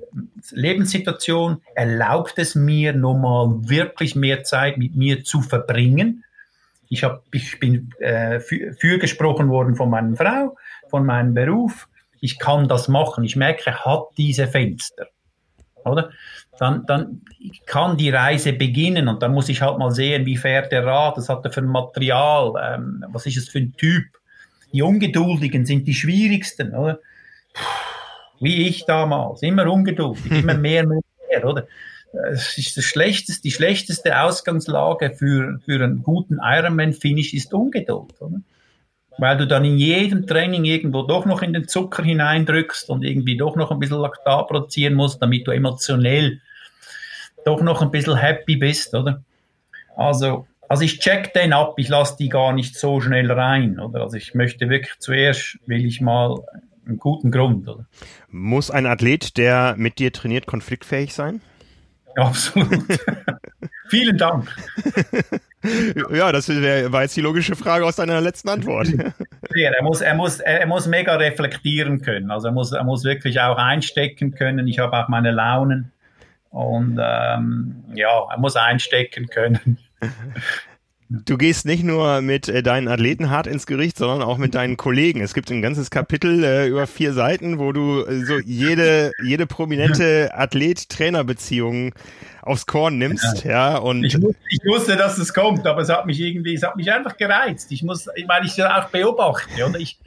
Lebenssituation 0.50 1.62
erlaubt 1.74 2.34
es 2.36 2.54
mir, 2.54 2.92
nochmal 2.92 3.68
wirklich 3.68 4.16
mehr 4.16 4.44
Zeit 4.44 4.78
mit 4.78 4.96
mir 4.96 5.24
zu 5.24 5.42
verbringen. 5.42 6.24
Ich, 6.88 7.04
hab, 7.04 7.22
ich 7.32 7.60
bin 7.60 7.90
äh, 8.00 8.40
für, 8.40 8.72
für 8.72 8.98
worden 8.98 9.76
von 9.76 9.90
meiner 9.90 10.16
Frau, 10.16 10.56
von 10.88 11.06
meinem 11.06 11.34
Beruf. 11.34 11.88
Ich 12.20 12.38
kann 12.38 12.68
das 12.68 12.88
machen. 12.88 13.24
Ich 13.24 13.36
merke, 13.36 13.62
er 13.66 13.84
hat 13.84 14.08
diese 14.16 14.46
Fenster. 14.48 15.06
Oder? 15.84 16.10
dann, 16.60 16.84
dann 16.84 17.22
kann 17.64 17.96
die 17.96 18.10
Reise 18.10 18.52
beginnen 18.52 19.08
und 19.08 19.22
dann 19.22 19.32
muss 19.32 19.48
ich 19.48 19.62
halt 19.62 19.78
mal 19.78 19.92
sehen, 19.92 20.26
wie 20.26 20.36
fährt 20.36 20.70
der 20.72 20.84
Rad, 20.84 21.16
was 21.16 21.30
hat 21.30 21.42
er 21.46 21.50
für 21.50 21.62
ein 21.62 21.66
Material, 21.66 22.52
ähm, 22.62 23.02
was 23.08 23.24
ist 23.24 23.38
es 23.38 23.48
für 23.48 23.60
ein 23.60 23.72
Typ. 23.78 24.04
Die 24.74 24.82
Ungeduldigen 24.82 25.64
sind 25.64 25.88
die 25.88 25.94
schwierigsten, 25.94 26.74
oder? 26.74 27.00
Wie 28.40 28.68
ich 28.68 28.84
damals, 28.84 29.42
immer 29.42 29.66
ungeduldig, 29.72 30.30
immer 30.30 30.54
mehr, 30.58 30.86
mehr, 30.86 31.00
mehr, 31.30 31.44
oder? 31.46 31.66
Das 32.12 32.58
ist 32.58 32.76
das 32.76 32.84
schlechteste, 32.84 33.40
die 33.40 33.52
schlechteste 33.52 34.20
Ausgangslage 34.20 35.12
für, 35.12 35.60
für 35.64 35.82
einen 35.82 36.02
guten 36.02 36.40
Ironman-Finish 36.42 37.32
ist 37.32 37.54
Ungeduld, 37.54 38.20
oder? 38.20 38.38
Weil 39.18 39.36
du 39.36 39.46
dann 39.46 39.64
in 39.64 39.78
jedem 39.78 40.26
Training 40.26 40.64
irgendwo 40.64 41.02
doch 41.02 41.26
noch 41.26 41.42
in 41.42 41.52
den 41.52 41.68
Zucker 41.68 42.02
hineindrückst 42.02 42.88
und 42.88 43.04
irgendwie 43.04 43.36
doch 43.36 43.56
noch 43.56 43.70
ein 43.70 43.78
bisschen 43.78 43.98
Laktat 43.98 44.48
produzieren 44.48 44.94
musst, 44.94 45.20
damit 45.20 45.46
du 45.46 45.50
emotionell 45.50 46.40
doch 47.44 47.62
noch 47.62 47.82
ein 47.82 47.90
bisschen 47.90 48.16
happy 48.16 48.56
bist, 48.56 48.94
oder? 48.94 49.22
Also, 49.96 50.46
also 50.68 50.84
ich 50.84 51.00
check 51.00 51.32
den 51.34 51.52
ab, 51.52 51.74
ich 51.78 51.88
lasse 51.88 52.16
die 52.18 52.28
gar 52.28 52.52
nicht 52.52 52.76
so 52.76 53.00
schnell 53.00 53.30
rein, 53.30 53.80
oder? 53.80 54.02
Also 54.02 54.16
ich 54.16 54.34
möchte 54.34 54.68
wirklich 54.68 54.98
zuerst, 54.98 55.58
will 55.66 55.84
ich 55.84 56.00
mal 56.00 56.38
einen 56.86 56.98
guten 56.98 57.30
Grund, 57.30 57.68
oder? 57.68 57.86
Muss 58.28 58.70
ein 58.70 58.86
Athlet, 58.86 59.36
der 59.36 59.74
mit 59.76 59.98
dir 59.98 60.12
trainiert, 60.12 60.46
konfliktfähig 60.46 61.12
sein? 61.14 61.40
Absolut. 62.20 62.84
Vielen 63.88 64.18
Dank. 64.18 64.48
ja, 66.12 66.30
das 66.32 66.48
war 66.48 67.02
jetzt 67.02 67.16
die 67.16 67.20
logische 67.20 67.56
Frage 67.56 67.84
aus 67.84 67.96
deiner 67.96 68.20
letzten 68.20 68.48
Antwort. 68.48 68.88
Er 69.54 69.82
muss, 69.82 70.00
er 70.00 70.14
muss, 70.14 70.40
er 70.40 70.66
muss 70.66 70.86
mega 70.86 71.16
reflektieren 71.16 72.02
können. 72.02 72.30
Also 72.30 72.48
er 72.48 72.52
muss, 72.52 72.72
er 72.72 72.84
muss 72.84 73.04
wirklich 73.04 73.40
auch 73.40 73.56
einstecken 73.56 74.32
können. 74.32 74.68
Ich 74.68 74.78
habe 74.78 74.96
auch 74.96 75.08
meine 75.08 75.32
Launen. 75.32 75.92
Und 76.50 76.98
ähm, 77.02 77.84
ja, 77.94 78.26
er 78.30 78.38
muss 78.38 78.56
einstecken 78.56 79.28
können. 79.28 79.78
Du 81.12 81.36
gehst 81.36 81.66
nicht 81.66 81.82
nur 81.82 82.20
mit 82.20 82.48
äh, 82.48 82.62
deinen 82.62 82.86
Athleten 82.86 83.30
hart 83.30 83.48
ins 83.48 83.66
Gericht, 83.66 83.98
sondern 83.98 84.22
auch 84.22 84.38
mit 84.38 84.54
deinen 84.54 84.76
Kollegen. 84.76 85.22
Es 85.22 85.34
gibt 85.34 85.50
ein 85.50 85.60
ganzes 85.60 85.90
Kapitel 85.90 86.44
äh, 86.44 86.68
über 86.68 86.86
vier 86.86 87.12
Seiten, 87.12 87.58
wo 87.58 87.72
du 87.72 88.04
äh, 88.04 88.24
so 88.24 88.38
jede, 88.38 89.10
jede 89.24 89.48
prominente 89.48 90.30
Athlet-Trainer-Beziehung 90.32 91.94
aufs 92.42 92.66
Korn 92.66 92.98
nimmst, 92.98 93.42
ja, 93.44 93.72
ja 93.72 93.78
und. 93.78 94.04
Ich, 94.04 94.14
ich, 94.14 94.60
wusste, 94.64 94.96
dass 94.96 95.18
es 95.18 95.34
kommt, 95.34 95.66
aber 95.66 95.82
es 95.82 95.88
hat 95.88 96.06
mich 96.06 96.20
irgendwie, 96.20 96.54
es 96.54 96.62
hat 96.62 96.76
mich 96.76 96.92
einfach 96.92 97.16
gereizt. 97.16 97.72
Ich 97.72 97.82
muss, 97.82 98.06
weil 98.06 98.46
ich 98.46 98.56
ja 98.56 98.80
auch 98.80 98.88
beobachte, 98.90 99.66
oder? 99.66 99.80
Ich, 99.80 99.98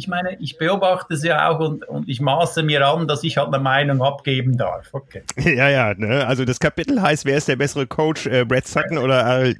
ich 0.00 0.08
meine, 0.08 0.34
ich 0.40 0.56
beobachte 0.56 1.12
es 1.12 1.22
ja 1.22 1.50
auch 1.50 1.60
und, 1.60 1.86
und 1.86 2.08
ich 2.08 2.22
maße 2.22 2.62
mir 2.62 2.86
an, 2.88 3.06
dass 3.06 3.22
ich 3.22 3.36
halt 3.36 3.48
eine 3.48 3.62
Meinung 3.62 4.02
abgeben 4.02 4.56
darf. 4.56 4.88
Okay. 4.92 5.22
Ja, 5.60 5.68
ja, 5.68 5.94
ne? 5.94 6.26
also 6.26 6.44
das 6.44 6.58
Kapitel 6.58 7.02
heißt, 7.02 7.24
wer 7.24 7.36
ist 7.36 7.48
der 7.48 7.56
bessere 7.56 7.86
Coach, 7.86 8.26
äh, 8.26 8.44
Brad 8.44 8.66
Sutton 8.66 8.98
oder 8.98 9.52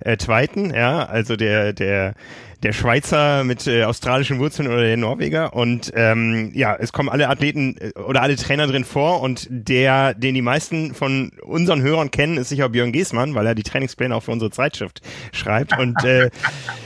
äh, 0.00 0.16
Tweiten, 0.16 0.74
ja, 0.74 1.06
also 1.06 1.36
der, 1.36 1.72
der 1.72 2.14
der 2.62 2.72
Schweizer 2.72 3.44
mit 3.44 3.66
äh, 3.66 3.84
australischen 3.84 4.38
Wurzeln 4.38 4.68
oder 4.68 4.82
der 4.82 4.96
Norweger. 4.96 5.54
Und 5.54 5.92
ähm, 5.94 6.50
ja, 6.54 6.74
es 6.74 6.92
kommen 6.92 7.08
alle 7.08 7.28
Athleten 7.28 7.76
äh, 7.78 7.98
oder 7.98 8.22
alle 8.22 8.36
Trainer 8.36 8.66
drin 8.66 8.84
vor 8.84 9.20
und 9.20 9.46
der, 9.50 10.14
den 10.14 10.34
die 10.34 10.42
meisten 10.42 10.94
von 10.94 11.32
unseren 11.42 11.82
Hörern 11.82 12.10
kennen, 12.10 12.38
ist 12.38 12.48
sicher 12.48 12.68
Björn 12.68 12.92
Giesmann, 12.92 13.34
weil 13.34 13.46
er 13.46 13.54
die 13.54 13.62
Trainingspläne 13.62 14.16
auch 14.16 14.22
für 14.22 14.32
unsere 14.32 14.50
Zeitschrift 14.50 15.00
schreibt. 15.32 15.78
Und 15.78 16.02
äh, 16.04 16.30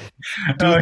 Du, 0.58 0.66
oh, 0.66 0.78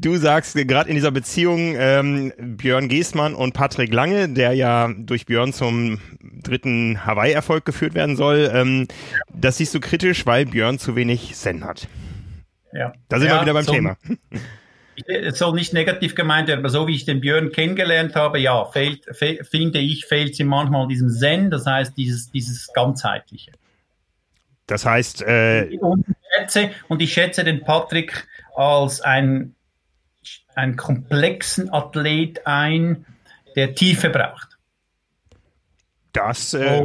du 0.00 0.16
sagst 0.16 0.54
gerade 0.54 0.88
in 0.88 0.94
dieser 0.94 1.10
Beziehung 1.10 1.74
ähm, 1.76 2.32
Björn 2.38 2.88
Geßmann 2.88 3.34
und 3.34 3.52
Patrick 3.52 3.92
Lange, 3.92 4.28
der 4.28 4.52
ja 4.52 4.92
durch 4.96 5.26
Björn 5.26 5.52
zum 5.52 6.00
dritten 6.20 7.04
Hawaii-Erfolg 7.04 7.64
geführt 7.64 7.94
werden 7.94 8.16
soll, 8.16 8.50
ähm, 8.52 8.88
das 9.34 9.58
siehst 9.58 9.74
du 9.74 9.80
kritisch, 9.80 10.26
weil 10.26 10.46
Björn 10.46 10.78
zu 10.78 10.96
wenig 10.96 11.34
Zen 11.34 11.64
hat. 11.64 11.88
Ja. 12.72 12.92
Da 13.08 13.18
sind 13.18 13.28
ja, 13.28 13.36
wir 13.36 13.42
wieder 13.42 13.54
beim 13.54 13.64
so, 13.64 13.72
Thema. 13.72 13.96
Es 15.06 15.38
soll 15.38 15.54
nicht 15.54 15.72
negativ 15.72 16.16
gemeint 16.16 16.48
werden, 16.48 16.58
aber 16.58 16.70
so 16.70 16.88
wie 16.88 16.94
ich 16.96 17.04
den 17.04 17.20
Björn 17.20 17.52
kennengelernt 17.52 18.16
habe, 18.16 18.40
ja, 18.40 18.64
fehlt, 18.64 19.04
fe 19.12 19.44
finde 19.48 19.78
ich, 19.78 20.06
fehlt 20.06 20.34
sie 20.34 20.42
manchmal 20.42 20.88
diesem 20.88 21.08
Zen, 21.08 21.52
das 21.52 21.66
heißt 21.66 21.96
dieses, 21.96 22.32
dieses 22.32 22.72
ganzheitliche. 22.72 23.52
Das 24.66 24.84
heißt, 24.84 25.22
äh 25.22 25.78
und, 25.80 26.04
ich 26.08 26.16
schätze, 26.36 26.70
und 26.88 27.00
ich 27.00 27.12
schätze 27.12 27.44
den 27.44 27.62
Patrick 27.62 28.26
als 28.58 29.00
ein, 29.00 29.54
einen 30.54 30.76
komplexen 30.76 31.72
Athlet 31.72 32.46
ein, 32.46 33.06
der 33.56 33.74
Tiefe 33.74 34.10
braucht. 34.10 34.58
Das 36.12 36.54
äh, 36.54 36.84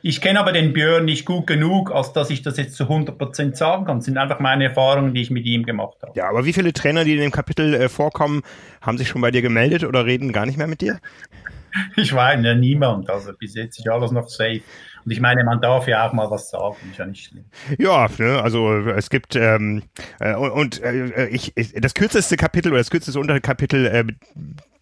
ich 0.00 0.20
kenne 0.20 0.38
aber 0.38 0.52
den 0.52 0.72
Björn 0.72 1.04
nicht 1.04 1.26
gut 1.26 1.46
genug, 1.46 1.90
als 1.90 2.12
dass 2.12 2.30
ich 2.30 2.42
das 2.42 2.56
jetzt 2.56 2.76
zu 2.76 2.84
100% 2.84 3.56
sagen 3.56 3.84
kann. 3.84 3.98
Das 3.98 4.04
sind 4.04 4.16
einfach 4.16 4.38
meine 4.38 4.64
Erfahrungen, 4.64 5.12
die 5.12 5.20
ich 5.20 5.30
mit 5.30 5.44
ihm 5.44 5.64
gemacht 5.64 5.98
habe. 6.02 6.12
Ja, 6.14 6.28
aber 6.28 6.44
wie 6.44 6.52
viele 6.52 6.72
Trainer, 6.72 7.04
die 7.04 7.14
in 7.14 7.20
dem 7.20 7.32
Kapitel 7.32 7.74
äh, 7.74 7.88
vorkommen, 7.88 8.42
haben 8.80 8.96
sich 8.96 9.08
schon 9.08 9.20
bei 9.20 9.32
dir 9.32 9.42
gemeldet 9.42 9.84
oder 9.84 10.06
reden 10.06 10.32
gar 10.32 10.46
nicht 10.46 10.56
mehr 10.56 10.68
mit 10.68 10.80
dir? 10.80 11.00
Ich 11.96 12.14
weiß, 12.14 12.42
ja, 12.44 12.54
niemand. 12.54 13.10
Also 13.10 13.32
bis 13.32 13.54
jetzt 13.54 13.78
ist 13.78 13.88
alles 13.88 14.10
noch 14.10 14.28
safe. 14.28 14.62
Und 15.08 15.12
ich 15.12 15.22
meine, 15.22 15.42
man 15.42 15.62
darf 15.62 15.88
ja 15.88 16.06
auch 16.06 16.12
mal 16.12 16.30
was 16.30 16.50
sagen, 16.50 16.76
ist 16.90 16.98
ja 16.98 17.06
nicht 17.06 17.24
schlimm. 17.24 17.46
Ja, 17.78 18.08
ne, 18.18 18.42
also 18.42 18.76
es 18.90 19.08
gibt 19.08 19.36
ähm, 19.36 19.84
äh, 20.20 20.34
und 20.34 20.82
äh, 20.82 21.28
ich, 21.28 21.56
ich, 21.56 21.72
das 21.72 21.94
kürzeste 21.94 22.36
Kapitel 22.36 22.72
oder 22.72 22.80
das 22.80 22.90
kürzeste 22.90 23.18
Unterkapitel 23.18 23.86
äh, 23.86 24.04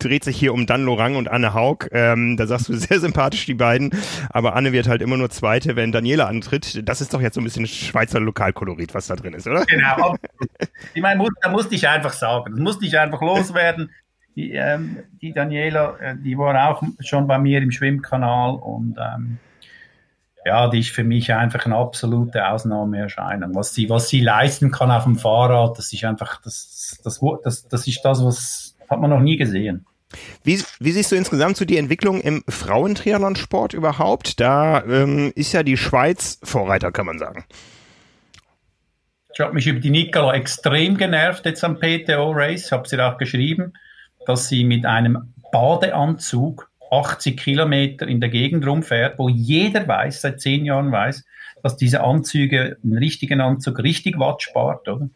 dreht 0.00 0.24
sich 0.24 0.36
hier 0.36 0.52
um 0.52 0.66
Dan 0.66 0.84
Lorang 0.84 1.14
und 1.14 1.28
Anne 1.28 1.54
Haug. 1.54 1.86
Ähm, 1.92 2.36
da 2.36 2.48
sagst 2.48 2.68
du 2.68 2.74
sehr 2.76 2.98
sympathisch 2.98 3.46
die 3.46 3.54
beiden, 3.54 3.92
aber 4.30 4.56
Anne 4.56 4.72
wird 4.72 4.88
halt 4.88 5.00
immer 5.00 5.16
nur 5.16 5.30
Zweite, 5.30 5.76
wenn 5.76 5.92
Daniela 5.92 6.26
antritt. 6.26 6.88
Das 6.88 7.00
ist 7.00 7.14
doch 7.14 7.20
jetzt 7.20 7.36
so 7.36 7.40
ein 7.40 7.44
bisschen 7.44 7.68
Schweizer 7.68 8.18
Lokalkolorit, 8.18 8.94
was 8.94 9.06
da 9.06 9.14
drin 9.14 9.34
ist, 9.34 9.46
oder? 9.46 9.64
Genau. 9.66 10.16
Ich 10.94 11.02
meine, 11.02 11.18
muss, 11.18 11.30
da 11.40 11.50
musste 11.50 11.74
ich 11.76 11.86
einfach 11.88 12.12
sagen, 12.12 12.50
das 12.50 12.60
musste 12.60 12.84
ich 12.84 12.98
einfach 12.98 13.20
loswerden. 13.20 13.90
Die, 14.34 14.52
ähm, 14.52 14.98
die 15.22 15.32
Daniela, 15.32 15.96
äh, 16.00 16.16
die 16.16 16.36
war 16.36 16.68
auch 16.68 16.82
schon 17.00 17.26
bei 17.26 17.38
mir 17.38 17.62
im 17.62 17.70
Schwimmkanal 17.70 18.56
und 18.56 18.96
ähm, 18.98 19.38
ja, 20.46 20.68
die 20.68 20.78
ist 20.78 20.90
für 20.90 21.02
mich 21.02 21.34
einfach 21.34 21.66
eine 21.66 21.74
absolute 21.74 22.48
Ausnahmeerscheinung. 22.48 23.56
Was 23.56 23.74
sie, 23.74 23.90
was 23.90 24.08
sie 24.08 24.20
leisten 24.20 24.70
kann 24.70 24.92
auf 24.92 25.02
dem 25.02 25.16
Fahrrad, 25.16 25.76
das 25.76 25.92
ist 25.92 26.04
einfach, 26.04 26.40
das, 26.40 27.00
das, 27.02 27.20
das, 27.42 27.66
das 27.66 27.86
ist 27.88 28.00
das, 28.04 28.24
was 28.24 28.76
hat 28.88 29.00
man 29.00 29.10
noch 29.10 29.18
nie 29.18 29.36
gesehen. 29.36 29.84
Wie, 30.44 30.62
wie 30.78 30.92
siehst 30.92 31.10
du 31.10 31.16
insgesamt 31.16 31.56
so 31.56 31.64
die 31.64 31.76
Entwicklung 31.76 32.20
im 32.20 32.44
Frauentriathlonsport 32.48 33.74
überhaupt? 33.74 34.38
Da 34.38 34.84
ähm, 34.84 35.32
ist 35.34 35.52
ja 35.52 35.64
die 35.64 35.76
Schweiz 35.76 36.38
Vorreiter, 36.44 36.92
kann 36.92 37.06
man 37.06 37.18
sagen. 37.18 37.44
Ich 39.34 39.40
habe 39.40 39.52
mich 39.52 39.66
über 39.66 39.80
die 39.80 39.90
Nicola 39.90 40.32
extrem 40.34 40.96
genervt 40.96 41.44
jetzt 41.44 41.64
am 41.64 41.80
PTO-Race. 41.80 42.66
Ich 42.66 42.72
habe 42.72 42.88
sie 42.88 43.00
auch 43.00 43.18
geschrieben, 43.18 43.72
dass 44.26 44.48
sie 44.48 44.62
mit 44.62 44.86
einem 44.86 45.34
Badeanzug 45.50 46.70
80 46.90 47.36
Kilometer 47.36 48.06
in 48.06 48.20
der 48.20 48.30
Gegend 48.30 48.66
rumfährt, 48.66 49.18
wo 49.18 49.28
jeder 49.28 49.86
weiß, 49.86 50.20
seit 50.20 50.40
zehn 50.40 50.64
Jahren 50.64 50.92
weiß, 50.92 51.24
dass 51.62 51.76
diese 51.76 52.02
Anzüge, 52.02 52.76
einen 52.82 52.98
richtigen 52.98 53.40
Anzug, 53.40 53.78
richtig 53.82 54.18
Watt 54.18 54.42
spart, 54.42 54.88
oder? 54.88 55.08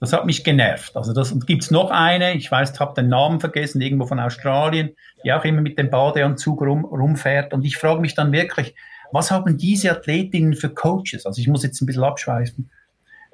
Das 0.00 0.12
hat 0.12 0.26
mich 0.26 0.44
genervt. 0.44 0.96
Also 0.96 1.12
das 1.12 1.32
und 1.32 1.46
gibt's 1.46 1.70
noch 1.70 1.90
eine, 1.90 2.34
ich 2.34 2.50
weiß, 2.50 2.78
habe 2.78 2.94
den 2.94 3.08
Namen 3.08 3.40
vergessen, 3.40 3.80
irgendwo 3.80 4.06
von 4.06 4.20
Australien, 4.20 4.90
die 5.24 5.32
auch 5.32 5.44
immer 5.44 5.60
mit 5.60 5.78
dem 5.78 5.90
Badeanzug 5.90 6.62
rum, 6.62 6.84
rumfährt. 6.84 7.52
Und 7.52 7.64
ich 7.64 7.76
frage 7.76 8.00
mich 8.00 8.14
dann 8.14 8.30
wirklich, 8.30 8.74
was 9.10 9.30
haben 9.30 9.56
diese 9.56 9.90
Athletinnen 9.90 10.54
für 10.54 10.68
Coaches? 10.70 11.26
Also 11.26 11.40
ich 11.40 11.48
muss 11.48 11.64
jetzt 11.64 11.80
ein 11.80 11.86
bisschen 11.86 12.04
abschweifen. 12.04 12.70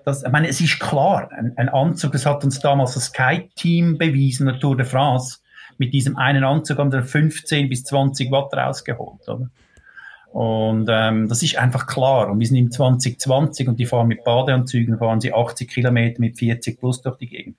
Das, 0.05 0.23
ich 0.23 0.31
meine, 0.31 0.49
es 0.49 0.61
ist 0.61 0.81
klar, 0.81 1.31
ein, 1.33 1.53
ein 1.57 1.69
Anzug, 1.69 2.13
das 2.13 2.27
hat 2.27 2.45
uns 2.45 2.61
damals 2.61 2.95
das 2.95 3.07
Sky-Team 3.07 3.99
bewiesen, 3.99 4.47
der 4.47 4.59
Tour 4.59 4.77
de 4.77 4.87
France. 4.87 5.39
Mit 5.79 5.93
diesem 5.93 6.17
einen 6.17 6.45
Anzug 6.45 6.79
haben 6.79 6.93
wir 6.93 7.03
15 7.03 7.69
bis 7.69 7.85
20 7.85 8.31
Watt 8.31 8.53
rausgeholt. 8.53 9.29
Oder? 9.29 9.51
Und 10.35 10.89
ähm, 10.91 11.29
das 11.29 11.43
ist 11.45 11.57
einfach 11.57 11.87
klar. 11.87 12.29
Und 12.29 12.41
wir 12.41 12.47
sind 12.47 12.57
im 12.57 12.71
2020 12.71 13.69
und 13.69 13.79
die 13.79 13.87
fahren 13.87 14.09
mit 14.09 14.25
Badeanzügen, 14.25 14.99
fahren 14.99 15.21
sie 15.21 15.33
80 15.33 15.71
Kilometer 15.71 16.21
mit 16.21 16.39
40 16.39 16.81
plus 16.81 17.03
durch 17.03 17.17
die 17.19 17.29
Gegend. 17.29 17.57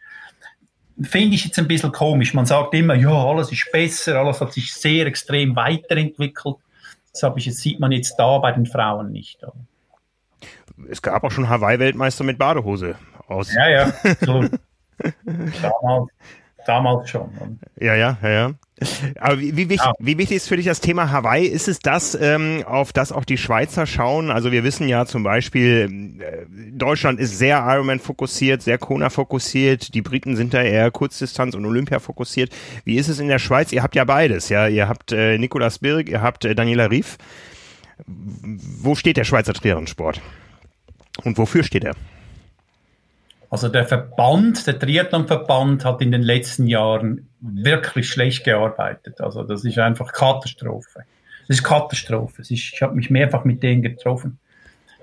Finde 1.01 1.35
ich 1.35 1.45
jetzt 1.45 1.57
ein 1.57 1.67
bisschen 1.67 1.93
komisch. 1.93 2.33
Man 2.33 2.45
sagt 2.45 2.73
immer, 2.73 2.95
ja, 2.95 3.11
alles 3.11 3.51
ist 3.51 3.69
besser, 3.71 4.15
alles 4.17 4.41
hat 4.41 4.53
sich 4.53 4.73
sehr 4.73 5.05
extrem 5.07 5.55
weiterentwickelt. 5.55 6.57
Das 7.13 7.23
habe 7.23 7.39
ich 7.39 7.45
jetzt, 7.45 7.59
sieht 7.59 7.79
man 7.79 7.93
jetzt 7.93 8.17
da 8.17 8.37
bei 8.39 8.51
den 8.51 8.65
Frauen 8.65 9.11
nicht. 9.11 9.39
Es 10.89 11.01
gab 11.01 11.23
auch 11.23 11.31
schon 11.31 11.47
Hawaii-Weltmeister 11.47 12.25
mit 12.25 12.37
Badehose 12.37 12.95
aus. 13.27 13.53
Ja, 13.53 13.69
ja. 13.69 13.93
So. 14.19 14.43
damals, 15.61 16.11
damals 16.65 17.09
schon. 17.09 17.29
Ja, 17.79 17.95
ja, 17.95 18.17
ja, 18.21 18.29
ja. 18.29 18.51
Aber 19.19 19.39
wie, 19.39 19.55
wie, 19.55 19.69
wichtig, 19.69 19.85
ja. 19.85 19.93
wie 19.99 20.17
wichtig 20.17 20.37
ist 20.37 20.49
für 20.49 20.57
dich 20.57 20.65
das 20.65 20.81
Thema 20.81 21.09
Hawaii? 21.09 21.45
Ist 21.45 21.69
es 21.69 21.79
das, 21.79 22.17
ähm, 22.19 22.63
auf 22.65 22.91
das 22.91 23.13
auch 23.13 23.23
die 23.23 23.37
Schweizer 23.37 23.85
schauen? 23.85 24.31
Also 24.31 24.51
wir 24.51 24.65
wissen 24.65 24.89
ja 24.89 25.05
zum 25.05 25.23
Beispiel, 25.23 26.19
äh, 26.19 26.45
Deutschland 26.71 27.19
ist 27.19 27.37
sehr 27.37 27.65
Ironman 27.65 27.99
fokussiert, 27.99 28.61
sehr 28.61 28.77
Kona 28.77 29.09
fokussiert. 29.09 29.93
Die 29.93 30.01
Briten 30.01 30.35
sind 30.35 30.53
da 30.53 30.61
eher 30.61 30.91
Kurzdistanz 30.91 31.55
und 31.55 31.65
Olympia 31.65 31.99
fokussiert. 31.99 32.53
Wie 32.83 32.97
ist 32.97 33.07
es 33.07 33.19
in 33.19 33.29
der 33.29 33.39
Schweiz? 33.39 33.71
Ihr 33.71 33.81
habt 33.81 33.95
ja 33.95 34.03
beides, 34.03 34.49
ja. 34.49 34.67
Ihr 34.67 34.89
habt 34.89 35.13
äh, 35.13 35.37
Nicolas 35.37 35.79
Birk, 35.79 36.09
ihr 36.09 36.21
habt 36.21 36.43
äh, 36.43 36.53
Daniela 36.53 36.91
Rief. 36.91 37.17
Wo 38.05 38.95
steht 38.95 39.15
der 39.15 39.23
Schweizer 39.23 39.53
Triathlonsport? 39.53 40.21
Und 41.23 41.37
wofür 41.37 41.63
steht 41.63 41.85
er? 41.85 41.95
Also 43.49 43.69
der 43.69 43.85
Verband, 43.85 44.65
der 44.67 44.79
Triathlonverband 44.79 45.85
hat 45.85 46.01
in 46.01 46.11
den 46.11 46.23
letzten 46.23 46.67
Jahren 46.67 47.29
wirklich 47.39 48.09
schlecht 48.09 48.43
gearbeitet. 48.43 49.21
Also 49.21 49.43
das 49.43 49.63
ist 49.63 49.77
einfach 49.77 50.11
Katastrophe. 50.11 51.05
Das 51.47 51.57
ist 51.57 51.63
Katastrophe. 51.63 52.41
Ist, 52.41 52.51
ich 52.51 52.81
habe 52.81 52.95
mich 52.95 53.09
mehrfach 53.09 53.45
mit 53.45 53.61
denen 53.61 53.81
getroffen. 53.81 54.39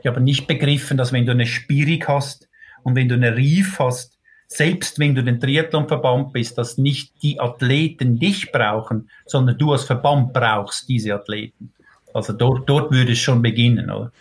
Ich 0.01 0.07
habe 0.07 0.21
nicht 0.21 0.47
begriffen, 0.47 0.97
dass 0.97 1.13
wenn 1.13 1.27
du 1.27 1.33
eine 1.33 1.47
Spirik 1.47 2.09
hast 2.09 2.49
und 2.83 2.97
wenn 2.97 3.09
du 3.09 3.15
eine 3.15 3.37
Rief 3.37 3.79
hast, 3.79 4.19
selbst 4.49 4.99
wenn 4.99 5.15
du 5.15 5.23
den 5.25 5.41
Triathlonverband 5.41 6.33
bist, 6.33 6.59
dass 6.59 6.77
nicht 6.77 7.23
die 7.23 7.41
Athleten 7.41 8.19
dich 8.19 8.53
brauchen, 8.53 9.09
sondern 9.25 9.57
du 9.57 9.73
als 9.73 9.85
Verband 9.85 10.33
brauchst 10.33 10.89
diese 10.89 11.15
Athleten. 11.15 11.73
Also 12.13 12.33
dort, 12.35 12.69
dort 12.69 12.93
würde 12.93 13.13
es 13.13 13.19
schon 13.19 13.41
beginnen, 13.41 13.91
oder? 13.91 14.13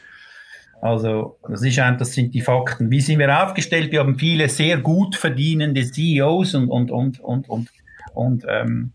Also 0.82 1.38
das, 1.48 1.62
ist 1.62 1.78
ein, 1.78 2.00
das 2.00 2.14
sind 2.14 2.34
die 2.34 2.42
Fakten. 2.42 2.90
Wie 2.90 3.02
sind 3.02 3.20
wir 3.20 3.44
aufgestellt? 3.44 3.92
Wir 3.92 4.00
haben 4.00 4.18
viele 4.18 4.50
sehr 4.50 4.78
gut 4.78 5.16
verdienende 5.16 5.84
CEOs 5.84 6.56
und, 6.56 6.70
und, 6.70 6.90
und, 6.90 7.20
und, 7.20 7.48
und, 7.48 7.70
und, 8.16 8.46
ähm, 8.50 8.92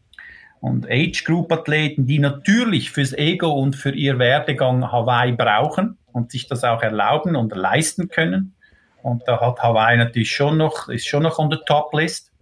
und 0.61 0.91
Age-Group-Athleten, 0.91 2.07
die 2.07 2.19
natürlich 2.19 2.91
fürs 2.91 3.13
Ego 3.13 3.53
und 3.53 3.77
für 3.77 3.93
ihr 3.93 4.19
Werdegang 4.19 4.91
Hawaii 4.91 5.33
brauchen 5.33 5.97
und 6.13 6.33
sich 6.33 6.49
das 6.49 6.65
auch 6.65 6.83
erlauben 6.83 7.37
und 7.37 7.55
leisten 7.55 8.09
können. 8.09 8.57
Und 9.05 9.23
da 9.27 9.41
hat 9.41 9.63
Hawaii 9.63 9.97
natürlich 9.97 10.33
schon 10.33 10.57
noch, 10.57 10.89
ist 10.89 11.07
schon 11.07 11.23
noch 11.23 11.39
on 11.39 11.53
the 11.53 11.59
top 11.67 11.95
list. 11.95 12.33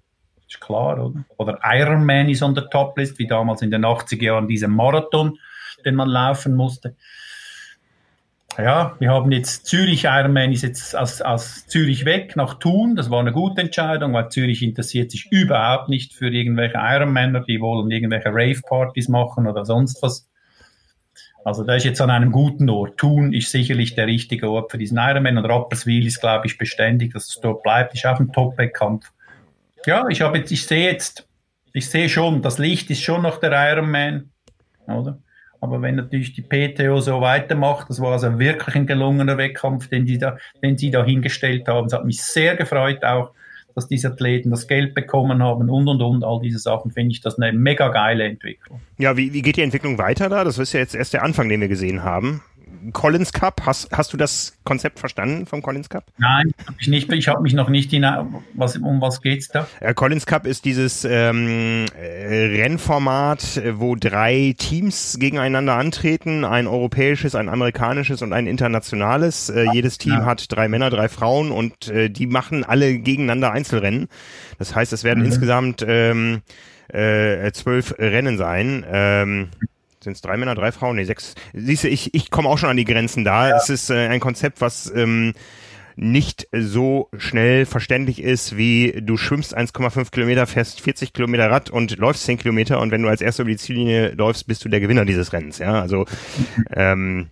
Ist 0.48 0.60
klar, 0.62 0.98
oder? 1.04 1.22
Oder 1.36 1.58
Ironman 1.62 2.30
ist 2.30 2.42
on 2.42 2.54
the 2.54 2.62
top 2.70 2.96
list, 2.96 3.18
wie 3.18 3.26
damals 3.26 3.60
in 3.60 3.70
den 3.70 3.84
80er 3.84 4.22
Jahren 4.22 4.48
dieser 4.48 4.68
Marathon, 4.68 5.38
den 5.84 5.96
man 5.96 6.08
laufen 6.08 6.54
musste 6.54 6.96
ja, 8.58 8.94
wir 8.98 9.10
haben 9.10 9.32
jetzt 9.32 9.66
Zürich 9.66 10.04
Ironman 10.04 10.52
ist 10.52 10.62
jetzt 10.62 10.96
aus, 10.96 11.20
aus 11.20 11.66
Zürich 11.66 12.04
weg 12.04 12.36
nach 12.36 12.54
Thun. 12.54 12.94
Das 12.94 13.10
war 13.10 13.20
eine 13.20 13.32
gute 13.32 13.62
Entscheidung, 13.62 14.14
weil 14.14 14.28
Zürich 14.28 14.62
interessiert 14.62 15.10
sich 15.10 15.30
überhaupt 15.30 15.88
nicht 15.88 16.14
für 16.14 16.28
irgendwelche 16.28 16.78
Ironmaner, 16.78 17.40
die 17.40 17.60
wollen 17.60 17.90
irgendwelche 17.90 18.28
Rave-Partys 18.28 19.08
machen 19.08 19.46
oder 19.46 19.64
sonst 19.64 20.02
was. 20.02 20.28
Also 21.44 21.62
da 21.64 21.74
ist 21.74 21.84
jetzt 21.84 22.00
an 22.00 22.10
einem 22.10 22.32
guten 22.32 22.70
Ort. 22.70 22.96
Thun 22.96 23.32
ist 23.32 23.50
sicherlich 23.50 23.94
der 23.94 24.06
richtige 24.06 24.50
Ort 24.50 24.70
für 24.70 24.78
diesen 24.78 24.98
Ironman 24.98 25.36
und 25.36 25.44
Rapperswil 25.44 26.06
ist, 26.06 26.20
glaube 26.20 26.46
ich, 26.46 26.56
beständig, 26.56 27.12
dass 27.12 27.28
es 27.28 27.40
dort 27.40 27.62
bleibt. 27.62 27.94
Ist 27.94 28.06
auch 28.06 28.18
ein 28.18 28.32
Top-Wettkampf. 28.32 29.10
Ja, 29.84 30.08
ich 30.08 30.22
habe 30.22 30.38
jetzt, 30.38 30.50
ich 30.52 30.66
sehe 30.66 30.90
jetzt, 30.90 31.28
ich 31.72 31.90
sehe 31.90 32.08
schon, 32.08 32.40
das 32.40 32.58
Licht 32.58 32.88
ist 32.90 33.02
schon 33.02 33.22
noch 33.22 33.40
der 33.40 33.52
Ironman, 33.72 34.30
oder? 34.86 35.18
Aber 35.64 35.82
wenn 35.82 35.96
natürlich 35.96 36.32
die 36.34 36.42
PTO 36.42 37.00
so 37.00 37.20
weitermacht, 37.20 37.88
das 37.90 38.00
war 38.00 38.12
also 38.12 38.38
wirklich 38.38 38.76
ein 38.76 38.86
gelungener 38.86 39.38
Wettkampf, 39.38 39.88
den, 39.88 40.06
die 40.06 40.18
da, 40.18 40.36
den 40.62 40.76
sie 40.78 40.90
da 40.90 41.04
hingestellt 41.04 41.66
haben. 41.66 41.86
Es 41.86 41.92
hat 41.92 42.04
mich 42.04 42.22
sehr 42.22 42.54
gefreut 42.54 43.02
auch, 43.02 43.30
dass 43.74 43.88
diese 43.88 44.08
Athleten 44.08 44.50
das 44.50 44.68
Geld 44.68 44.94
bekommen 44.94 45.42
haben 45.42 45.68
und 45.68 45.88
und 45.88 46.00
und 46.00 46.24
all 46.24 46.40
diese 46.40 46.58
Sachen, 46.58 46.92
finde 46.92 47.12
ich 47.12 47.20
das 47.20 47.38
eine 47.38 47.56
mega 47.58 47.88
geile 47.88 48.24
Entwicklung. 48.24 48.80
Ja, 48.98 49.16
wie, 49.16 49.32
wie 49.32 49.42
geht 49.42 49.56
die 49.56 49.62
Entwicklung 49.62 49.98
weiter 49.98 50.28
da? 50.28 50.44
Das 50.44 50.58
ist 50.58 50.72
ja 50.72 50.80
jetzt 50.80 50.94
erst 50.94 51.12
der 51.12 51.24
Anfang, 51.24 51.48
den 51.48 51.60
wir 51.60 51.68
gesehen 51.68 52.04
haben. 52.04 52.42
Collins 52.92 53.32
Cup. 53.32 53.62
Hast, 53.64 53.90
hast 53.92 54.12
du 54.12 54.16
das 54.16 54.56
Konzept 54.64 54.98
verstanden 54.98 55.46
vom 55.46 55.62
Collins 55.62 55.88
Cup? 55.88 56.04
Nein, 56.18 56.52
hab 56.66 56.74
ich 56.80 56.88
nicht. 56.88 57.12
Ich 57.12 57.28
habe 57.28 57.42
mich 57.42 57.54
noch 57.54 57.68
nicht 57.68 57.92
in 57.92 58.04
was 58.54 58.76
um 58.76 59.00
was 59.00 59.22
geht's 59.22 59.48
da? 59.48 59.66
Ja, 59.80 59.94
Collins 59.94 60.26
Cup 60.26 60.46
ist 60.46 60.64
dieses 60.64 61.04
ähm, 61.04 61.86
äh, 61.98 62.62
Rennformat, 62.62 63.62
wo 63.74 63.96
drei 63.96 64.54
Teams 64.58 65.16
gegeneinander 65.18 65.74
antreten, 65.74 66.44
ein 66.44 66.66
europäisches, 66.66 67.34
ein 67.34 67.48
amerikanisches 67.48 68.22
und 68.22 68.32
ein 68.32 68.46
internationales. 68.46 69.50
Äh, 69.50 69.66
jedes 69.72 69.98
Team 69.98 70.14
ja. 70.14 70.24
hat 70.24 70.50
drei 70.50 70.68
Männer, 70.68 70.90
drei 70.90 71.08
Frauen 71.08 71.50
und 71.50 71.88
äh, 71.88 72.10
die 72.10 72.26
machen 72.26 72.64
alle 72.64 72.98
gegeneinander 72.98 73.52
Einzelrennen. 73.52 74.08
Das 74.58 74.74
heißt, 74.74 74.92
es 74.92 75.04
werden 75.04 75.20
mhm. 75.20 75.26
insgesamt 75.26 75.84
ähm, 75.86 76.42
äh, 76.88 77.50
zwölf 77.52 77.94
Rennen 77.98 78.38
sein. 78.38 78.84
Ähm, 78.88 79.48
sind 80.04 80.14
es 80.14 80.20
drei 80.20 80.36
Männer, 80.36 80.54
drei 80.54 80.72
Frauen? 80.72 80.96
Nee, 80.96 81.04
sechs. 81.04 81.34
Siehst 81.52 81.84
du, 81.84 81.88
ich, 81.88 82.14
ich 82.14 82.30
komme 82.30 82.48
auch 82.48 82.58
schon 82.58 82.70
an 82.70 82.76
die 82.76 82.84
Grenzen 82.84 83.24
da. 83.24 83.48
Ja. 83.48 83.56
Es 83.56 83.68
ist 83.68 83.90
äh, 83.90 84.08
ein 84.08 84.20
Konzept, 84.20 84.60
was 84.60 84.92
ähm, 84.94 85.34
nicht 85.96 86.48
so 86.52 87.08
schnell 87.18 87.66
verständlich 87.66 88.20
ist, 88.20 88.56
wie 88.56 89.00
du 89.00 89.16
schwimmst 89.16 89.56
1,5 89.56 90.10
Kilometer, 90.10 90.46
fährst 90.46 90.80
40 90.80 91.12
Kilometer 91.12 91.50
Rad 91.50 91.70
und 91.70 91.96
läufst 91.98 92.24
10 92.24 92.38
Kilometer 92.38 92.80
und 92.80 92.90
wenn 92.90 93.02
du 93.02 93.08
als 93.08 93.20
erster 93.20 93.42
über 93.42 93.52
die 93.52 93.58
Ziellinie 93.58 94.10
läufst, 94.10 94.46
bist 94.46 94.64
du 94.64 94.68
der 94.68 94.80
Gewinner 94.80 95.04
dieses 95.04 95.32
Rennens. 95.32 95.58
Ja, 95.58 95.80
also 95.80 96.06
ähm, 96.72 97.30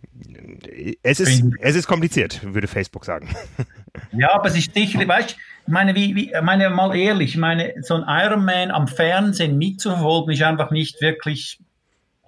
es 1.02 1.18
ist 1.20 1.42
es 1.60 1.76
ist 1.76 1.86
kompliziert, 1.86 2.40
würde 2.42 2.68
Facebook 2.68 3.04
sagen. 3.04 3.28
Ja, 4.12 4.32
aber 4.34 4.48
es 4.48 4.56
ist 4.56 4.72
sicher, 4.72 5.06
weißt 5.06 5.36
ich 5.66 5.72
meine, 5.72 5.94
wie, 5.94 6.14
wie, 6.16 6.32
meine 6.42 6.70
mal 6.70 6.96
ehrlich, 6.96 7.30
ich 7.30 7.36
meine, 7.36 7.74
so 7.82 7.94
ein 7.94 8.04
Ironman 8.06 8.70
am 8.70 8.88
Fernsehen 8.88 9.58
mitzuverfolgen 9.58 10.32
ist 10.32 10.42
einfach 10.42 10.70
nicht 10.70 11.00
wirklich 11.00 11.60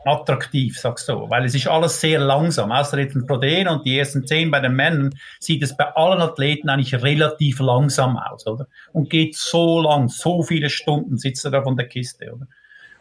attraktiv, 0.05 0.79
sagst 0.79 1.09
du, 1.09 1.29
weil 1.31 1.45
es 1.45 1.55
ist 1.55 1.67
alles 1.67 2.01
sehr 2.01 2.19
langsam. 2.19 2.73
Außer 2.73 2.99
jetzt 2.99 3.15
ein 3.15 3.27
Protein 3.27 3.69
und 3.69 3.85
die 3.85 3.99
ersten 3.99 4.27
zehn 4.27 4.51
bei 4.51 4.61
den 4.61 4.75
Männern 4.75 5.15
sieht 5.41 5.63
es 5.63 5.77
bei 5.77 5.87
allen 5.95 6.21
Athleten 6.21 6.69
eigentlich 6.69 6.95
relativ 7.03 7.61
langsam 7.61 8.17
aus, 8.17 8.47
oder? 8.47 8.67
Und 8.93 9.11
geht 9.11 9.37
so 9.37 9.81
lang, 9.81 10.09
so 10.09 10.43
viele 10.43 10.71
Stunden 10.71 11.19
sitzt 11.19 11.45
er 11.45 11.51
da 11.51 11.63
von 11.63 11.77
der 11.77 11.89
Kiste, 11.89 12.33
oder? 12.35 12.47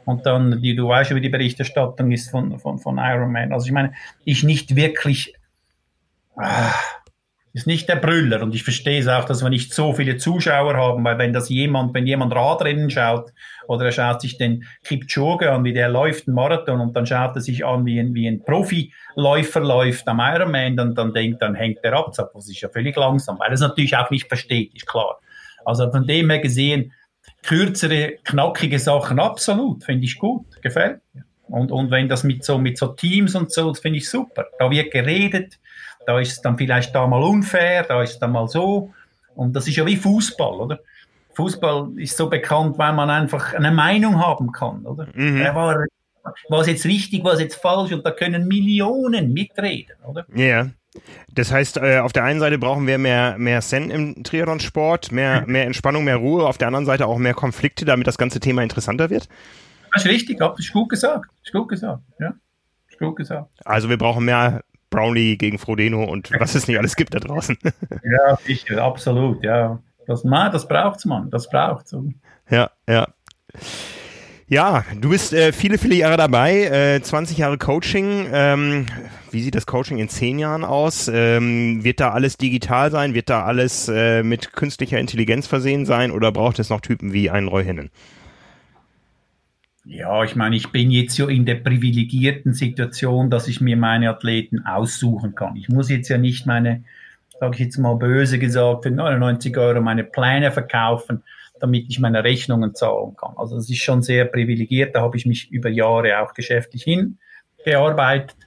Und 0.06 0.26
dann, 0.26 0.62
die, 0.62 0.76
du 0.76 0.88
weißt 0.88 1.12
ja, 1.12 1.16
wie 1.16 1.22
die 1.22 1.30
Berichterstattung 1.30 2.12
ist 2.12 2.30
von, 2.30 2.60
von, 2.60 2.78
von 2.78 2.98
Ironman. 2.98 3.54
Also 3.54 3.68
ich 3.68 3.72
meine, 3.72 3.94
ich 4.26 4.44
nicht 4.44 4.76
wirklich, 4.76 5.34
ah, 6.36 6.74
ist 7.54 7.68
nicht 7.68 7.88
der 7.88 7.98
Brüller. 7.98 8.42
Und 8.42 8.56
ich 8.56 8.64
verstehe 8.64 9.00
es 9.00 9.08
auch, 9.08 9.26
dass 9.26 9.44
wir 9.44 9.50
nicht 9.50 9.74
so 9.74 9.94
viele 9.94 10.18
Zuschauer 10.18 10.76
haben, 10.76 11.04
weil 11.04 11.20
wenn 11.20 11.34
das 11.34 11.50
jemand, 11.50 11.94
wenn 11.94 12.08
jemand 12.08 12.36
Radrennen 12.36 12.90
schaut 12.90 13.32
oder 13.68 13.86
er 13.86 13.92
schaut 13.92 14.22
sich 14.22 14.38
den 14.38 14.66
Kipchoge 14.84 15.52
an, 15.52 15.64
wie 15.64 15.74
der 15.74 15.90
läuft, 15.90 16.28
einen 16.28 16.36
Marathon, 16.36 16.82
und 16.82 16.96
dann 16.96 17.06
schaut 17.06 17.36
er 17.36 17.42
sich 17.42 17.64
an, 17.64 17.86
wie 17.86 18.00
ein, 18.00 18.16
wie 18.16 18.28
ein 18.28 18.44
Profiläufer 18.44 19.60
läuft 19.60 20.08
am 20.08 20.20
Ironman, 20.20 20.76
dann, 20.76 20.96
dann 20.96 21.14
denkt, 21.14 21.44
dann 21.44 21.54
hängt 21.54 21.84
der 21.84 21.94
ab. 21.94 22.12
Das 22.16 22.50
ist 22.50 22.60
ja 22.60 22.70
völlig 22.70 22.96
langsam, 22.96 23.38
weil 23.38 23.50
er 23.50 23.54
es 23.54 23.62
natürlich 23.62 23.96
auch 23.96 24.10
nicht 24.10 24.28
versteht, 24.28 24.74
ist 24.74 24.88
klar. 24.88 25.20
Also 25.64 25.92
von 25.92 26.08
dem 26.08 26.32
her 26.32 26.40
gesehen, 26.40 26.92
kürzere, 27.44 28.16
knackige 28.24 28.80
Sachen 28.80 29.20
absolut, 29.20 29.84
finde 29.84 30.06
ich 30.06 30.18
gut, 30.18 30.46
gefällt 30.62 31.02
mir. 31.14 31.24
Und, 31.48 31.72
und 31.72 31.92
wenn 31.92 32.10
das 32.10 32.24
mit 32.24 32.44
so, 32.44 32.58
mit 32.58 32.80
so 32.80 32.88
Teams 32.88 33.36
und 33.36 33.52
so, 33.52 33.70
das 33.70 33.80
finde 33.80 34.00
ich 34.00 34.10
super. 34.10 34.48
Da 34.58 34.72
wird 34.72 34.92
geredet, 34.92 35.60
da 36.06 36.20
ist 36.20 36.32
es 36.32 36.42
dann 36.42 36.58
vielleicht 36.58 36.94
da 36.94 37.08
mal 37.08 37.22
unfair, 37.22 37.84
da 37.84 38.02
ist 38.02 38.12
es 38.12 38.20
dann 38.20 38.32
mal 38.32 38.48
so. 38.48 38.92
Und 39.36 39.56
das 39.56 39.68
ist 39.68 39.76
ja 39.76 39.86
wie 39.86 39.98
Fußball, 39.98 40.54
oder? 40.54 40.80
Fußball 41.34 41.92
ist 41.98 42.16
so 42.16 42.30
bekannt, 42.30 42.78
weil 42.78 42.94
man 42.94 43.10
einfach 43.10 43.54
eine 43.54 43.72
Meinung 43.72 44.20
haben 44.20 44.52
kann, 44.52 44.86
oder? 44.86 45.08
Mhm. 45.14 45.44
War, 45.56 45.86
war 46.50 46.62
es 46.62 46.68
jetzt 46.68 46.86
richtig, 46.86 47.24
war 47.24 47.34
es 47.34 47.40
jetzt 47.40 47.56
falsch? 47.56 47.92
Und 47.92 48.06
da 48.06 48.12
können 48.12 48.48
Millionen 48.48 49.34
mitreden, 49.34 49.96
oder? 50.06 50.26
Ja. 50.34 50.46
Yeah. 50.46 50.70
Das 51.32 51.52
heißt, 51.52 51.78
äh, 51.78 52.00
auf 52.00 52.14
der 52.14 52.24
einen 52.24 52.40
Seite 52.40 52.60
brauchen 52.60 52.86
wir 52.86 53.00
mehr, 53.00 53.36
mehr 53.40 53.62
Zen 53.62 53.90
im 53.90 54.24
Triathlon-Sport, 54.24 55.12
mehr, 55.12 55.44
mehr 55.48 55.66
Entspannung, 55.66 56.04
mehr 56.04 56.18
Ruhe, 56.18 56.46
auf 56.46 56.60
der 56.60 56.68
anderen 56.68 56.86
Seite 56.86 57.08
auch 57.08 57.18
mehr 57.18 57.34
Konflikte, 57.34 57.84
damit 57.84 58.06
das 58.06 58.20
ganze 58.20 58.40
Thema 58.40 58.62
interessanter 58.62 59.10
wird? 59.10 59.28
Das 59.92 60.06
ist 60.06 60.12
richtig, 60.12 60.38
das 60.38 60.60
ist 60.60 60.72
gut 60.72 60.90
gesagt. 60.90 61.30
Das 61.40 61.48
ist 61.48 61.54
gut 61.54 61.70
gesagt, 61.70 62.04
ja. 62.20 62.34
Ist 62.90 63.00
gut 63.00 63.16
gesagt. 63.16 63.50
Also 63.66 63.90
wir 63.90 63.98
brauchen 63.98 64.26
mehr 64.26 64.64
Brownlee 64.94 65.36
gegen 65.38 65.58
Frodeno 65.58 66.04
und 66.04 66.32
was 66.40 66.56
es 66.56 66.68
nicht 66.68 66.78
alles 66.78 66.96
gibt 66.96 67.16
da 67.16 67.20
draußen. 67.20 67.58
ja, 68.04 68.38
sicher, 68.46 68.84
absolut, 68.84 69.44
ja. 69.44 69.80
Das, 70.06 70.24
man, 70.24 70.52
das 70.52 70.68
braucht's, 70.68 71.06
man, 71.06 71.30
das 71.32 71.50
braucht's. 71.50 71.96
Ja, 72.50 72.70
ja. 72.88 73.08
Ja, 74.48 74.84
du 75.00 75.10
bist 75.10 75.34
äh, 75.34 75.52
viele, 75.52 75.78
viele 75.78 75.96
Jahre 75.96 76.18
dabei, 76.18 76.66
äh, 76.66 77.02
20 77.02 77.38
Jahre 77.38 77.58
Coaching. 77.58 78.28
Ähm, 78.32 78.86
wie 79.32 79.42
sieht 79.42 79.56
das 79.56 79.66
Coaching 79.66 79.98
in 79.98 80.10
10 80.10 80.38
Jahren 80.38 80.64
aus? 80.64 81.10
Ähm, 81.12 81.84
wird 81.84 82.00
da 82.00 82.12
alles 82.12 82.38
digital 82.38 82.92
sein? 82.92 83.14
Wird 83.16 83.30
da 83.30 83.46
alles 83.46 83.88
äh, 83.88 84.22
mit 84.22 84.54
künstlicher 84.54 85.00
Intelligenz 85.00 85.48
versehen 85.48 85.86
sein? 85.86 86.12
Oder 86.12 86.32
braucht 86.32 86.60
es 86.60 86.70
noch 86.70 86.82
Typen 86.82 87.14
wie 87.14 87.30
einen 87.32 87.48
Roy 87.48 87.64
Hennen? 87.64 87.90
Ja, 89.86 90.24
ich 90.24 90.36
meine, 90.36 90.56
ich 90.56 90.72
bin 90.72 90.92
jetzt 90.92 91.16
so 91.16 91.28
in 91.28 91.46
der 91.46 91.56
privilegierten 91.56 92.54
Situation, 92.54 93.30
dass 93.30 93.50
ich 93.50 93.60
mir 93.60 93.76
meine 93.76 94.10
Athleten 94.10 94.66
aussuchen 94.66 95.36
kann. 95.36 95.58
Ich 95.58 95.68
muss 95.68 95.90
jetzt 95.90 96.08
ja 96.08 96.18
nicht 96.18 96.46
meine, 96.46 96.86
sage 97.38 97.56
ich 97.56 97.60
jetzt 97.60 97.78
mal 97.78 97.96
böse 97.96 98.40
gesagt, 98.40 98.84
für 98.84 98.92
99 98.92 99.58
Euro 99.58 99.82
meine 99.82 100.06
Pläne 100.06 100.52
verkaufen, 100.52 101.24
damit 101.60 101.88
ich 101.90 102.00
meine 102.00 102.24
Rechnungen 102.24 102.76
zahlen 102.76 103.16
kann. 103.18 103.34
Also 103.36 103.58
das 103.58 103.70
ist 103.70 103.82
schon 103.82 104.02
sehr 104.02 104.24
privilegiert. 104.26 104.96
Da 104.96 105.02
habe 105.02 105.18
ich 105.18 105.26
mich 105.26 105.52
über 105.52 105.70
Jahre 105.70 106.22
auch 106.22 106.34
geschäftlich 106.34 106.84
hingearbeitet. 106.84 108.38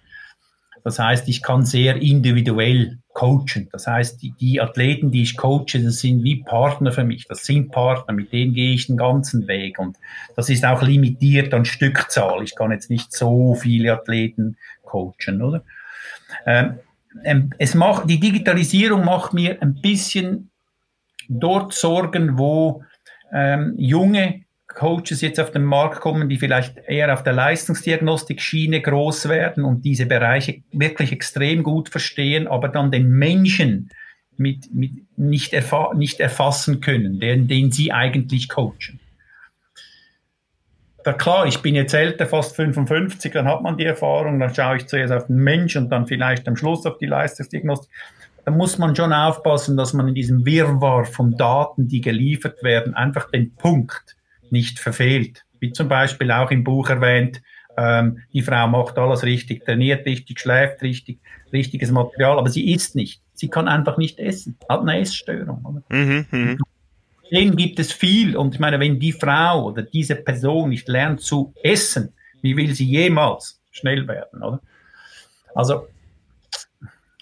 Das 0.86 1.00
heißt, 1.00 1.26
ich 1.26 1.42
kann 1.42 1.64
sehr 1.64 1.96
individuell 1.96 2.98
coachen. 3.12 3.68
Das 3.72 3.88
heißt, 3.88 4.22
die, 4.22 4.30
die, 4.38 4.60
Athleten, 4.60 5.10
die 5.10 5.22
ich 5.22 5.36
coache, 5.36 5.82
das 5.82 5.98
sind 5.98 6.22
wie 6.22 6.44
Partner 6.44 6.92
für 6.92 7.02
mich. 7.02 7.26
Das 7.26 7.44
sind 7.44 7.72
Partner, 7.72 8.14
mit 8.14 8.32
denen 8.32 8.54
gehe 8.54 8.72
ich 8.72 8.86
den 8.86 8.96
ganzen 8.96 9.48
Weg. 9.48 9.80
Und 9.80 9.96
das 10.36 10.48
ist 10.48 10.64
auch 10.64 10.82
limitiert 10.82 11.52
an 11.54 11.64
Stückzahl. 11.64 12.44
Ich 12.44 12.54
kann 12.54 12.70
jetzt 12.70 12.88
nicht 12.88 13.12
so 13.12 13.56
viele 13.56 13.94
Athleten 13.94 14.58
coachen, 14.84 15.42
oder? 15.42 15.64
Ähm, 16.46 16.78
ähm 17.24 17.50
es 17.58 17.74
macht, 17.74 18.08
die 18.08 18.20
Digitalisierung 18.20 19.04
macht 19.04 19.34
mir 19.34 19.60
ein 19.60 19.80
bisschen 19.80 20.52
dort 21.28 21.72
Sorgen, 21.72 22.38
wo 22.38 22.84
ähm, 23.32 23.74
junge 23.76 24.44
Coaches 24.76 25.22
jetzt 25.22 25.40
auf 25.40 25.50
den 25.50 25.64
Markt 25.64 26.00
kommen, 26.00 26.28
die 26.28 26.36
vielleicht 26.36 26.76
eher 26.86 27.12
auf 27.12 27.22
der 27.22 27.32
Leistungsdiagnostik-Schiene 27.32 28.82
groß 28.82 29.28
werden 29.28 29.64
und 29.64 29.86
diese 29.86 30.04
Bereiche 30.04 30.62
wirklich 30.70 31.12
extrem 31.12 31.62
gut 31.62 31.88
verstehen, 31.88 32.46
aber 32.46 32.68
dann 32.68 32.90
den 32.90 33.08
Menschen 33.08 33.90
mit, 34.36 34.72
mit 34.74 34.92
nicht, 35.16 35.54
erfa 35.54 35.94
nicht 35.94 36.20
erfassen 36.20 36.82
können, 36.82 37.18
den, 37.20 37.48
den 37.48 37.72
sie 37.72 37.90
eigentlich 37.90 38.50
coachen. 38.50 39.00
Da 41.04 41.14
klar, 41.14 41.46
ich 41.46 41.62
bin 41.62 41.74
jetzt 41.74 41.94
älter, 41.94 42.26
fast 42.26 42.54
55, 42.56 43.32
dann 43.32 43.46
hat 43.46 43.62
man 43.62 43.78
die 43.78 43.84
Erfahrung, 43.84 44.38
dann 44.38 44.54
schaue 44.54 44.76
ich 44.76 44.86
zuerst 44.88 45.12
auf 45.12 45.28
den 45.28 45.36
Mensch 45.36 45.74
und 45.76 45.88
dann 45.88 46.06
vielleicht 46.06 46.46
am 46.48 46.56
Schluss 46.56 46.84
auf 46.84 46.98
die 46.98 47.06
Leistungsdiagnostik. 47.06 47.90
Da 48.44 48.50
muss 48.50 48.76
man 48.76 48.94
schon 48.94 49.14
aufpassen, 49.14 49.78
dass 49.78 49.94
man 49.94 50.08
in 50.08 50.14
diesem 50.14 50.44
Wirrwarr 50.44 51.06
von 51.06 51.34
Daten, 51.36 51.88
die 51.88 52.02
geliefert 52.02 52.62
werden, 52.62 52.94
einfach 52.94 53.30
den 53.30 53.54
Punkt 53.54 54.15
nicht 54.52 54.78
verfehlt. 54.78 55.44
Wie 55.60 55.72
zum 55.72 55.88
Beispiel 55.88 56.30
auch 56.30 56.50
im 56.50 56.64
Buch 56.64 56.88
erwähnt, 56.90 57.42
ähm, 57.76 58.22
die 58.32 58.42
Frau 58.42 58.66
macht 58.68 58.98
alles 58.98 59.22
richtig, 59.22 59.64
trainiert 59.64 60.06
richtig, 60.06 60.40
schläft 60.40 60.82
richtig, 60.82 61.18
richtiges 61.52 61.90
Material, 61.90 62.38
aber 62.38 62.48
sie 62.48 62.72
isst 62.72 62.94
nicht. 62.94 63.22
Sie 63.34 63.48
kann 63.48 63.68
einfach 63.68 63.98
nicht 63.98 64.18
essen, 64.18 64.56
hat 64.68 64.80
eine 64.80 64.98
Essstörung. 64.98 65.64
Oder? 65.64 65.82
Mhm, 65.96 66.26
mh. 66.30 66.56
Denen 67.30 67.56
gibt 67.56 67.78
es 67.78 67.92
viel 67.92 68.36
und 68.36 68.54
ich 68.54 68.60
meine, 68.60 68.78
wenn 68.78 69.00
die 69.00 69.12
Frau 69.12 69.66
oder 69.66 69.82
diese 69.82 70.14
Person 70.14 70.70
nicht 70.70 70.88
lernt 70.88 71.20
zu 71.20 71.52
essen, 71.62 72.14
wie 72.40 72.56
will 72.56 72.74
sie 72.74 72.86
jemals 72.86 73.60
schnell 73.72 74.06
werden, 74.06 74.42
oder? 74.42 74.60
Also, 75.54 75.88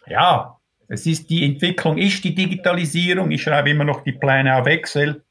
ja, 0.07 0.57
es 0.89 1.07
ist 1.07 1.31
die 1.31 1.45
Entwicklung, 1.45 1.97
ist 1.97 2.23
die 2.23 2.35
Digitalisierung. 2.35 3.31
Ich 3.31 3.43
schreibe 3.43 3.71
immer 3.71 3.85
noch 3.85 4.05
die 4.05 4.13
Pläne 4.13 4.57
auf 4.57 4.67
Excel 4.67 5.25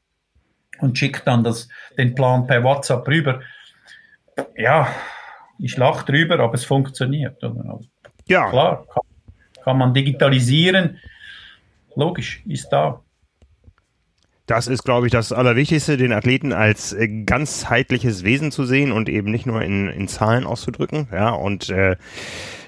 und 0.84 0.98
schickt 0.98 1.26
dann 1.26 1.42
das, 1.42 1.68
den 1.98 2.14
Plan 2.14 2.46
per 2.46 2.62
WhatsApp 2.62 3.06
rüber. 3.08 3.40
Ja, 4.56 4.88
ich 5.58 5.76
lache 5.76 6.04
drüber, 6.04 6.38
aber 6.40 6.54
es 6.54 6.64
funktioniert. 6.64 7.42
Also, 7.42 7.80
ja. 8.26 8.50
Klar, 8.50 8.86
kann, 8.92 9.02
kann 9.64 9.78
man 9.78 9.94
digitalisieren. 9.94 10.98
Logisch, 11.96 12.42
ist 12.46 12.68
da. 12.70 13.00
Das 14.46 14.66
ist, 14.66 14.82
glaube 14.82 15.06
ich, 15.06 15.12
das 15.12 15.32
Allerwichtigste, 15.32 15.96
den 15.96 16.12
Athleten 16.12 16.52
als 16.52 16.92
äh, 16.92 17.08
ganzheitliches 17.24 18.24
Wesen 18.24 18.52
zu 18.52 18.66
sehen 18.66 18.92
und 18.92 19.08
eben 19.08 19.30
nicht 19.30 19.46
nur 19.46 19.62
in, 19.62 19.88
in 19.88 20.06
Zahlen 20.06 20.44
auszudrücken. 20.44 21.08
Ja, 21.12 21.30
und 21.30 21.70
äh, 21.70 21.96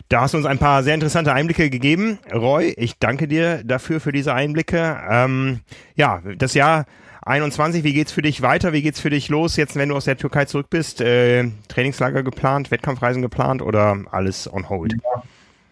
da 0.09 0.23
hast 0.23 0.33
du 0.33 0.39
uns 0.39 0.47
ein 0.47 0.59
paar 0.59 0.83
sehr 0.85 0.95
interessante 0.95 1.35
Einblicke 1.35 1.69
gegeben. 1.69 2.19
Roy, 2.33 2.73
ich 2.79 2.99
danke 2.99 3.29
dir 3.29 3.63
dafür, 3.65 4.01
für 4.01 4.13
diese 4.13 4.33
Einblicke. 4.33 4.99
Ähm, 5.11 5.61
ja, 5.97 6.23
das 6.39 6.55
Jahr 6.55 6.87
21, 7.27 7.83
wie 7.83 7.93
geht's 7.93 8.13
für 8.13 8.23
dich 8.23 8.41
weiter? 8.41 8.73
Wie 8.73 8.83
geht's 8.83 9.01
für 9.01 9.11
dich 9.11 9.29
los, 9.29 9.57
jetzt 9.57 9.75
wenn 9.75 9.89
du 9.89 9.97
aus 9.97 10.05
der 10.05 10.17
Türkei 10.17 10.45
zurück 10.45 10.71
bist? 10.71 11.01
Äh, 11.01 11.51
Trainingslager 11.67 12.23
geplant, 12.23 12.71
Wettkampfreisen 12.71 13.21
geplant 13.21 13.63
oder 13.63 13.99
alles 14.13 14.53
on 14.53 14.69
hold? 14.69 14.93
Ja, 14.93 15.23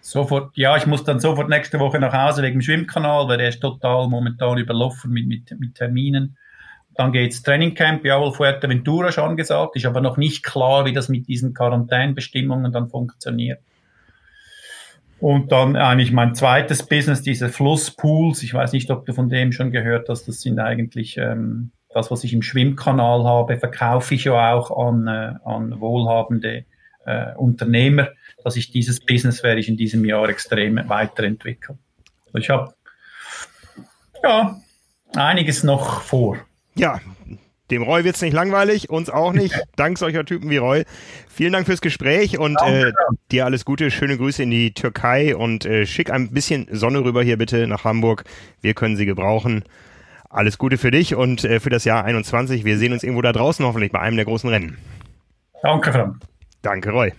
sofort, 0.00 0.50
ja, 0.57 0.76
ich 0.76 0.86
muss 0.86 1.05
dann 1.05 1.20
sofort 1.20 1.48
nächste 1.48 1.78
Woche 1.78 2.00
nach 2.00 2.12
Hause 2.12 2.42
wegen 2.42 2.59
dem 2.59 2.62
Schwimmkanal, 2.62 3.28
weil 3.28 3.38
der 3.38 3.50
ist 3.50 3.61
total 3.61 4.09
momentan 4.09 4.59
überlaufen 4.59 5.12
mit, 5.12 5.28
mit, 5.28 5.61
mit 5.61 5.76
Terminen. 5.76 6.36
Dann 6.96 7.12
geht's 7.12 7.42
Trainingcamp, 7.42 8.05
jawohl, 8.05 8.32
Fuerteventura 8.32 9.12
schon 9.12 9.36
gesagt, 9.36 9.76
ist 9.76 9.86
aber 9.86 10.00
noch 10.00 10.16
nicht 10.16 10.42
klar, 10.42 10.84
wie 10.86 10.92
das 10.92 11.09
mit 11.09 11.28
diesen 11.28 11.55
Quarantänebestimmungen 11.55 12.72
dann 12.72 12.88
funktioniert. 12.88 13.61
Und 15.24 15.52
dann 15.52 15.74
eigentlich 15.74 16.12
mein 16.12 16.34
zweites 16.34 16.82
Business, 16.84 17.22
diese 17.22 17.48
Flusspools. 17.48 18.42
Ich 18.42 18.52
weiß 18.52 18.72
nicht, 18.72 18.90
ob 18.90 19.06
du 19.06 19.14
von 19.14 19.30
dem 19.30 19.52
schon 19.52 19.70
gehört 19.70 20.10
hast. 20.10 20.28
Das 20.28 20.42
sind 20.42 20.58
eigentlich 20.58 21.16
ähm, 21.16 21.70
das, 21.94 22.10
was 22.10 22.24
ich 22.24 22.34
im 22.34 22.42
Schwimmkanal 22.42 23.24
habe, 23.24 23.56
verkaufe 23.58 24.16
ich 24.16 24.24
ja 24.24 24.52
auch 24.52 24.70
an, 24.86 25.06
äh, 25.06 25.32
an 25.46 25.80
wohlhabende 25.80 26.66
äh, 27.06 27.34
Unternehmer. 27.36 28.08
Dass 28.44 28.56
ich 28.56 28.70
dieses 28.70 29.00
Business 29.00 29.42
werde 29.42 29.60
ich 29.60 29.68
in 29.70 29.78
diesem 29.78 30.04
Jahr 30.04 30.28
extrem 30.28 30.78
weiterentwickeln. 30.90 31.78
Also 32.26 32.36
ich 32.36 32.50
habe 32.50 32.74
ja 34.22 34.60
einiges 35.16 35.64
noch 35.64 36.02
vor. 36.02 36.36
Ja, 36.74 37.00
dem 37.74 37.82
Roy 37.82 38.04
wird's 38.04 38.22
nicht 38.22 38.32
langweilig, 38.32 38.88
uns 38.90 39.10
auch 39.10 39.32
nicht, 39.32 39.54
dank 39.76 39.98
solcher 39.98 40.24
Typen 40.24 40.48
wie 40.50 40.56
Roy. 40.56 40.84
Vielen 41.28 41.52
Dank 41.52 41.66
fürs 41.66 41.80
Gespräch 41.80 42.38
und 42.38 42.56
äh, 42.62 42.92
dir 43.30 43.44
alles 43.44 43.64
Gute, 43.64 43.90
schöne 43.90 44.16
Grüße 44.16 44.42
in 44.42 44.50
die 44.50 44.72
Türkei 44.72 45.36
und 45.36 45.66
äh, 45.66 45.84
schick 45.86 46.10
ein 46.10 46.30
bisschen 46.30 46.68
Sonne 46.70 47.04
rüber 47.04 47.22
hier 47.22 47.36
bitte 47.36 47.66
nach 47.66 47.84
Hamburg. 47.84 48.24
Wir 48.60 48.74
können 48.74 48.96
sie 48.96 49.06
gebrauchen. 49.06 49.64
Alles 50.30 50.58
Gute 50.58 50.78
für 50.78 50.90
dich 50.90 51.14
und 51.14 51.44
äh, 51.44 51.60
für 51.60 51.70
das 51.70 51.84
Jahr 51.84 52.04
21. 52.04 52.64
Wir 52.64 52.78
sehen 52.78 52.92
uns 52.92 53.02
irgendwo 53.02 53.22
da 53.22 53.32
draußen 53.32 53.64
hoffentlich 53.64 53.92
bei 53.92 54.00
einem 54.00 54.16
der 54.16 54.24
großen 54.24 54.48
Rennen. 54.48 54.78
Danke, 55.62 55.92
Frank. 55.92 56.16
Danke, 56.62 56.90
Roy. 56.90 57.12